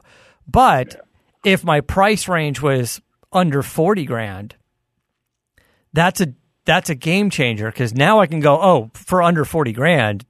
But 0.47 0.93
yeah. 0.93 1.53
if 1.53 1.63
my 1.63 1.81
price 1.81 2.27
range 2.27 2.61
was 2.61 3.01
under 3.33 3.63
forty 3.63 4.05
grand, 4.05 4.53
that's 5.91 6.21
a 6.21 6.35
that's 6.65 6.91
a 6.91 6.95
game 6.95 7.31
changer 7.31 7.71
because 7.71 7.95
now 7.95 8.19
I 8.19 8.27
can 8.27 8.41
go, 8.41 8.61
oh, 8.61 8.91
for 8.93 9.23
under 9.23 9.43
40 9.43 9.73
grand, 9.73 10.23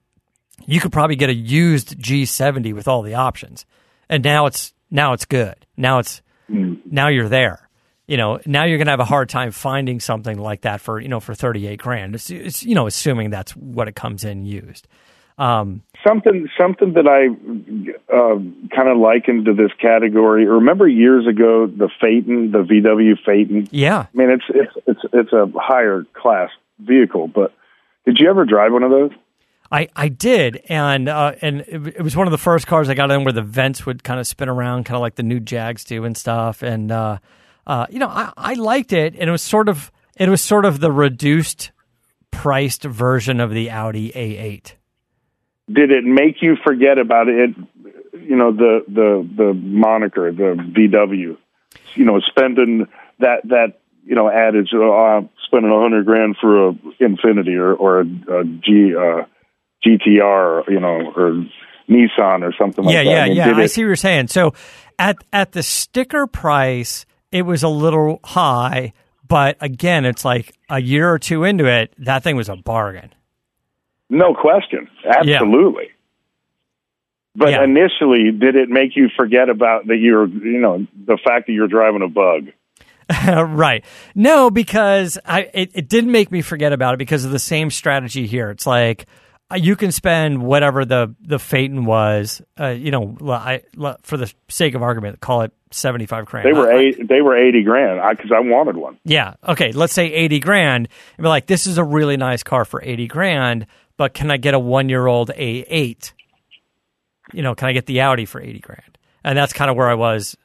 you 0.65 0.80
could 0.80 0.93
probably 0.93 1.17
get 1.17 1.30
a 1.30 1.36
used 1.36 2.00
G70 2.00 2.74
with 2.74 2.88
all 2.88 3.02
the 3.02 3.15
options. 3.15 3.65
And 4.08 4.24
now 4.24 4.45
it's 4.45 4.74
now 4.89 5.12
it's 5.12 5.26
good. 5.26 5.67
Now 5.76 6.00
it's 6.00 6.21
mm. 6.50 6.80
now 6.86 7.10
you're 7.10 7.28
there. 7.28 7.67
You 8.08 8.18
know, 8.18 8.40
now 8.46 8.66
you're 8.66 8.78
going 8.78 8.88
to 8.88 8.92
have 8.92 9.00
a 9.00 9.06
hard 9.06 9.30
time 9.30 9.52
finding 9.52 10.00
something 10.00 10.38
like 10.38 10.62
that 10.62 10.82
for, 10.82 11.00
you 11.00 11.08
know, 11.08 11.20
for 11.20 11.34
38 11.34 11.80
grand. 11.80 12.16
It's, 12.16 12.30
it's 12.30 12.64
you 12.64 12.76
know, 12.76 12.88
assuming 12.88 13.30
that's 13.30 13.56
what 13.56 13.88
it 13.88 13.96
comes 13.96 14.24
in 14.24 14.46
used. 14.46 14.88
Um, 15.38 15.82
something 16.06 16.48
something 16.60 16.94
that 16.94 17.08
I 17.08 17.28
uh, 18.14 18.36
kind 18.76 18.90
of 18.90 18.98
likened 18.98 19.46
to 19.46 19.54
this 19.54 19.72
category. 19.82 20.46
Remember 20.46 20.88
years 20.88 21.26
ago 21.26 21.68
the 21.68 21.90
Phaeton, 22.02 22.52
the 22.52 22.60
VW 22.60 23.16
Phaeton. 23.26 23.68
Yeah, 23.72 24.06
I 24.14 24.18
mean 24.18 24.30
it's 24.30 24.44
it's 24.50 24.74
it's 24.86 25.00
it's 25.14 25.34
a 25.34 25.52
higher 25.56 26.06
class 26.14 26.50
vehicle. 26.80 27.28
But 27.28 27.54
did 28.06 28.18
you 28.20 28.30
ever 28.30 28.46
drive 28.46 28.72
one 28.72 28.84
of 28.84 28.92
those? 28.92 29.12
I, 29.72 29.88
I 29.96 30.10
did, 30.10 30.62
and 30.68 31.08
uh, 31.08 31.34
and 31.42 31.62
it, 31.62 31.88
it, 31.88 32.02
was 32.02 32.16
one 32.16 32.28
of 32.28 32.32
the 32.32 32.38
first 32.38 32.68
cars 32.68 32.90
I 32.90 32.94
got 32.94 33.10
in 33.10 33.24
where 33.24 33.32
the 33.32 33.42
vents 33.42 33.86
would 33.86 34.04
kind 34.04 34.20
of 34.20 34.28
spin 34.28 34.50
around, 34.50 34.84
kind 34.84 34.96
of 34.98 35.02
like 35.02 35.16
the 35.16 35.24
new 35.24 35.40
Jags 35.40 35.86
do 35.86 36.04
and 36.04 36.18
stuff. 36.18 36.62
And 36.62 36.92
uh, 36.92 37.20
uh, 37.67 37.86
you 37.89 38.00
know, 38.00 38.08
I, 38.08 38.32
I 38.38 38.54
liked 38.54 38.93
it, 38.93 39.15
and 39.15 39.30
it 39.30 39.32
was 39.32 39.41
sort 39.41 39.69
of 39.69 39.91
it 40.17 40.30
was 40.30 40.41
sort 40.41 40.65
of 40.65 40.80
the 40.80 40.91
reduced 40.91 41.71
priced 42.32 42.84
version 42.84 43.39
of 43.39 43.52
the 43.52 43.69
Audi 43.69 44.12
A8 44.12 44.74
did 45.71 45.91
it 45.91 46.04
make 46.04 46.41
you 46.41 46.58
forget 46.65 46.97
about 46.97 47.28
it? 47.28 47.52
You 48.13 48.36
know 48.36 48.52
the 48.52 48.84
the 48.88 49.28
the 49.36 49.54
moniker, 49.54 50.32
the 50.32 50.56
VW. 50.56 51.38
You 51.95 52.06
know, 52.06 52.19
spending 52.19 52.88
that 53.19 53.41
that 53.45 53.80
you 54.04 54.15
know 54.15 54.30
adage, 54.30 54.69
uh, 54.74 55.21
spending 55.45 55.71
a 55.71 55.80
hundred 55.80 56.06
grand 56.06 56.36
for 56.39 56.69
a 56.69 56.74
Infiniti 57.00 57.58
or 57.58 57.74
or 57.74 58.02
a, 58.02 58.04
a 58.04 58.43
G 58.43 58.93
uh, 58.95 59.26
GTR, 59.86 60.69
you 60.69 60.80
know, 60.80 61.12
or 61.15 61.45
Nissan 61.89 62.43
or 62.43 62.54
something 62.58 62.86
like 62.86 62.93
yeah, 62.93 63.04
that. 63.04 63.10
yeah, 63.10 63.24
I 63.24 63.28
mean, 63.28 63.38
yeah. 63.38 63.45
did 63.47 63.60
I 63.60 63.65
see 63.67 63.82
what 63.82 63.88
you're 63.88 63.95
saying. 63.95 64.28
So 64.28 64.54
at 65.00 65.17
at 65.32 65.54
the 65.54 65.63
sticker 65.63 66.28
price, 66.28 67.06
it 67.32 67.44
was 67.44 67.63
a 67.63 67.70
little 67.70 68.20
high, 68.24 68.94
but 69.28 69.58
again, 69.62 70.06
it's 70.06 70.26
like 70.26 70.54
a 70.70 70.82
year 70.82 71.12
or 71.12 71.20
two 71.20 71.44
into 71.44 71.65
it, 71.65 71.94
that 71.98 72.24
thing 72.24 72.36
was 72.36 72.50
a 72.50 72.56
bargain. 72.56 73.13
No 74.10 74.34
question. 74.34 74.89
Absolutely. 75.06 75.89
But 77.36 77.52
Yeah. 77.52 77.63
initially, 77.63 78.32
did 78.32 78.56
it 78.58 78.70
make 78.70 78.96
you 78.96 79.10
forget 79.15 79.50
about 79.50 79.88
that 79.88 79.98
you're, 79.98 80.28
you 80.28 80.60
know, 80.60 80.86
the 81.06 81.17
fact 81.26 81.48
that 81.48 81.54
you're 81.54 81.70
driving 81.70 82.02
a 82.02 82.10
bug? 82.10 82.50
right. 83.56 83.86
No, 84.15 84.50
because 84.50 85.17
I 85.26 85.50
it, 85.54 85.72
it 85.74 85.89
didn't 85.89 86.12
make 86.12 86.32
me 86.32 86.41
forget 86.41 86.74
about 86.74 86.94
it 86.96 86.98
because 86.98 87.26
of 87.26 87.32
the 87.32 87.39
same 87.39 87.70
strategy 87.70 88.28
here. 88.28 88.50
It's 88.50 88.67
like 88.67 89.06
uh, 89.50 89.56
you 89.56 89.76
can 89.76 89.91
spend 89.91 90.44
whatever 90.44 90.86
the 90.86 91.15
the 91.22 91.39
Phaeton 91.39 91.86
was, 91.86 92.41
uh, 92.60 92.67
you 92.67 92.91
know, 92.91 93.17
I, 93.30 93.62
for 94.04 94.17
the 94.17 94.32
sake 94.50 94.76
of 94.76 94.82
argument, 94.82 95.20
call 95.20 95.41
it 95.41 95.52
seventy 95.72 96.06
five 96.06 96.26
grand. 96.26 96.48
They 96.48 96.54
were 96.54 96.72
I- 96.72 96.76
I- 96.76 96.80
eight, 96.80 97.08
they 97.08 97.22
were 97.22 97.36
eighty 97.36 97.64
grand 97.64 98.02
because 98.18 98.32
I, 98.32 98.40
wanted 98.40 98.78
one. 98.78 98.98
Yeah. 99.04 99.36
Okay. 99.48 99.72
Let's 99.72 99.94
say 99.94 100.12
80 100.12 100.40
grand. 100.40 100.88
And 101.18 101.24
be 101.24 101.28
like, 101.30 101.48
this 101.48 101.68
is 101.68 101.78
a 101.78 101.84
really 101.84 102.18
nice 102.18 102.44
car 102.44 102.66
for 102.66 102.82
80 102.84 103.08
grand, 103.08 103.66
but 103.98 104.14
can 104.14 104.30
I 104.32 104.38
get 104.38 104.54
a 104.54 104.60
one 104.60 104.90
year 104.90 105.06
old 105.08 105.30
A8? 105.30 106.14
You 107.34 107.42
know, 107.44 107.56
can 107.56 107.68
I 107.70 107.74
get 107.74 107.86
the 107.86 108.02
Audi 108.02 108.26
for 108.26 108.42
80 108.42 108.60
grand? 108.60 108.98
And 109.24 109.38
that's 109.38 109.54
kind 109.54 109.70
of 109.72 109.78
where 109.78 109.90
I 109.90 109.94
was 109.94 110.36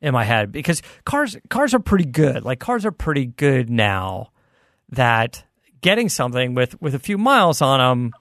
in 0.00 0.12
my 0.12 0.24
head 0.24 0.50
because 0.50 0.82
cars, 1.04 1.36
cars 1.48 1.74
are 1.74 1.78
pretty 1.78 2.06
good. 2.06 2.44
Like 2.44 2.58
cars 2.58 2.84
are 2.84 2.90
pretty 2.92 3.26
good 3.26 3.70
now 3.70 4.30
that 4.88 5.44
getting 5.80 6.08
something 6.08 6.54
with, 6.54 6.80
with 6.80 6.94
a 6.94 6.98
few 6.98 7.18
miles 7.18 7.62
on 7.62 7.78
them 7.78 8.12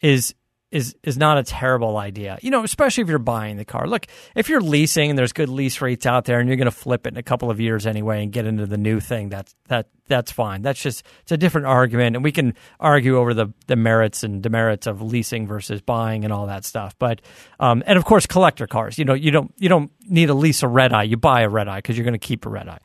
is, 0.00 0.34
is, 0.70 0.94
is 1.02 1.16
not 1.18 1.36
a 1.36 1.42
terrible 1.42 1.96
idea. 1.96 2.38
You 2.42 2.50
know, 2.52 2.62
especially 2.62 3.02
if 3.02 3.08
you're 3.08 3.18
buying 3.18 3.56
the 3.56 3.64
car. 3.64 3.88
Look, 3.88 4.06
if 4.36 4.48
you're 4.48 4.60
leasing 4.60 5.10
and 5.10 5.18
there's 5.18 5.32
good 5.32 5.48
lease 5.48 5.80
rates 5.80 6.06
out 6.06 6.26
there 6.26 6.38
and 6.38 6.48
you're 6.48 6.56
going 6.56 6.66
to 6.66 6.70
flip 6.70 7.06
it 7.08 7.14
in 7.14 7.16
a 7.18 7.22
couple 7.24 7.50
of 7.50 7.60
years 7.60 7.86
anyway 7.86 8.22
and 8.22 8.30
get 8.32 8.46
into 8.46 8.66
the 8.66 8.78
new 8.78 9.00
thing, 9.00 9.30
that's 9.30 9.54
that 9.66 9.88
that's 10.06 10.30
fine. 10.30 10.62
That's 10.62 10.80
just 10.80 11.04
it's 11.22 11.32
a 11.32 11.36
different 11.36 11.66
argument 11.66 12.14
and 12.16 12.24
we 12.24 12.30
can 12.32 12.54
argue 12.78 13.16
over 13.18 13.34
the 13.34 13.48
the 13.66 13.74
merits 13.76 14.22
and 14.22 14.42
demerits 14.42 14.86
of 14.86 15.02
leasing 15.02 15.46
versus 15.46 15.80
buying 15.80 16.24
and 16.24 16.32
all 16.32 16.46
that 16.46 16.64
stuff. 16.64 16.94
But 16.98 17.20
um 17.58 17.82
and 17.86 17.96
of 17.98 18.04
course 18.04 18.26
collector 18.26 18.66
cars. 18.68 18.98
You 18.98 19.04
know, 19.04 19.14
you 19.14 19.30
don't 19.32 19.52
you 19.58 19.68
don't 19.68 19.90
need 20.08 20.26
to 20.26 20.34
lease 20.34 20.62
a 20.62 20.68
red 20.68 20.92
eye. 20.92 21.02
You 21.04 21.16
buy 21.16 21.42
a 21.42 21.48
red 21.48 21.66
eye 21.68 21.78
because 21.78 21.96
you're 21.98 22.04
going 22.04 22.18
to 22.18 22.26
keep 22.26 22.46
a 22.46 22.48
red 22.48 22.68
eye. 22.68 22.78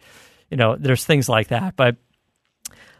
You 0.50 0.58
know, 0.58 0.76
there's 0.76 1.06
things 1.06 1.28
like 1.30 1.48
that. 1.50 1.76
But 1.76 1.98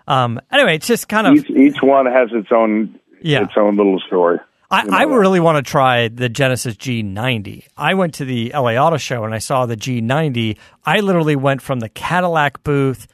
um 0.08 0.40
anyway, 0.52 0.76
it's 0.76 0.88
just 0.88 1.08
kind 1.10 1.26
of 1.28 1.36
Each 1.38 1.50
each 1.50 1.82
one 1.82 2.06
has 2.06 2.30
its 2.34 2.50
own 2.52 3.00
Yeah. 3.22 3.44
its 3.44 3.54
own 3.58 3.76
little 3.78 4.00
story. 4.02 4.40
I, 4.76 4.84
You 4.84 4.92
know 4.92 4.98
I 4.98 5.04
really 5.04 5.40
want 5.40 5.64
to 5.64 5.70
try 5.70 6.10
the 6.10 6.28
Genesis 6.28 6.76
G90. 6.76 7.68
I 7.78 7.94
went 7.94 8.16
to 8.16 8.26
the 8.26 8.52
LA 8.54 8.74
Auto 8.74 8.98
Show 8.98 9.24
and 9.24 9.34
I 9.34 9.38
saw 9.38 9.66
the 9.66 9.78
G90. 9.78 10.58
I 10.86 11.00
literally 11.00 11.38
went 11.38 11.62
from 11.62 11.80
the 11.80 11.88
Cadillac 11.88 12.62
booth 12.64 13.08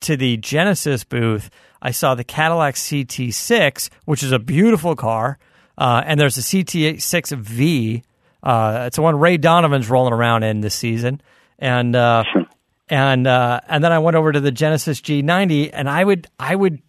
to 0.00 0.16
the 0.16 0.38
Genesis 0.38 1.04
booth. 1.04 1.50
I 1.82 1.90
saw 1.90 2.14
the 2.14 2.24
Cadillac 2.24 2.76
CT6, 2.76 3.90
which 4.06 4.22
is 4.22 4.32
a 4.32 4.38
beautiful 4.38 4.96
car, 4.96 5.38
uh, 5.76 6.02
and 6.06 6.18
there's 6.18 6.38
a 6.38 6.40
CT6V. 6.40 8.02
Uh, 8.42 8.84
it's 8.86 8.96
the 8.96 9.02
one 9.02 9.18
Ray 9.18 9.36
Donovan's 9.36 9.90
rolling 9.90 10.14
around 10.14 10.42
in 10.42 10.62
this 10.62 10.74
season, 10.74 11.20
and 11.58 11.94
uh, 11.94 12.24
and 12.88 13.26
uh, 13.26 13.60
and 13.68 13.84
then 13.84 13.92
I 13.92 13.98
went 13.98 14.16
over 14.16 14.32
to 14.32 14.40
the 14.40 14.50
Genesis 14.50 15.02
G90, 15.02 15.68
and 15.74 15.88
I 15.90 16.02
would 16.02 16.28
I 16.38 16.56
would 16.56 16.80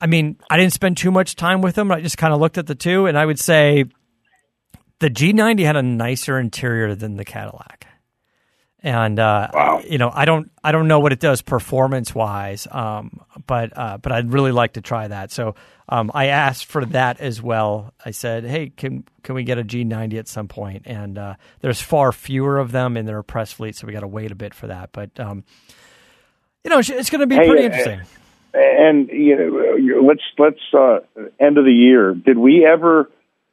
I 0.00 0.06
mean, 0.06 0.38
I 0.50 0.56
didn't 0.56 0.72
spend 0.72 0.96
too 0.96 1.10
much 1.10 1.36
time 1.36 1.60
with 1.62 1.74
them. 1.74 1.90
I 1.90 2.00
just 2.00 2.18
kind 2.18 2.34
of 2.34 2.40
looked 2.40 2.58
at 2.58 2.66
the 2.66 2.74
two, 2.74 3.06
and 3.06 3.18
I 3.18 3.24
would 3.24 3.38
say 3.38 3.84
the 4.98 5.08
G90 5.10 5.64
had 5.64 5.76
a 5.76 5.82
nicer 5.82 6.38
interior 6.38 6.94
than 6.94 7.16
the 7.16 7.24
Cadillac. 7.24 7.86
And 8.82 9.18
uh, 9.18 9.48
Wow. 9.52 9.82
you 9.88 9.98
know, 9.98 10.10
I 10.14 10.26
don't, 10.26 10.50
I 10.62 10.70
don't 10.70 10.86
know 10.86 11.00
what 11.00 11.12
it 11.12 11.18
does 11.18 11.42
performance 11.42 12.14
wise, 12.14 12.68
um, 12.70 13.20
but 13.46 13.76
uh, 13.76 13.98
but 13.98 14.12
I'd 14.12 14.32
really 14.32 14.52
like 14.52 14.74
to 14.74 14.80
try 14.80 15.08
that. 15.08 15.32
So 15.32 15.56
um, 15.88 16.10
I 16.14 16.26
asked 16.26 16.66
for 16.66 16.84
that 16.86 17.20
as 17.20 17.42
well. 17.42 17.94
I 18.04 18.12
said, 18.12 18.44
hey, 18.44 18.68
can 18.68 19.04
can 19.24 19.34
we 19.34 19.42
get 19.42 19.58
a 19.58 19.64
G90 19.64 20.18
at 20.18 20.28
some 20.28 20.46
point? 20.46 20.82
And 20.86 21.18
uh, 21.18 21.34
there's 21.60 21.80
far 21.80 22.12
fewer 22.12 22.58
of 22.58 22.70
them 22.70 22.96
in 22.96 23.06
their 23.06 23.22
press 23.24 23.50
fleet, 23.50 23.74
so 23.76 23.86
we 23.88 23.92
got 23.92 24.00
to 24.00 24.06
wait 24.08 24.30
a 24.30 24.36
bit 24.36 24.54
for 24.54 24.68
that. 24.68 24.90
But 24.92 25.18
um, 25.18 25.42
you 26.62 26.70
know, 26.70 26.78
it's, 26.78 26.90
it's 26.90 27.10
going 27.10 27.22
to 27.22 27.26
be 27.26 27.36
Hey, 27.36 27.48
pretty 27.48 27.62
uh, 27.62 27.66
interesting. 27.66 28.00
And 28.58 29.08
you 29.08 29.36
know, 29.36 30.06
let's 30.06 30.22
let's 30.38 30.60
uh, 30.72 31.00
end 31.38 31.58
of 31.58 31.64
the 31.64 31.72
year. 31.72 32.14
Did 32.14 32.38
we 32.38 32.66
ever 32.66 33.10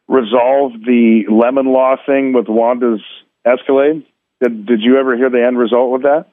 resolve 0.07 0.71
the 0.85 1.23
lemon 1.29 1.65
law 1.73 1.95
thing 2.05 2.31
with 2.33 2.47
Wanda's 2.47 3.01
Escalade? 3.45 4.05
Did 4.41 4.65
Did 4.65 4.81
you 4.81 4.97
ever 4.97 5.17
hear 5.17 5.29
the 5.29 5.43
end 5.45 5.57
result 5.57 5.91
with 5.91 6.03
that? 6.03 6.27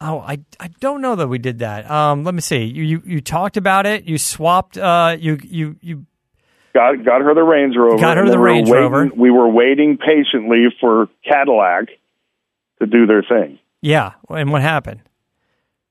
Oh, 0.00 0.18
I, 0.18 0.40
I 0.58 0.68
don't 0.80 1.00
know 1.00 1.14
that 1.14 1.28
we 1.28 1.38
did 1.38 1.60
that. 1.60 1.88
Um, 1.88 2.24
let 2.24 2.34
me 2.34 2.40
see. 2.40 2.64
You, 2.64 2.82
you 2.82 3.02
you 3.04 3.20
talked 3.20 3.56
about 3.56 3.86
it. 3.86 4.04
You 4.04 4.18
swapped. 4.18 4.76
Uh, 4.76 5.16
you 5.18 5.38
you 5.42 5.76
you. 5.80 6.06
Got 6.74 7.04
got 7.04 7.20
her 7.20 7.34
the 7.34 7.42
Range 7.42 7.74
Rover. 7.76 7.98
Got 7.98 8.16
her 8.16 8.28
the 8.28 8.38
we 8.38 8.44
Range 8.44 8.68
waiting- 8.68 8.82
Rover. 8.92 9.10
We 9.14 9.30
were 9.30 9.48
waiting 9.48 9.98
patiently 9.98 10.66
for 10.80 11.08
Cadillac 11.24 11.88
to 12.80 12.86
do 12.86 13.06
their 13.06 13.22
thing. 13.22 13.58
Yeah, 13.80 14.12
and 14.28 14.50
what 14.52 14.62
happened? 14.62 15.00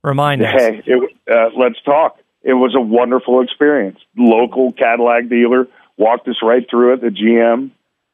Remind 0.03 0.41
us. 0.41 0.49
Hey, 0.51 0.83
it, 0.85 1.11
uh, 1.31 1.49
let's 1.57 1.81
talk. 1.83 2.17
It 2.43 2.53
was 2.53 2.73
a 2.75 2.81
wonderful 2.81 3.41
experience. 3.41 3.99
Local 4.17 4.71
Cadillac 4.73 5.29
dealer 5.29 5.67
walked 5.97 6.27
us 6.27 6.37
right 6.41 6.65
through 6.69 6.93
it. 6.93 7.01
The 7.01 7.09
GM, 7.09 7.71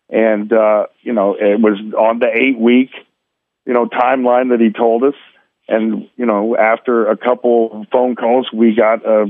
and 0.10 0.52
uh, 0.52 0.88
you 1.02 1.14
know, 1.14 1.36
it 1.36 1.60
was 1.60 1.80
on 1.98 2.20
the 2.20 2.28
eight 2.28 2.60
week, 2.60 2.90
you 3.66 3.74
know, 3.74 3.86
timeline 3.86 4.50
that 4.50 4.60
he 4.60 4.72
told 4.72 5.04
us. 5.04 5.16
And 5.70 6.10
you 6.18 6.26
know, 6.26 6.58
after 6.58 7.10
a 7.10 7.18
couple 7.18 7.86
phone 7.92 8.16
calls, 8.16 8.50
we 8.54 8.76
got 8.76 9.06
a 9.06 9.26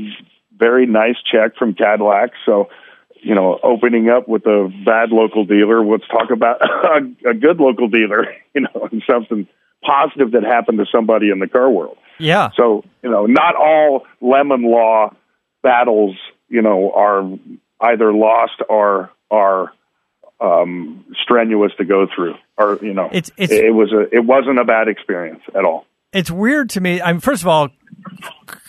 very 0.57 0.87
nice 0.87 1.17
check 1.31 1.55
from 1.57 1.75
Cadillac. 1.75 2.31
So, 2.45 2.69
you 3.21 3.35
know, 3.35 3.59
opening 3.61 4.09
up 4.09 4.27
with 4.27 4.45
a 4.47 4.71
bad 4.83 5.09
local 5.09 5.45
dealer, 5.45 5.85
let's 5.85 6.07
talk 6.07 6.31
about 6.31 6.61
a, 6.63 7.29
a 7.29 7.33
good 7.33 7.59
local 7.59 7.87
dealer. 7.87 8.25
You 8.55 8.61
know, 8.61 8.89
and 8.91 9.03
something 9.05 9.47
positive 9.85 10.31
that 10.31 10.41
happened 10.41 10.79
to 10.79 10.85
somebody 10.91 11.29
in 11.29 11.37
the 11.37 11.47
car 11.47 11.69
world. 11.69 11.97
Yeah, 12.19 12.49
So, 12.55 12.83
you 13.03 13.09
know, 13.09 13.25
not 13.25 13.55
all 13.55 14.05
lemon 14.21 14.63
law 14.63 15.11
battles, 15.63 16.15
you 16.49 16.61
know, 16.61 16.91
are 16.93 17.23
either 17.81 18.11
lost 18.13 18.61
or 18.69 19.11
are 19.29 19.71
um, 20.39 21.03
strenuous 21.23 21.71
to 21.77 21.85
go 21.85 22.05
through. 22.15 22.35
Or, 22.57 22.77
you 22.81 22.93
know, 22.93 23.05
It's- 23.07 23.31
it's- 23.37 23.51
it 23.59 23.73
was 23.73 23.91
a 23.91 24.13
it 24.15 24.23
wasn't 24.25 24.59
a 24.59 24.63
bad 24.65 24.87
experience 24.87 25.41
at 25.55 25.63
all. 25.65 25.85
it's 26.13 26.31
weird 26.31 26.69
to 26.71 26.81
me. 26.81 27.01
I 27.01 27.11
mean, 27.11 27.19
first 27.21 27.41
of 27.43 27.47
all, 27.47 27.69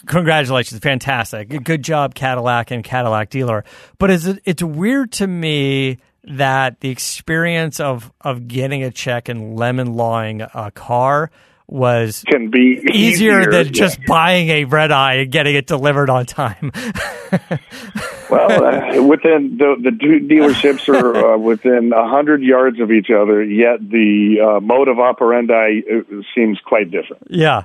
congratulations, 0.07 0.81
fantastic, 0.81 1.49
good 1.65 1.83
job, 1.83 2.15
Cadillac 2.15 2.71
and 2.71 2.83
Cadillac 2.85 3.31
dealer. 3.31 3.65
But 3.99 4.11
it's 4.11 4.27
it's 4.45 4.63
weird 4.63 5.13
to 5.13 5.27
me 5.27 5.99
that 6.25 6.81
the 6.81 6.91
experience 6.91 7.81
of 7.81 8.13
of 8.23 8.49
getting 8.49 8.83
a 8.83 8.91
check 8.91 9.29
and 9.29 9.57
lemon 9.59 9.95
lawing 9.95 10.43
a 10.43 10.71
car 10.71 11.31
was 11.68 12.24
Can 12.26 12.50
be 12.50 12.81
easier, 12.92 13.50
than 13.50 13.66
yeah. 13.66 13.72
just 13.72 13.98
buying 14.07 14.48
a 14.48 14.64
red 14.64 14.90
eye 14.90 15.16
and 15.16 15.31
getting 15.31 15.54
it 15.54 15.66
delivered 15.66 16.09
on 16.09 16.24
time. 16.24 16.72
well 18.31 18.64
uh, 18.64 19.02
within 19.02 19.59
the 19.59 19.76
the 19.83 19.90
two 19.90 20.26
dealerships 20.26 20.88
are 20.88 21.35
uh, 21.35 21.38
within 21.38 21.92
a 21.94 22.09
hundred 22.09 22.42
yards 22.42 22.81
of 22.81 22.90
each 22.90 23.11
other. 23.11 23.44
Yet 23.44 23.81
the 23.81 24.57
uh, 24.57 24.61
mode 24.61 24.88
of 24.88 24.98
operandi 24.98 25.83
uh, 25.83 26.22
seems 26.35 26.59
quite 26.64 26.90
different. 26.90 27.26
Yeah. 27.28 27.64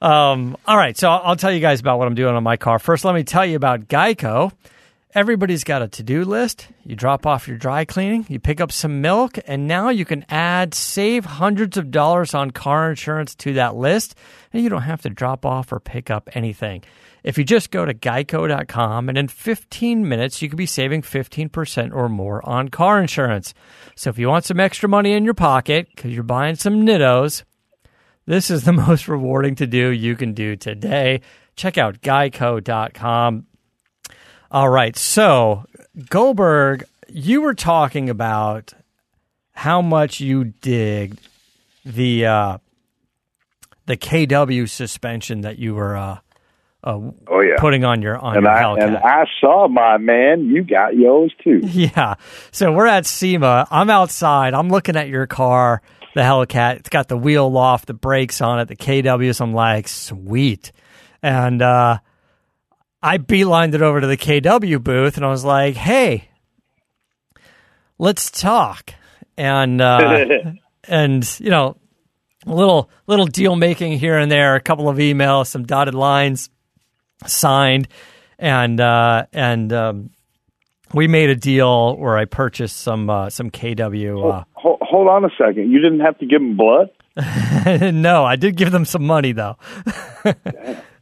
Um, 0.00 0.56
all 0.66 0.76
right, 0.76 0.96
so 0.96 1.08
I'll 1.08 1.36
tell 1.36 1.52
you 1.52 1.60
guys 1.60 1.80
about 1.80 1.98
what 1.98 2.08
I'm 2.08 2.16
doing 2.16 2.34
on 2.34 2.42
my 2.42 2.56
car. 2.56 2.80
First, 2.80 3.04
let 3.04 3.14
me 3.14 3.22
tell 3.22 3.46
you 3.46 3.56
about 3.56 3.86
Geico. 3.86 4.52
Everybody's 5.14 5.62
got 5.62 5.82
a 5.82 5.88
to 5.88 6.02
do 6.02 6.24
list. 6.24 6.68
You 6.86 6.96
drop 6.96 7.26
off 7.26 7.46
your 7.46 7.58
dry 7.58 7.84
cleaning, 7.84 8.24
you 8.30 8.40
pick 8.40 8.62
up 8.62 8.72
some 8.72 9.02
milk, 9.02 9.38
and 9.46 9.68
now 9.68 9.90
you 9.90 10.06
can 10.06 10.24
add, 10.30 10.72
save 10.72 11.26
hundreds 11.26 11.76
of 11.76 11.90
dollars 11.90 12.32
on 12.32 12.50
car 12.50 12.88
insurance 12.88 13.34
to 13.34 13.52
that 13.52 13.76
list, 13.76 14.14
and 14.54 14.62
you 14.62 14.70
don't 14.70 14.82
have 14.82 15.02
to 15.02 15.10
drop 15.10 15.44
off 15.44 15.70
or 15.70 15.80
pick 15.80 16.10
up 16.10 16.30
anything. 16.32 16.82
If 17.22 17.36
you 17.36 17.44
just 17.44 17.70
go 17.70 17.84
to 17.84 17.92
geico.com 17.92 19.10
and 19.10 19.18
in 19.18 19.28
15 19.28 20.08
minutes, 20.08 20.40
you 20.40 20.48
could 20.48 20.56
be 20.56 20.64
saving 20.64 21.02
15% 21.02 21.94
or 21.94 22.08
more 22.08 22.48
on 22.48 22.70
car 22.70 22.98
insurance. 22.98 23.52
So 23.94 24.08
if 24.08 24.18
you 24.18 24.28
want 24.28 24.46
some 24.46 24.60
extra 24.60 24.88
money 24.88 25.12
in 25.12 25.24
your 25.24 25.34
pocket 25.34 25.88
because 25.94 26.14
you're 26.14 26.22
buying 26.22 26.56
some 26.56 26.86
nittos, 26.86 27.42
this 28.24 28.50
is 28.50 28.64
the 28.64 28.72
most 28.72 29.08
rewarding 29.08 29.56
to 29.56 29.66
do 29.66 29.90
you 29.90 30.16
can 30.16 30.32
do 30.32 30.56
today. 30.56 31.20
Check 31.54 31.76
out 31.76 32.00
geico.com. 32.00 33.46
All 34.52 34.68
right. 34.68 34.94
So, 34.96 35.64
Goldberg, 36.10 36.84
you 37.08 37.40
were 37.40 37.54
talking 37.54 38.08
about 38.10 38.72
how 39.52 39.80
much 39.82 40.20
you 40.20 40.44
dig 40.44 41.16
the 41.84 42.26
uh, 42.26 42.58
the 43.86 43.96
KW 43.96 44.68
suspension 44.68 45.40
that 45.40 45.58
you 45.58 45.74
were 45.74 45.96
uh, 45.96 46.18
uh, 46.84 46.98
Oh 47.28 47.40
yeah. 47.40 47.54
putting 47.58 47.84
on 47.84 48.02
your 48.02 48.18
on 48.18 48.36
and 48.36 48.44
your 48.44 48.52
I 48.52 48.62
Hellcat. 48.62 48.82
and 48.88 48.96
I 48.98 49.24
saw 49.40 49.68
my 49.68 49.96
man. 49.98 50.46
You 50.46 50.62
got 50.64 50.94
yours 50.94 51.32
too. 51.42 51.60
Yeah. 51.64 52.14
So 52.50 52.72
we're 52.72 52.86
at 52.86 53.06
SEMA. 53.06 53.66
I'm 53.70 53.88
outside. 53.90 54.52
I'm 54.54 54.68
looking 54.68 54.96
at 54.96 55.08
your 55.08 55.26
car, 55.26 55.80
the 56.14 56.20
Hellcat. 56.20 56.76
It's 56.76 56.88
got 56.90 57.08
the 57.08 57.16
wheel 57.16 57.50
loft, 57.50 57.86
the 57.86 57.94
brakes 57.94 58.40
on 58.42 58.60
it, 58.60 58.68
the 58.68 58.76
KWs. 58.76 59.40
I'm 59.40 59.54
like, 59.54 59.88
sweet. 59.88 60.72
And 61.22 61.62
uh, 61.62 61.98
I 63.02 63.18
beelined 63.18 63.74
it 63.74 63.82
over 63.82 64.00
to 64.00 64.06
the 64.06 64.16
KW 64.16 64.82
booth 64.82 65.16
and 65.16 65.26
I 65.26 65.30
was 65.30 65.44
like, 65.44 65.74
hey, 65.74 66.28
let's 67.98 68.30
talk. 68.30 68.94
And, 69.36 69.80
uh, 69.80 70.26
and, 70.88 71.40
you 71.40 71.50
know, 71.50 71.76
a 72.46 72.54
little, 72.54 72.90
little 73.06 73.26
deal 73.26 73.56
making 73.56 73.98
here 73.98 74.18
and 74.18 74.30
there, 74.30 74.54
a 74.54 74.60
couple 74.60 74.88
of 74.88 74.98
emails, 74.98 75.48
some 75.48 75.64
dotted 75.64 75.94
lines 75.94 76.50
signed. 77.26 77.88
And, 78.38 78.80
uh, 78.80 79.26
and, 79.32 79.72
um, 79.72 80.10
we 80.94 81.08
made 81.08 81.30
a 81.30 81.34
deal 81.34 81.96
where 81.96 82.18
I 82.18 82.26
purchased 82.26 82.76
some 82.76 83.08
uh, 83.08 83.30
some 83.30 83.50
KW. 83.50 84.44
Hold, 84.52 84.78
hold 84.82 85.08
on 85.08 85.24
a 85.24 85.30
second. 85.38 85.70
You 85.70 85.80
didn't 85.80 86.00
have 86.00 86.18
to 86.18 86.26
give 86.26 86.40
them 86.40 86.56
blood. 86.56 86.90
Uh, 87.16 87.90
no, 87.94 88.24
I 88.24 88.36
did 88.36 88.56
give 88.56 88.72
them 88.72 88.84
some 88.84 89.06
money 89.06 89.32
though. 89.32 89.56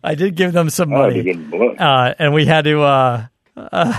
I 0.03 0.15
did 0.15 0.35
give 0.35 0.53
them 0.53 0.71
some 0.71 0.93
Oh, 0.93 0.99
money, 0.99 1.77
uh, 1.79 2.15
and 2.19 2.33
we 2.33 2.47
had 2.47 2.65
to. 2.65 2.81
Uh, 2.83 3.27
uh, 3.57 3.99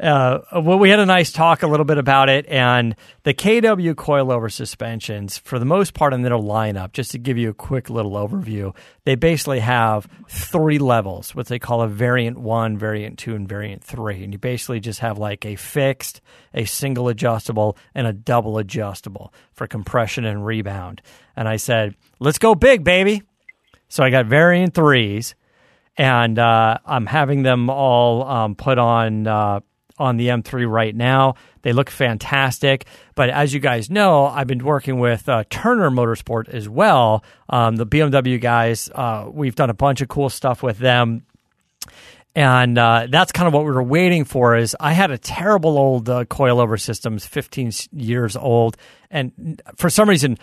uh, 0.00 0.38
well, 0.52 0.78
we 0.78 0.90
had 0.90 0.98
a 0.98 1.06
nice 1.06 1.30
talk 1.30 1.62
a 1.62 1.66
little 1.68 1.84
bit 1.84 1.98
about 1.98 2.28
it, 2.28 2.46
and 2.48 2.96
the 3.22 3.32
KW 3.32 3.94
coilover 3.94 4.50
suspensions, 4.50 5.38
for 5.38 5.58
the 5.58 5.64
most 5.64 5.94
part 5.94 6.12
in 6.12 6.22
their 6.22 6.32
lineup, 6.32 6.92
just 6.92 7.12
to 7.12 7.18
give 7.18 7.38
you 7.38 7.50
a 7.50 7.54
quick 7.54 7.88
little 7.88 8.12
overview, 8.12 8.74
they 9.04 9.14
basically 9.14 9.60
have 9.60 10.08
three 10.28 10.78
levels, 10.78 11.34
what 11.34 11.46
they 11.46 11.60
call 11.60 11.80
a 11.80 11.88
variant 11.88 12.38
one, 12.38 12.76
variant 12.76 13.18
two, 13.18 13.36
and 13.36 13.48
variant 13.48 13.84
three. 13.84 14.24
And 14.24 14.32
you 14.32 14.38
basically 14.38 14.80
just 14.80 14.98
have 14.98 15.16
like 15.16 15.46
a 15.46 15.54
fixed, 15.54 16.20
a 16.52 16.64
single 16.64 17.08
adjustable, 17.08 17.76
and 17.94 18.06
a 18.06 18.12
double 18.12 18.58
adjustable 18.58 19.32
for 19.52 19.66
compression 19.68 20.24
and 20.24 20.44
rebound. 20.44 21.02
And 21.36 21.48
I 21.48 21.56
said, 21.56 21.94
let's 22.18 22.38
go 22.38 22.54
big, 22.56 22.82
baby. 22.82 23.22
So 23.94 24.02
I 24.02 24.10
got 24.10 24.26
variant 24.26 24.74
threes 24.74 25.36
and 25.96 26.36
uh, 26.36 26.78
I'm 26.84 27.06
having 27.06 27.44
them 27.44 27.70
all 27.70 28.24
um, 28.24 28.56
put 28.56 28.76
on 28.76 29.28
uh, 29.28 29.60
on 30.00 30.16
the 30.16 30.30
M3 30.30 30.68
right 30.68 30.92
now. 30.92 31.36
They 31.62 31.72
look 31.72 31.90
fantastic, 31.90 32.86
but 33.14 33.30
as 33.30 33.54
you 33.54 33.60
guys 33.60 33.90
know, 33.90 34.26
I've 34.26 34.48
been 34.48 34.64
working 34.64 34.98
with 34.98 35.28
uh, 35.28 35.44
Turner 35.48 35.90
Motorsport 35.90 36.48
as 36.48 36.68
well. 36.68 37.22
Um, 37.48 37.76
the 37.76 37.86
BMW 37.86 38.40
guys, 38.40 38.90
uh, 38.92 39.28
we've 39.30 39.54
done 39.54 39.70
a 39.70 39.74
bunch 39.74 40.00
of 40.00 40.08
cool 40.08 40.28
stuff 40.28 40.60
with 40.60 40.78
them. 40.78 41.24
And 42.34 42.76
uh, 42.76 43.06
that's 43.08 43.30
kind 43.30 43.46
of 43.46 43.54
what 43.54 43.64
we 43.64 43.70
were 43.70 43.80
waiting 43.80 44.24
for. 44.24 44.56
Is 44.56 44.74
I 44.80 44.92
had 44.92 45.12
a 45.12 45.18
terrible 45.18 45.78
old 45.78 46.08
uh, 46.08 46.24
coilover 46.24 46.80
systems, 46.80 47.24
15 47.24 47.70
years 47.92 48.34
old, 48.34 48.76
and 49.08 49.62
for 49.76 49.88
some 49.88 50.08
reason 50.08 50.38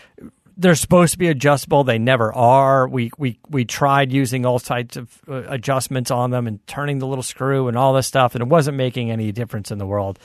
they're 0.61 0.75
supposed 0.75 1.13
to 1.13 1.17
be 1.17 1.27
adjustable. 1.27 1.83
They 1.83 1.97
never 1.97 2.33
are. 2.33 2.87
We 2.87 3.11
we 3.17 3.39
we 3.49 3.65
tried 3.65 4.11
using 4.11 4.45
all 4.45 4.59
types 4.59 4.95
of 4.95 5.19
uh, 5.27 5.43
adjustments 5.47 6.11
on 6.11 6.31
them 6.31 6.47
and 6.47 6.65
turning 6.67 6.99
the 6.99 7.07
little 7.07 7.23
screw 7.23 7.67
and 7.67 7.77
all 7.77 7.93
this 7.93 8.07
stuff, 8.07 8.35
and 8.35 8.41
it 8.41 8.47
wasn't 8.47 8.77
making 8.77 9.11
any 9.11 9.31
difference 9.31 9.71
in 9.71 9.77
the 9.77 9.87
world. 9.87 10.19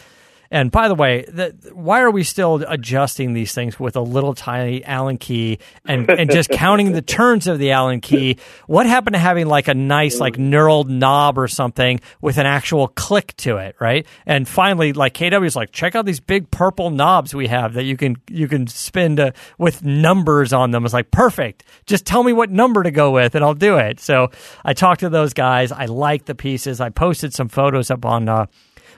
And 0.50 0.70
by 0.70 0.88
the 0.88 0.94
way, 0.94 1.24
the, 1.28 1.54
why 1.72 2.00
are 2.00 2.10
we 2.10 2.24
still 2.24 2.62
adjusting 2.66 3.32
these 3.32 3.52
things 3.54 3.78
with 3.80 3.96
a 3.96 4.00
little 4.00 4.34
tiny 4.34 4.84
Allen 4.84 5.18
key 5.18 5.58
and, 5.84 6.08
and 6.10 6.30
just 6.30 6.48
counting 6.50 6.92
the 6.92 7.02
turns 7.02 7.46
of 7.46 7.58
the 7.58 7.72
Allen 7.72 8.00
key? 8.00 8.38
What 8.66 8.86
happened 8.86 9.14
to 9.14 9.18
having 9.18 9.46
like 9.46 9.68
a 9.68 9.74
nice 9.74 10.20
like 10.20 10.36
knurled 10.36 10.88
knob 10.88 11.38
or 11.38 11.48
something 11.48 12.00
with 12.20 12.38
an 12.38 12.46
actual 12.46 12.88
click 12.88 13.36
to 13.38 13.56
it, 13.58 13.76
right? 13.80 14.06
And 14.24 14.46
finally, 14.48 14.92
like 14.92 15.14
KW 15.14 15.46
is 15.46 15.56
like, 15.56 15.72
check 15.72 15.94
out 15.94 16.06
these 16.06 16.20
big 16.20 16.50
purple 16.50 16.90
knobs 16.90 17.34
we 17.34 17.48
have 17.48 17.74
that 17.74 17.84
you 17.84 17.96
can 17.96 18.16
you 18.28 18.48
can 18.48 18.66
spin 18.66 19.16
to, 19.16 19.32
with 19.58 19.84
numbers 19.84 20.52
on 20.52 20.70
them. 20.70 20.84
It's 20.84 20.94
like 20.94 21.10
perfect. 21.10 21.64
Just 21.86 22.06
tell 22.06 22.22
me 22.22 22.32
what 22.32 22.50
number 22.50 22.82
to 22.82 22.90
go 22.90 23.10
with, 23.10 23.34
and 23.34 23.44
I'll 23.44 23.54
do 23.54 23.76
it. 23.76 24.00
So 24.00 24.30
I 24.64 24.72
talked 24.72 25.00
to 25.00 25.08
those 25.08 25.34
guys. 25.34 25.72
I 25.72 25.86
like 25.86 26.24
the 26.26 26.34
pieces. 26.34 26.80
I 26.80 26.90
posted 26.90 27.34
some 27.34 27.48
photos 27.48 27.90
up 27.90 28.04
on. 28.04 28.28
Uh, 28.28 28.46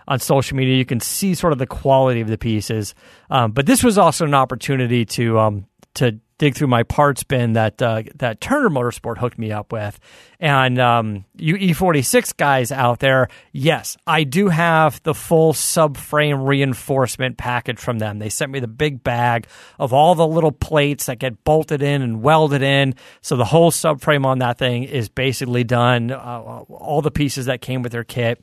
on 0.09 0.19
social 0.19 0.57
media. 0.57 0.75
You 0.77 0.87
can 0.87 0.99
see 0.99 1.35
sort 1.35 1.53
of 1.53 1.61
the 1.61 1.67
quality 1.67 2.21
of 2.21 2.29
the 2.29 2.39
pieces. 2.39 2.95
Um, 3.31 3.53
but 3.53 3.67
this 3.67 3.85
was 3.85 3.99
also 3.99 4.25
an 4.25 4.35
opportunity 4.35 5.05
to 5.05 5.39
um, 5.39 5.67
to 5.95 6.19
dig 6.39 6.55
through 6.55 6.69
my 6.69 6.85
parts 6.85 7.25
bin 7.25 7.55
that 7.55 7.83
uh, 7.83 8.05
that 8.15 8.41
Turner 8.41 8.71
Motorsport 8.71 9.19
hooked 9.19 9.39
me 9.39 9.53
up 9.53 9.73
with. 9.73 10.01
And 10.41 10.79
um, 10.79 11.25
you 11.37 11.57
E46 11.57 12.37
guys 12.37 12.73
out 12.73 13.01
there, 13.01 13.29
yes, 13.53 13.97
I 14.07 14.25
do 14.25 14.49
have 14.49 15.03
the 15.03 15.15
full 15.15 15.53
subframe 15.53 16.47
reinforcement 16.47 17.37
package 17.37 17.79
from 17.79 17.99
them. 17.99 18.21
They 18.21 18.29
sent 18.29 18.53
me 18.53 18.61
the 18.61 18.69
big 18.69 19.03
bag 19.03 19.49
of 19.79 19.93
all 19.93 20.15
the 20.15 20.27
little 20.27 20.53
plates 20.53 21.07
that 21.07 21.19
get 21.19 21.45
bolted 21.45 21.83
in 21.83 22.03
and 22.03 22.23
welded 22.23 22.63
in. 22.63 22.95
So 23.21 23.37
the 23.37 23.45
whole 23.45 23.73
subframe 23.73 24.25
on 24.25 24.39
that 24.39 24.59
thing 24.59 24.85
is 24.85 25.09
basically 25.09 25.65
done. 25.65 26.13
Uh, 26.13 26.63
all 26.69 27.03
the 27.03 27.11
pieces 27.11 27.47
that 27.47 27.61
came 27.61 27.83
with 27.83 27.93
their 27.93 28.05
kit. 28.05 28.43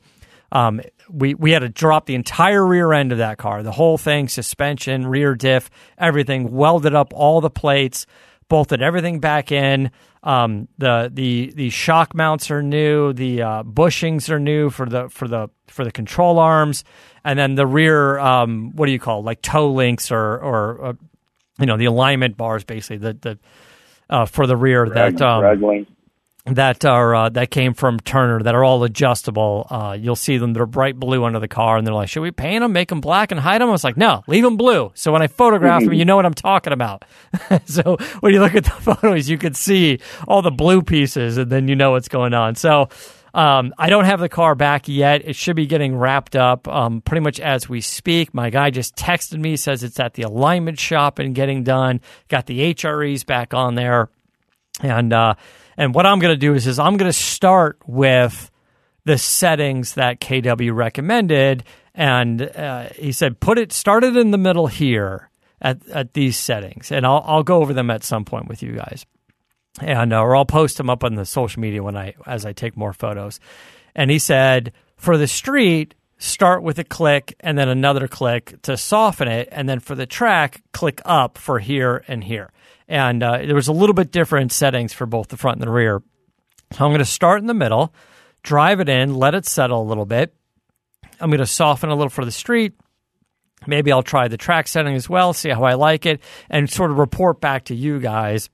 Um, 0.52 0.80
we 1.10 1.34
we 1.34 1.52
had 1.52 1.60
to 1.60 1.68
drop 1.68 2.06
the 2.06 2.14
entire 2.14 2.64
rear 2.66 2.92
end 2.92 3.12
of 3.12 3.18
that 3.18 3.38
car, 3.38 3.62
the 3.62 3.72
whole 3.72 3.98
thing, 3.98 4.28
suspension, 4.28 5.06
rear 5.06 5.34
diff, 5.34 5.70
everything, 5.98 6.52
welded 6.52 6.94
up 6.94 7.12
all 7.14 7.40
the 7.40 7.50
plates, 7.50 8.06
bolted 8.48 8.82
everything 8.82 9.20
back 9.20 9.52
in. 9.52 9.90
Um, 10.22 10.68
the 10.78 11.10
the 11.12 11.52
the 11.54 11.70
shock 11.70 12.14
mounts 12.14 12.50
are 12.50 12.62
new, 12.62 13.12
the 13.12 13.42
uh, 13.42 13.62
bushings 13.62 14.28
are 14.28 14.40
new 14.40 14.70
for 14.70 14.86
the 14.86 15.08
for 15.08 15.28
the 15.28 15.48
for 15.68 15.84
the 15.84 15.92
control 15.92 16.38
arms, 16.38 16.84
and 17.24 17.38
then 17.38 17.54
the 17.54 17.66
rear 17.66 18.18
um, 18.18 18.72
what 18.74 18.86
do 18.86 18.92
you 18.92 18.98
call 18.98 19.20
it? 19.20 19.24
like 19.24 19.42
toe 19.42 19.70
links 19.70 20.10
or 20.10 20.38
or 20.38 20.84
uh, 20.84 20.92
you 21.60 21.66
know 21.66 21.76
the 21.76 21.84
alignment 21.84 22.36
bars 22.36 22.64
basically 22.64 22.98
the 22.98 23.12
the 23.14 23.38
uh, 24.10 24.26
for 24.26 24.46
the 24.46 24.56
rear 24.56 24.88
that 24.88 25.20
um. 25.22 25.42
That 26.46 26.84
are 26.84 27.14
uh, 27.14 27.28
that 27.30 27.50
came 27.50 27.74
from 27.74 27.98
Turner 28.00 28.42
that 28.42 28.54
are 28.54 28.62
all 28.62 28.84
adjustable. 28.84 29.66
Uh, 29.68 29.96
you'll 29.98 30.16
see 30.16 30.38
them; 30.38 30.52
they're 30.52 30.66
bright 30.66 30.98
blue 30.98 31.24
under 31.24 31.40
the 31.40 31.48
car, 31.48 31.76
and 31.76 31.86
they're 31.86 31.94
like, 31.94 32.08
"Should 32.08 32.22
we 32.22 32.30
paint 32.30 32.62
them, 32.62 32.72
make 32.72 32.88
them 32.88 33.00
black, 33.00 33.32
and 33.32 33.40
hide 33.40 33.60
them?" 33.60 33.68
I 33.68 33.72
was 33.72 33.84
like, 33.84 33.96
"No, 33.96 34.22
leave 34.26 34.44
them 34.44 34.56
blue." 34.56 34.92
So 34.94 35.12
when 35.12 35.22
I 35.22 35.26
photograph 35.26 35.82
them, 35.82 35.92
you 35.92 36.04
know 36.04 36.16
what 36.16 36.26
I'm 36.26 36.34
talking 36.34 36.72
about. 36.72 37.04
so 37.66 37.96
when 38.20 38.32
you 38.32 38.40
look 38.40 38.54
at 38.54 38.64
the 38.64 38.70
photos, 38.94 39.28
you 39.28 39.38
can 39.38 39.54
see 39.54 39.98
all 40.28 40.42
the 40.42 40.50
blue 40.52 40.82
pieces, 40.82 41.36
and 41.36 41.50
then 41.50 41.68
you 41.68 41.76
know 41.76 41.92
what's 41.92 42.08
going 42.08 42.34
on. 42.34 42.54
So. 42.54 42.88
Um, 43.34 43.74
I 43.76 43.90
don't 43.90 44.06
have 44.06 44.18
the 44.18 44.30
car 44.30 44.54
back 44.54 44.88
yet. 44.88 45.28
It 45.28 45.36
should 45.36 45.56
be 45.56 45.66
getting 45.66 45.94
wrapped 45.94 46.34
up 46.34 46.66
um, 46.68 47.02
pretty 47.02 47.20
much 47.20 47.38
as 47.38 47.68
we 47.68 47.82
speak. 47.82 48.32
My 48.32 48.48
guy 48.48 48.70
just 48.70 48.96
texted 48.96 49.38
me, 49.38 49.56
says 49.56 49.84
it's 49.84 50.00
at 50.00 50.14
the 50.14 50.22
alignment 50.22 50.78
shop 50.78 51.18
and 51.18 51.34
getting 51.34 51.62
done. 51.62 52.00
Got 52.28 52.46
the 52.46 52.72
HREs 52.72 53.26
back 53.26 53.52
on 53.52 53.74
there. 53.74 54.08
And 54.80 55.12
uh, 55.12 55.34
and 55.76 55.94
what 55.94 56.06
I'm 56.06 56.18
going 56.18 56.32
to 56.32 56.38
do 56.38 56.54
is 56.54 56.66
is 56.66 56.78
I'm 56.78 56.96
going 56.96 57.08
to 57.08 57.18
start 57.18 57.78
with 57.86 58.50
the 59.04 59.18
settings 59.18 59.94
that 59.94 60.20
KW 60.20 60.74
recommended, 60.74 61.64
and 61.94 62.42
uh, 62.42 62.88
he 62.96 63.12
said 63.12 63.40
put 63.40 63.58
it 63.58 63.72
start 63.72 64.04
it 64.04 64.16
in 64.16 64.30
the 64.30 64.38
middle 64.38 64.66
here 64.66 65.30
at 65.60 65.86
at 65.88 66.14
these 66.14 66.36
settings, 66.36 66.90
and 66.90 67.06
I'll 67.06 67.22
I'll 67.26 67.42
go 67.42 67.60
over 67.60 67.72
them 67.72 67.90
at 67.90 68.04
some 68.04 68.24
point 68.24 68.48
with 68.48 68.62
you 68.62 68.72
guys, 68.72 69.06
and 69.80 70.12
uh, 70.12 70.20
or 70.20 70.36
I'll 70.36 70.46
post 70.46 70.76
them 70.76 70.90
up 70.90 71.04
on 71.04 71.14
the 71.14 71.24
social 71.24 71.60
media 71.60 71.82
when 71.82 71.96
I 71.96 72.14
as 72.26 72.44
I 72.46 72.52
take 72.52 72.76
more 72.76 72.92
photos. 72.92 73.40
And 73.94 74.10
he 74.10 74.18
said 74.18 74.72
for 74.96 75.16
the 75.16 75.26
street 75.26 75.94
start 76.18 76.62
with 76.62 76.78
a 76.78 76.84
click 76.84 77.34
and 77.40 77.58
then 77.58 77.68
another 77.68 78.08
click 78.08 78.60
to 78.62 78.76
soften 78.76 79.28
it, 79.28 79.48
and 79.52 79.68
then 79.68 79.80
for 79.80 79.94
the 79.94 80.06
track 80.06 80.62
click 80.72 81.00
up 81.04 81.36
for 81.38 81.58
here 81.58 82.02
and 82.08 82.24
here 82.24 82.50
and 82.88 83.22
uh, 83.22 83.38
there 83.38 83.54
was 83.54 83.68
a 83.68 83.72
little 83.72 83.94
bit 83.94 84.10
different 84.10 84.52
settings 84.52 84.92
for 84.92 85.06
both 85.06 85.28
the 85.28 85.36
front 85.36 85.56
and 85.56 85.66
the 85.66 85.72
rear. 85.72 86.02
So 86.72 86.84
I'm 86.84 86.90
going 86.90 86.98
to 86.98 87.04
start 87.04 87.40
in 87.40 87.46
the 87.46 87.54
middle, 87.54 87.94
drive 88.42 88.80
it 88.80 88.88
in, 88.88 89.14
let 89.14 89.34
it 89.34 89.46
settle 89.46 89.82
a 89.82 89.84
little 89.84 90.06
bit. 90.06 90.34
I'm 91.20 91.30
going 91.30 91.40
to 91.40 91.46
soften 91.46 91.90
a 91.90 91.94
little 91.94 92.10
for 92.10 92.24
the 92.24 92.32
street. 92.32 92.74
Maybe 93.66 93.90
I'll 93.90 94.02
try 94.02 94.28
the 94.28 94.36
track 94.36 94.68
setting 94.68 94.94
as 94.94 95.08
well, 95.08 95.32
see 95.32 95.48
how 95.48 95.64
I 95.64 95.74
like 95.74 96.06
it, 96.06 96.20
and 96.50 96.70
sort 96.70 96.90
of 96.90 96.98
report 96.98 97.40
back 97.40 97.64
to 97.66 97.74
you 97.74 97.98
guys 97.98 98.50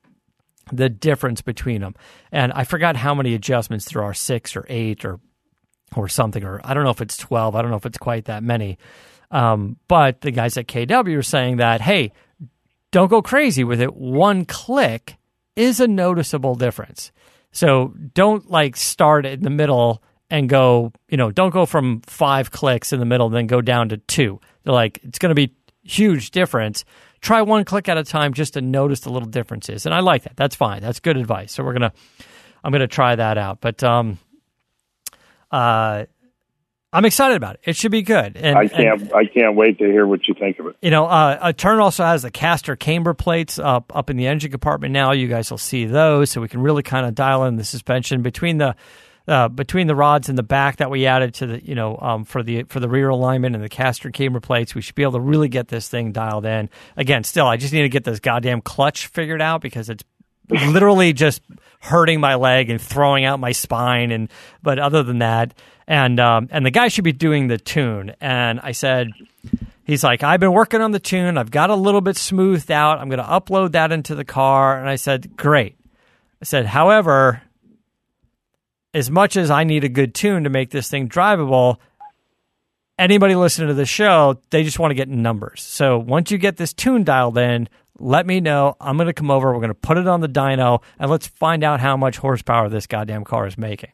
the 0.70 0.88
difference 0.88 1.42
between 1.42 1.80
them. 1.80 1.94
And 2.30 2.52
I 2.52 2.64
forgot 2.64 2.96
how 2.96 3.14
many 3.14 3.34
adjustments 3.34 3.90
there 3.92 4.02
are 4.02 4.14
six 4.14 4.56
or 4.56 4.64
eight 4.68 5.04
or 5.04 5.18
or 5.94 6.08
something, 6.08 6.42
or 6.42 6.60
I 6.64 6.72
don't 6.72 6.84
know 6.84 6.90
if 6.90 7.02
it's 7.02 7.18
12. 7.18 7.54
I 7.54 7.60
don't 7.60 7.70
know 7.70 7.76
if 7.76 7.84
it's 7.84 7.98
quite 7.98 8.24
that 8.26 8.42
many. 8.42 8.78
Um, 9.30 9.76
but 9.88 10.22
the 10.22 10.30
guys 10.30 10.56
at 10.56 10.66
KW 10.66 11.18
are 11.18 11.22
saying 11.22 11.58
that, 11.58 11.82
hey, 11.82 12.12
don't 12.92 13.08
go 13.08 13.20
crazy 13.20 13.64
with 13.64 13.80
it. 13.80 13.94
One 13.96 14.44
click 14.44 15.16
is 15.56 15.80
a 15.80 15.88
noticeable 15.88 16.54
difference. 16.54 17.10
So 17.50 17.92
don't 18.14 18.48
like 18.50 18.76
start 18.76 19.26
in 19.26 19.42
the 19.42 19.50
middle 19.50 20.02
and 20.30 20.48
go, 20.48 20.92
you 21.08 21.16
know, 21.18 21.30
don't 21.30 21.50
go 21.50 21.66
from 21.66 22.00
five 22.06 22.50
clicks 22.50 22.92
in 22.92 23.00
the 23.00 23.04
middle, 23.04 23.26
and 23.26 23.36
then 23.36 23.46
go 23.46 23.60
down 23.60 23.90
to 23.90 23.98
two. 23.98 24.40
They're 24.62 24.72
like, 24.72 25.00
it's 25.02 25.18
going 25.18 25.28
to 25.28 25.34
be 25.34 25.54
huge 25.82 26.30
difference. 26.30 26.86
Try 27.20 27.42
one 27.42 27.64
click 27.64 27.88
at 27.88 27.98
a 27.98 28.04
time 28.04 28.32
just 28.32 28.54
to 28.54 28.62
notice 28.62 29.00
the 29.00 29.10
little 29.10 29.28
differences. 29.28 29.84
And 29.84 29.94
I 29.94 30.00
like 30.00 30.22
that. 30.22 30.36
That's 30.36 30.56
fine. 30.56 30.80
That's 30.80 31.00
good 31.00 31.16
advice. 31.16 31.52
So 31.52 31.62
we're 31.62 31.74
going 31.74 31.90
to, 31.90 31.92
I'm 32.64 32.72
going 32.72 32.80
to 32.80 32.88
try 32.88 33.14
that 33.14 33.36
out. 33.36 33.60
But, 33.60 33.82
um, 33.84 34.18
uh, 35.50 36.06
I'm 36.92 37.04
excited 37.06 37.36
about 37.36 37.54
it. 37.54 37.60
It 37.64 37.76
should 37.76 37.90
be 37.90 38.02
good. 38.02 38.36
And, 38.36 38.58
I 38.58 38.68
can't. 38.68 39.00
and, 39.00 39.12
I 39.14 39.24
can't 39.24 39.56
wait 39.56 39.78
to 39.78 39.84
hear 39.84 40.06
what 40.06 40.28
you 40.28 40.34
think 40.34 40.58
of 40.58 40.66
it. 40.66 40.76
you 40.82 40.90
know, 40.90 41.06
uh, 41.06 41.52
Turner 41.52 41.80
also 41.80 42.04
has 42.04 42.22
the 42.22 42.30
caster 42.30 42.76
camber 42.76 43.14
plates 43.14 43.58
up 43.58 43.92
up 43.96 44.10
in 44.10 44.16
the 44.16 44.26
engine 44.26 44.50
compartment 44.50 44.92
now. 44.92 45.12
You 45.12 45.28
guys 45.28 45.50
will 45.50 45.58
see 45.58 45.86
those, 45.86 46.30
so 46.30 46.40
we 46.40 46.48
can 46.48 46.60
really 46.60 46.82
kind 46.82 47.06
of 47.06 47.14
dial 47.14 47.44
in 47.44 47.56
the 47.56 47.64
suspension 47.64 48.20
between 48.20 48.58
the 48.58 48.76
uh, 49.28 49.48
between 49.48 49.86
the 49.86 49.94
rods 49.94 50.28
in 50.28 50.36
the 50.36 50.42
back 50.42 50.76
that 50.76 50.90
we 50.90 51.06
added 51.06 51.34
to 51.34 51.46
the 51.46 51.64
you 51.64 51.74
know 51.74 51.96
um, 52.00 52.24
for 52.24 52.42
the 52.42 52.64
for 52.64 52.80
the 52.80 52.88
rear 52.88 53.08
alignment 53.08 53.54
and 53.54 53.64
the 53.64 53.68
caster 53.68 54.10
camber 54.10 54.40
plates. 54.40 54.74
We 54.74 54.82
should 54.82 54.94
be 54.94 55.02
able 55.02 55.12
to 55.12 55.20
really 55.20 55.48
get 55.48 55.68
this 55.68 55.88
thing 55.88 56.12
dialed 56.12 56.44
in. 56.44 56.68
Again, 56.96 57.24
still, 57.24 57.46
I 57.46 57.56
just 57.56 57.72
need 57.72 57.82
to 57.82 57.88
get 57.88 58.04
this 58.04 58.20
goddamn 58.20 58.60
clutch 58.60 59.06
figured 59.06 59.40
out 59.40 59.60
because 59.60 59.88
it's 59.88 60.04
literally 60.48 61.12
just 61.12 61.42
hurting 61.80 62.20
my 62.20 62.36
leg 62.36 62.70
and 62.70 62.80
throwing 62.80 63.24
out 63.24 63.40
my 63.40 63.52
spine. 63.52 64.10
And 64.10 64.30
but 64.62 64.78
other 64.78 65.02
than 65.02 65.18
that, 65.18 65.54
and 65.86 66.18
um, 66.20 66.48
and 66.50 66.64
the 66.64 66.70
guy 66.70 66.88
should 66.88 67.04
be 67.04 67.12
doing 67.12 67.48
the 67.48 67.58
tune. 67.58 68.14
And 68.20 68.60
I 68.60 68.72
said, 68.72 69.08
he's 69.84 70.04
like, 70.04 70.22
I've 70.22 70.40
been 70.40 70.52
working 70.52 70.80
on 70.80 70.92
the 70.92 71.00
tune. 71.00 71.38
I've 71.38 71.50
got 71.50 71.70
a 71.70 71.74
little 71.74 72.00
bit 72.00 72.16
smoothed 72.16 72.70
out. 72.70 72.98
I'm 72.98 73.08
going 73.08 73.18
to 73.18 73.24
upload 73.24 73.72
that 73.72 73.92
into 73.92 74.14
the 74.14 74.24
car. 74.24 74.78
And 74.78 74.88
I 74.88 74.96
said, 74.96 75.36
great. 75.36 75.76
I 76.40 76.44
said, 76.44 76.66
however, 76.66 77.42
as 78.94 79.10
much 79.10 79.36
as 79.36 79.50
I 79.50 79.64
need 79.64 79.84
a 79.84 79.88
good 79.88 80.14
tune 80.14 80.44
to 80.44 80.50
make 80.50 80.70
this 80.70 80.88
thing 80.88 81.08
drivable, 81.08 81.76
anybody 82.98 83.34
listening 83.34 83.68
to 83.68 83.74
the 83.74 83.86
show, 83.86 84.40
they 84.50 84.64
just 84.64 84.78
want 84.78 84.90
to 84.90 84.96
get 84.96 85.08
numbers. 85.08 85.62
So 85.62 85.98
once 85.98 86.30
you 86.30 86.38
get 86.38 86.56
this 86.56 86.72
tune 86.72 87.04
dialed 87.04 87.38
in, 87.38 87.68
let 88.02 88.26
me 88.26 88.40
know. 88.40 88.76
I'm 88.80 88.96
going 88.96 89.06
to 89.06 89.12
come 89.12 89.30
over. 89.30 89.52
We're 89.52 89.60
going 89.60 89.68
to 89.68 89.74
put 89.74 89.96
it 89.96 90.08
on 90.08 90.20
the 90.20 90.28
dyno, 90.28 90.82
and 90.98 91.08
let's 91.10 91.28
find 91.28 91.64
out 91.64 91.80
how 91.80 91.96
much 91.96 92.18
horsepower 92.18 92.68
this 92.68 92.86
goddamn 92.86 93.24
car 93.24 93.46
is 93.46 93.56
making. 93.56 93.92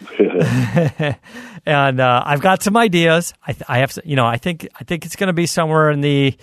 and 1.66 2.00
uh, 2.00 2.22
I've 2.24 2.40
got 2.40 2.60
some 2.62 2.76
ideas. 2.76 3.34
I, 3.46 3.52
th- 3.52 3.62
I 3.68 3.78
have, 3.78 3.96
you 4.04 4.16
know, 4.16 4.26
I 4.26 4.38
think 4.38 4.66
I 4.80 4.84
think 4.84 5.06
it's 5.06 5.14
going 5.14 5.28
to 5.28 5.32
be 5.32 5.46
somewhere 5.46 5.92
in 5.92 6.00
the, 6.00 6.36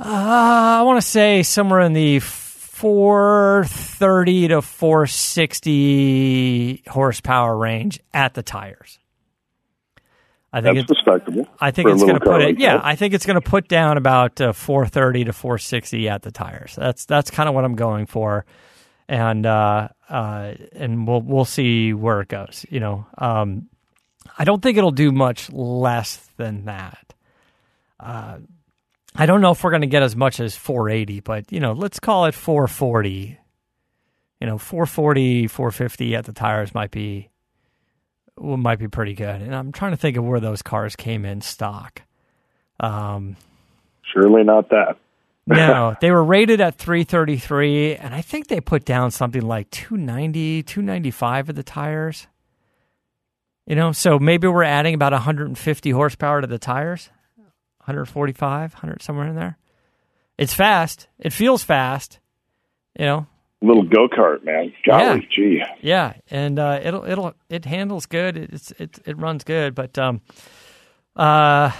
uh, 0.00 0.04
I 0.04 0.82
want 0.82 1.00
to 1.00 1.06
say 1.06 1.44
somewhere 1.44 1.78
in 1.80 1.92
the 1.92 2.18
430 2.18 4.48
to 4.48 4.60
460 4.62 6.82
horsepower 6.88 7.56
range 7.56 8.00
at 8.12 8.34
the 8.34 8.42
tires. 8.42 8.98
I 10.52 10.60
think 10.60 10.76
That's 10.76 10.90
it's 10.90 10.98
respectable. 10.98 11.48
I 11.60 11.70
think 11.70 11.88
it's 11.88 12.02
going 12.02 12.14
to 12.14 12.20
put 12.20 12.40
it. 12.40 12.44
like 12.46 12.58
Yeah, 12.58 12.76
that. 12.76 12.86
I 12.86 12.94
think 12.96 13.14
it's 13.14 13.26
going 13.26 13.40
to 13.40 13.46
put 13.46 13.68
down 13.68 13.98
about 13.98 14.40
uh, 14.40 14.52
430 14.52 15.24
to 15.24 15.32
460 15.32 16.08
at 16.08 16.22
the 16.22 16.30
tires. 16.30 16.74
That's 16.76 17.04
that's 17.04 17.30
kind 17.30 17.48
of 17.48 17.54
what 17.54 17.64
I'm 17.64 17.74
going 17.74 18.06
for, 18.06 18.46
and 19.08 19.44
uh, 19.44 19.88
uh, 20.08 20.54
and 20.72 21.06
we'll 21.06 21.20
we'll 21.20 21.44
see 21.44 21.92
where 21.92 22.20
it 22.20 22.28
goes. 22.28 22.64
You 22.70 22.80
know, 22.80 23.06
um, 23.18 23.68
I 24.38 24.44
don't 24.44 24.62
think 24.62 24.78
it'll 24.78 24.92
do 24.92 25.12
much 25.12 25.50
less 25.52 26.16
than 26.36 26.66
that. 26.66 27.14
Uh, 27.98 28.38
I 29.14 29.26
don't 29.26 29.40
know 29.40 29.50
if 29.50 29.64
we're 29.64 29.70
going 29.70 29.82
to 29.82 29.86
get 29.88 30.02
as 30.02 30.14
much 30.14 30.40
as 30.40 30.54
480, 30.54 31.20
but 31.20 31.50
you 31.50 31.60
know, 31.60 31.72
let's 31.72 31.98
call 31.98 32.26
it 32.26 32.34
440. 32.34 33.38
You 34.40 34.46
know, 34.46 34.58
440, 34.58 35.46
450 35.48 36.14
at 36.14 36.24
the 36.26 36.32
tires 36.32 36.74
might 36.74 36.90
be 36.90 37.30
might 38.38 38.78
be 38.78 38.88
pretty 38.88 39.14
good. 39.14 39.42
And 39.42 39.54
I'm 39.54 39.72
trying 39.72 39.92
to 39.92 39.96
think 39.96 40.16
of 40.16 40.24
where 40.24 40.40
those 40.40 40.62
cars 40.62 40.96
came 40.96 41.24
in 41.24 41.40
stock. 41.40 42.02
Um, 42.80 43.36
Surely 44.12 44.44
not 44.44 44.70
that. 44.70 44.96
no, 45.46 45.96
they 46.00 46.10
were 46.10 46.24
rated 46.24 46.60
at 46.60 46.76
333, 46.76 47.96
and 47.96 48.14
I 48.14 48.20
think 48.20 48.48
they 48.48 48.60
put 48.60 48.84
down 48.84 49.10
something 49.10 49.42
like 49.42 49.70
290, 49.70 50.62
295 50.64 51.48
of 51.50 51.54
the 51.54 51.62
tires. 51.62 52.26
You 53.66 53.74
know, 53.74 53.92
so 53.92 54.18
maybe 54.18 54.46
we're 54.46 54.62
adding 54.62 54.94
about 54.94 55.12
150 55.12 55.90
horsepower 55.90 56.40
to 56.40 56.46
the 56.46 56.58
tires, 56.58 57.10
145, 57.78 58.74
100 58.74 59.02
somewhere 59.02 59.28
in 59.28 59.34
there. 59.34 59.58
It's 60.38 60.54
fast. 60.54 61.08
It 61.18 61.32
feels 61.32 61.64
fast. 61.64 62.20
You 62.98 63.06
know, 63.06 63.26
Little 63.62 63.84
go 63.84 64.08
kart, 64.08 64.44
man. 64.44 64.72
Golly, 64.86 65.26
gee. 65.34 65.62
yeah, 65.80 66.14
and 66.30 66.58
uh, 66.58 66.78
it'll 66.82 67.04
it'll 67.04 67.34
it 67.48 67.64
handles 67.64 68.06
good. 68.06 68.36
It's 68.36 68.70
it 68.72 68.98
it 69.06 69.18
runs 69.18 69.44
good, 69.44 69.74
but 69.74 69.96
um, 69.98 70.20
uh, 71.16 71.70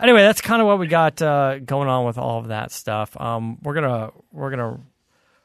anyway, 0.00 0.22
that's 0.22 0.40
kind 0.40 0.62
of 0.62 0.66
what 0.66 0.78
we 0.78 0.86
got 0.86 1.20
uh, 1.20 1.58
going 1.58 1.88
on 1.88 2.06
with 2.06 2.16
all 2.16 2.38
of 2.38 2.48
that 2.48 2.72
stuff. 2.72 3.14
Um, 3.20 3.58
we're 3.62 3.74
gonna 3.74 4.10
we're 4.32 4.50
gonna 4.50 4.80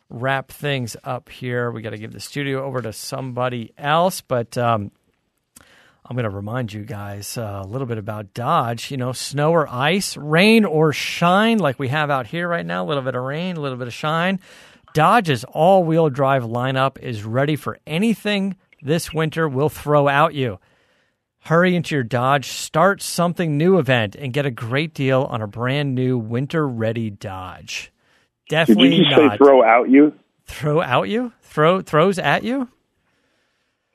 wrap 0.10 0.52
things 0.52 0.96
up 1.04 1.28
here. 1.30 1.72
We 1.72 1.82
got 1.82 1.90
to 1.90 1.98
give 1.98 2.14
the 2.14 2.20
studio 2.20 2.64
over 2.64 2.82
to 2.82 2.94
somebody 2.94 3.74
else, 3.78 4.22
but 4.22 4.58
um, 4.58 4.92
I'm 6.06 6.16
going 6.16 6.30
to 6.30 6.36
remind 6.36 6.72
you 6.72 6.84
guys 6.84 7.38
uh, 7.38 7.62
a 7.64 7.68
little 7.68 7.88
bit 7.88 7.98
about 7.98 8.34
Dodge. 8.34 8.92
You 8.92 8.98
know, 8.98 9.12
snow 9.12 9.52
or 9.52 9.68
ice, 9.68 10.16
rain 10.16 10.66
or 10.66 10.94
shine, 10.94 11.58
like 11.58 11.80
we 11.80 11.88
have 11.90 12.10
out 12.10 12.28
here 12.28 12.48
right 12.48 12.66
now. 12.66 12.84
A 12.84 12.88
little 12.88 13.04
bit 13.04 13.16
of 13.16 13.24
rain, 13.24 13.58
a 13.58 13.60
little 13.60 13.78
bit 13.78 13.88
of 13.88 13.94
shine. 13.94 14.40
Dodge's 14.94 15.44
all 15.46 15.84
wheel 15.84 16.10
drive 16.10 16.44
lineup 16.44 17.00
is 17.00 17.24
ready 17.24 17.56
for 17.56 17.80
anything 17.88 18.56
this 18.82 19.12
winter 19.14 19.48
will 19.50 19.70
throw 19.70 20.08
out 20.08 20.34
you. 20.34 20.60
Hurry 21.46 21.76
into 21.76 21.96
your 21.96 22.04
Dodge 22.04 22.48
Start 22.50 23.02
Something 23.02 23.58
New 23.58 23.78
event 23.80 24.16
and 24.16 24.32
get 24.32 24.46
a 24.46 24.52
great 24.52 24.94
deal 24.94 25.24
on 25.24 25.42
a 25.42 25.48
brand 25.48 25.96
new 25.96 26.18
winter 26.18 26.68
ready 26.68 27.10
Dodge. 27.10 27.92
Did 28.50 28.56
Definitely 28.56 28.96
you 28.96 29.04
just 29.06 29.18
not 29.18 29.32
say 29.32 29.38
throw 29.38 29.64
out 29.64 29.90
you? 29.90 30.14
throw 30.46 30.82
out 30.82 31.10
you? 31.10 31.32
Throw 31.42 31.82
throws 31.82 32.20
at 32.20 32.44
you? 32.44 32.68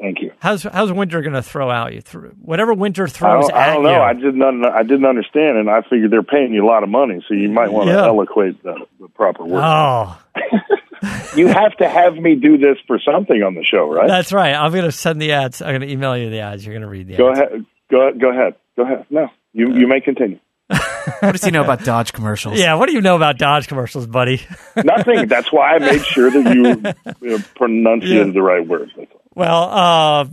Thank 0.01 0.21
you. 0.21 0.33
How's 0.41 0.63
how's 0.63 0.93
winter 0.93 1.21
going 1.23 1.33
to 1.35 1.43
throw 1.43 1.71
out 1.71 1.93
you? 1.93 2.01
Through 2.01 2.31
whatever 2.41 2.73
winter 2.75 3.05
I 3.05 3.09
throws 3.09 3.49
don't, 3.49 3.55
I 3.57 3.67
don't 3.75 3.83
know. 3.83 3.91
you. 3.97 4.01
I 4.01 4.13
didn't. 4.15 4.65
I 4.65 4.83
didn't 4.83 5.07
understand, 5.07 5.59
and 5.59 5.69
I 5.71 5.83
figured 5.83 6.11
they're 6.11 6.23
paying 6.23 6.53
you 6.55 6.65
a 6.65 6.69
lot 6.69 6.83
of 6.83 6.89
money, 6.89 7.23
so 7.29 7.35
you 7.35 7.49
might 7.51 7.73
want 7.73 7.89
to 7.89 7.95
Yeah. 7.95 8.07
eloquate 8.07 8.63
the, 8.63 8.75
the 9.01 9.09
proper 9.09 9.45
word. 9.45 9.63
oh, 9.65 10.19
you 11.37 11.47
have 11.49 11.77
to 11.79 11.89
have 11.89 12.15
me 12.17 12.35
do 12.35 12.59
this 12.59 12.77
for 12.87 12.99
something 13.01 13.43
on 13.43 13.55
the 13.55 13.65
show, 13.65 13.91
right? 13.91 14.09
that's 14.09 14.33
right. 14.33 14.55
I'm 14.55 14.73
going 14.73 14.85
to 14.85 14.93
send 14.93 15.21
the 15.21 15.33
ads. 15.33 15.61
I'm 15.63 15.69
going 15.71 15.81
to 15.83 15.91
email 15.91 16.17
you 16.17 16.31
the 16.31 16.41
ads. 16.41 16.65
You're 16.65 16.75
going 16.75 16.83
to 16.83 16.89
read 16.89 17.07
the 17.09 17.15
ads. 17.15 17.19
Go 17.19 17.31
ads. 17.31 17.41
ahead. 17.41 17.67
Go 17.91 18.11
go 18.21 18.31
ahead. 18.31 18.55
Go 18.77 18.83
ahead. 18.85 19.07
No, 19.11 19.29
you 19.53 19.73
you 19.75 19.87
may 19.89 20.01
continue. 20.01 20.39
What 21.21 21.33
does 21.33 21.43
he 21.43 21.51
know 21.51 21.65
about 21.65 21.85
Dodge 21.85 22.13
commercials? 22.13 22.59
Yeah, 22.61 22.75
what 22.75 22.87
do 22.87 22.93
you 22.93 23.01
know 23.01 23.17
about 23.17 23.39
Dodge 23.39 23.67
commercials, 23.67 24.07
buddy? 24.07 24.43
Nothing. 24.77 25.27
That's 25.27 25.51
why 25.51 25.73
I 25.75 25.79
made 25.79 26.05
sure 26.05 26.31
that 26.31 26.55
you, 26.55 27.27
you 27.27 27.39
know, 27.39 27.45
pronunciated 27.57 28.27
Yeah. 28.29 28.33
the 28.35 28.43
right 28.43 28.65
word. 28.67 28.91
Well, 29.35 29.63
uh, 29.65 30.25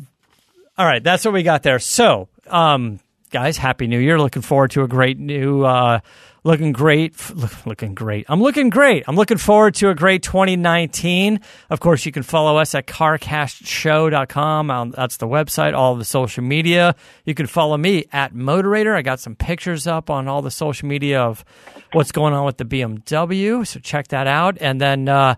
all 0.77 0.85
right, 0.85 1.01
that's 1.01 1.23
what 1.23 1.33
we 1.33 1.43
got 1.43 1.63
there. 1.63 1.79
So, 1.79 2.27
um, 2.47 2.99
guys, 3.35 3.57
happy 3.57 3.85
New 3.85 3.99
Year! 3.99 4.17
Looking 4.17 4.41
forward 4.41 4.71
to 4.71 4.83
a 4.83 4.87
great 4.87 5.19
new, 5.19 5.65
uh, 5.65 5.99
looking 6.45 6.71
great, 6.71 7.13
look, 7.35 7.65
looking 7.65 7.93
great. 7.93 8.25
I'm 8.29 8.41
looking 8.41 8.69
great. 8.69 9.03
I'm 9.09 9.17
looking 9.17 9.37
forward 9.37 9.75
to 9.75 9.89
a 9.89 9.93
great 9.93 10.23
2019. 10.23 11.41
Of 11.69 11.81
course, 11.81 12.05
you 12.05 12.13
can 12.13 12.23
follow 12.23 12.55
us 12.55 12.73
at 12.75 12.87
carcastshow.com. 12.87 14.71
Um, 14.71 14.91
that's 14.91 15.17
the 15.17 15.27
website. 15.27 15.73
All 15.73 15.97
the 15.97 16.05
social 16.05 16.45
media. 16.45 16.95
You 17.25 17.33
can 17.33 17.45
follow 17.45 17.75
me 17.75 18.05
at 18.13 18.33
Moderator. 18.33 18.95
I 18.95 19.01
got 19.01 19.19
some 19.19 19.35
pictures 19.35 19.85
up 19.85 20.09
on 20.09 20.29
all 20.29 20.41
the 20.41 20.49
social 20.49 20.87
media 20.87 21.21
of 21.21 21.43
what's 21.91 22.13
going 22.13 22.33
on 22.33 22.45
with 22.45 22.55
the 22.55 22.63
BMW. 22.63 23.67
So 23.67 23.81
check 23.81 24.07
that 24.07 24.27
out. 24.27 24.59
And 24.61 24.79
then. 24.79 25.09
Uh, 25.09 25.35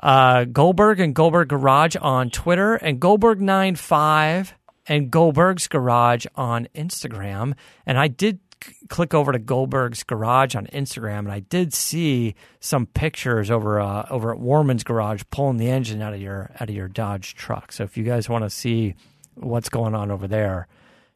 uh, 0.00 0.44
Goldberg 0.44 1.00
and 1.00 1.12
Goldberg 1.12 1.48
Garage 1.48 1.96
on 2.00 2.30
Twitter, 2.30 2.76
and 2.76 3.00
Goldberg95 3.00 4.52
and 4.88 5.10
Goldberg's 5.10 5.68
Garage 5.68 6.26
on 6.34 6.66
Instagram. 6.74 7.54
And 7.86 7.98
I 7.98 8.08
did 8.08 8.40
c- 8.64 8.74
click 8.88 9.14
over 9.14 9.32
to 9.32 9.38
Goldberg's 9.38 10.02
Garage 10.02 10.56
on 10.56 10.66
Instagram, 10.68 11.20
and 11.20 11.32
I 11.32 11.40
did 11.40 11.74
see 11.74 12.34
some 12.60 12.86
pictures 12.86 13.50
over 13.50 13.80
uh, 13.80 14.06
over 14.10 14.32
at 14.32 14.40
Worman's 14.40 14.84
Garage 14.84 15.22
pulling 15.30 15.58
the 15.58 15.68
engine 15.68 16.02
out 16.02 16.14
of 16.14 16.20
your 16.20 16.50
out 16.58 16.68
of 16.68 16.74
your 16.74 16.88
Dodge 16.88 17.34
truck. 17.34 17.72
So 17.72 17.84
if 17.84 17.96
you 17.96 18.04
guys 18.04 18.28
want 18.28 18.44
to 18.44 18.50
see 18.50 18.94
what's 19.34 19.68
going 19.68 19.94
on 19.94 20.10
over 20.10 20.26
there, 20.26 20.66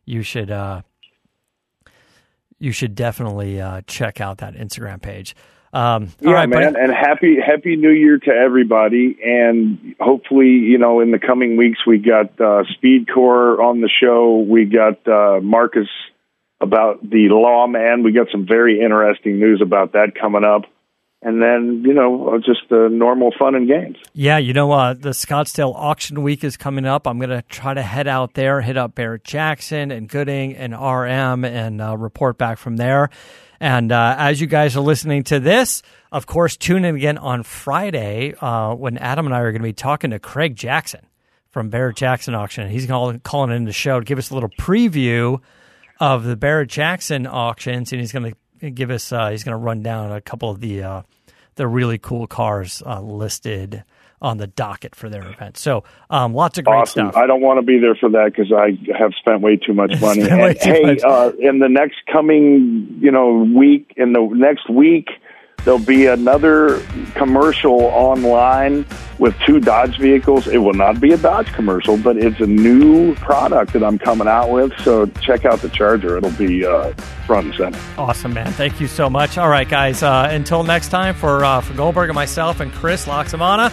you 0.04 0.22
should 0.22 0.50
uh, 0.50 0.82
you 2.58 2.72
should 2.72 2.94
definitely 2.94 3.60
uh, 3.60 3.80
check 3.86 4.20
out 4.20 4.38
that 4.38 4.54
Instagram 4.54 5.02
page. 5.02 5.34
Um, 5.72 6.08
Yeah, 6.20 6.28
all 6.28 6.34
right, 6.34 6.48
man, 6.48 6.76
and 6.76 6.92
happy 6.92 7.38
Happy 7.44 7.76
New 7.76 7.90
Year 7.90 8.18
to 8.18 8.30
everybody, 8.30 9.16
and 9.24 9.94
hopefully, 9.98 10.48
you 10.48 10.76
know, 10.76 11.00
in 11.00 11.12
the 11.12 11.18
coming 11.18 11.56
weeks, 11.56 11.78
we 11.86 11.96
got 11.98 12.26
uh, 12.38 12.64
SpeedKore 12.76 13.58
on 13.58 13.80
the 13.80 13.88
show. 13.88 14.38
We 14.46 14.66
got 14.66 15.06
uh, 15.08 15.40
Marcus 15.40 15.88
about 16.60 17.02
the 17.02 17.28
lawman. 17.30 18.02
We 18.02 18.12
got 18.12 18.26
some 18.30 18.46
very 18.46 18.80
interesting 18.80 19.40
news 19.40 19.62
about 19.62 19.92
that 19.92 20.12
coming 20.14 20.44
up, 20.44 20.64
and 21.22 21.40
then 21.40 21.82
you 21.86 21.94
know, 21.94 22.34
uh, 22.34 22.38
just 22.38 22.68
the 22.68 22.90
normal 22.92 23.32
fun 23.38 23.54
and 23.54 23.66
games. 23.66 23.96
Yeah, 24.12 24.36
you 24.36 24.52
know, 24.52 24.72
uh, 24.72 24.92
the 24.92 25.10
Scottsdale 25.10 25.74
auction 25.74 26.22
week 26.22 26.44
is 26.44 26.58
coming 26.58 26.84
up. 26.84 27.06
I'm 27.06 27.18
going 27.18 27.30
to 27.30 27.40
try 27.48 27.72
to 27.72 27.82
head 27.82 28.06
out 28.06 28.34
there, 28.34 28.60
hit 28.60 28.76
up 28.76 28.94
Barrett 28.94 29.24
Jackson 29.24 29.90
and 29.90 30.06
Gooding 30.06 30.54
and 30.54 30.74
RM 30.74 31.46
and 31.46 31.80
uh, 31.80 31.96
report 31.96 32.36
back 32.36 32.58
from 32.58 32.76
there. 32.76 33.08
And 33.62 33.92
uh, 33.92 34.16
as 34.18 34.40
you 34.40 34.48
guys 34.48 34.76
are 34.76 34.80
listening 34.80 35.22
to 35.22 35.38
this, 35.38 35.82
of 36.10 36.26
course, 36.26 36.56
tune 36.56 36.84
in 36.84 36.96
again 36.96 37.16
on 37.16 37.44
Friday 37.44 38.34
uh, 38.40 38.74
when 38.74 38.98
Adam 38.98 39.24
and 39.24 39.32
I 39.32 39.38
are 39.38 39.52
going 39.52 39.62
to 39.62 39.68
be 39.68 39.72
talking 39.72 40.10
to 40.10 40.18
Craig 40.18 40.56
Jackson 40.56 41.06
from 41.50 41.70
Barrett 41.70 41.94
Jackson 41.94 42.34
auction. 42.34 42.68
He's 42.68 42.86
calling 42.86 43.20
calling 43.20 43.52
in 43.52 43.62
the 43.62 43.72
show 43.72 44.00
to 44.00 44.04
give 44.04 44.18
us 44.18 44.30
a 44.30 44.34
little 44.34 44.48
preview 44.48 45.40
of 46.00 46.24
the 46.24 46.34
Barrett 46.34 46.70
Jackson 46.70 47.24
auctions, 47.24 47.92
and 47.92 48.00
he's 48.00 48.10
going 48.10 48.34
to 48.58 48.70
give 48.72 48.90
us 48.90 49.12
uh, 49.12 49.30
he's 49.30 49.44
going 49.44 49.52
to 49.52 49.64
run 49.64 49.80
down 49.80 50.10
a 50.10 50.20
couple 50.20 50.50
of 50.50 50.58
the 50.58 50.82
uh, 50.82 51.02
the 51.54 51.68
really 51.68 51.98
cool 51.98 52.26
cars 52.26 52.82
uh, 52.84 53.00
listed 53.00 53.84
on 54.22 54.38
the 54.38 54.46
docket 54.46 54.94
for 54.94 55.10
their 55.10 55.28
event. 55.28 55.58
So 55.58 55.84
um, 56.08 56.32
lots 56.32 56.56
of 56.56 56.64
great 56.64 56.76
awesome. 56.76 57.10
stuff. 57.10 57.22
I 57.22 57.26
don't 57.26 57.42
want 57.42 57.58
to 57.58 57.66
be 57.66 57.78
there 57.78 57.96
for 57.96 58.08
that 58.10 58.32
because 58.34 58.52
I 58.52 58.78
have 58.96 59.12
spent 59.18 59.42
way 59.42 59.56
too 59.56 59.74
much 59.74 59.92
money. 60.00 60.22
And, 60.22 60.58
too 60.58 60.70
hey, 60.70 60.82
much. 60.82 61.02
Uh, 61.02 61.32
in 61.38 61.58
the 61.58 61.68
next 61.68 61.96
coming, 62.10 62.98
you 63.00 63.10
know, 63.10 63.44
week, 63.54 63.92
in 63.96 64.12
the 64.12 64.22
next 64.32 64.70
week, 64.70 65.08
there'll 65.64 65.78
be 65.78 66.06
another 66.06 66.80
commercial 67.14 67.80
online 67.80 68.86
with 69.18 69.38
two 69.46 69.60
Dodge 69.60 69.98
vehicles. 69.98 70.48
It 70.48 70.58
will 70.58 70.72
not 70.72 71.00
be 71.00 71.12
a 71.12 71.16
Dodge 71.16 71.52
commercial, 71.52 71.96
but 71.96 72.16
it's 72.16 72.40
a 72.40 72.46
new 72.46 73.14
product 73.16 73.72
that 73.72 73.84
I'm 73.84 73.98
coming 73.98 74.26
out 74.26 74.50
with. 74.50 74.72
So 74.80 75.06
check 75.20 75.44
out 75.44 75.60
the 75.60 75.68
Charger. 75.68 76.16
It'll 76.16 76.30
be 76.32 76.64
uh, 76.64 76.92
front 77.26 77.46
and 77.46 77.54
center. 77.54 77.78
Awesome, 77.98 78.34
man. 78.34 78.52
Thank 78.52 78.80
you 78.80 78.86
so 78.86 79.08
much. 79.08 79.38
All 79.38 79.48
right, 79.48 79.68
guys. 79.68 80.02
Uh, 80.02 80.28
until 80.30 80.64
next 80.64 80.88
time, 80.88 81.14
for 81.14 81.44
uh, 81.44 81.60
for 81.60 81.74
Goldberg 81.74 82.08
and 82.08 82.16
myself 82.16 82.60
and 82.60 82.72
Chris 82.72 83.06
Laxamana, 83.06 83.72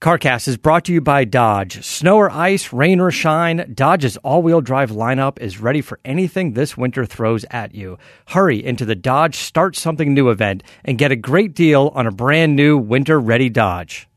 CarCast 0.00 0.48
is 0.48 0.56
brought 0.56 0.86
to 0.86 0.94
you 0.94 1.02
by 1.02 1.26
Dodge. 1.26 1.84
Snow 1.84 2.16
or 2.16 2.30
ice, 2.30 2.72
rain 2.72 3.00
or 3.00 3.10
shine, 3.10 3.70
Dodge's 3.74 4.16
all 4.18 4.40
wheel 4.40 4.62
drive 4.62 4.90
lineup 4.90 5.38
is 5.38 5.60
ready 5.60 5.82
for 5.82 6.00
anything 6.06 6.54
this 6.54 6.74
winter 6.74 7.04
throws 7.04 7.44
at 7.50 7.74
you. 7.74 7.98
Hurry 8.28 8.64
into 8.64 8.86
the 8.86 8.94
Dodge 8.94 9.36
Start 9.36 9.76
Something 9.76 10.14
New 10.14 10.30
event 10.30 10.62
and 10.86 10.96
get 10.96 11.12
a 11.12 11.16
great 11.16 11.52
deal 11.52 11.92
on 11.94 12.06
a 12.06 12.10
brand 12.10 12.56
new 12.56 12.78
winter 12.78 13.20
ready 13.20 13.50
Dodge. 13.50 14.09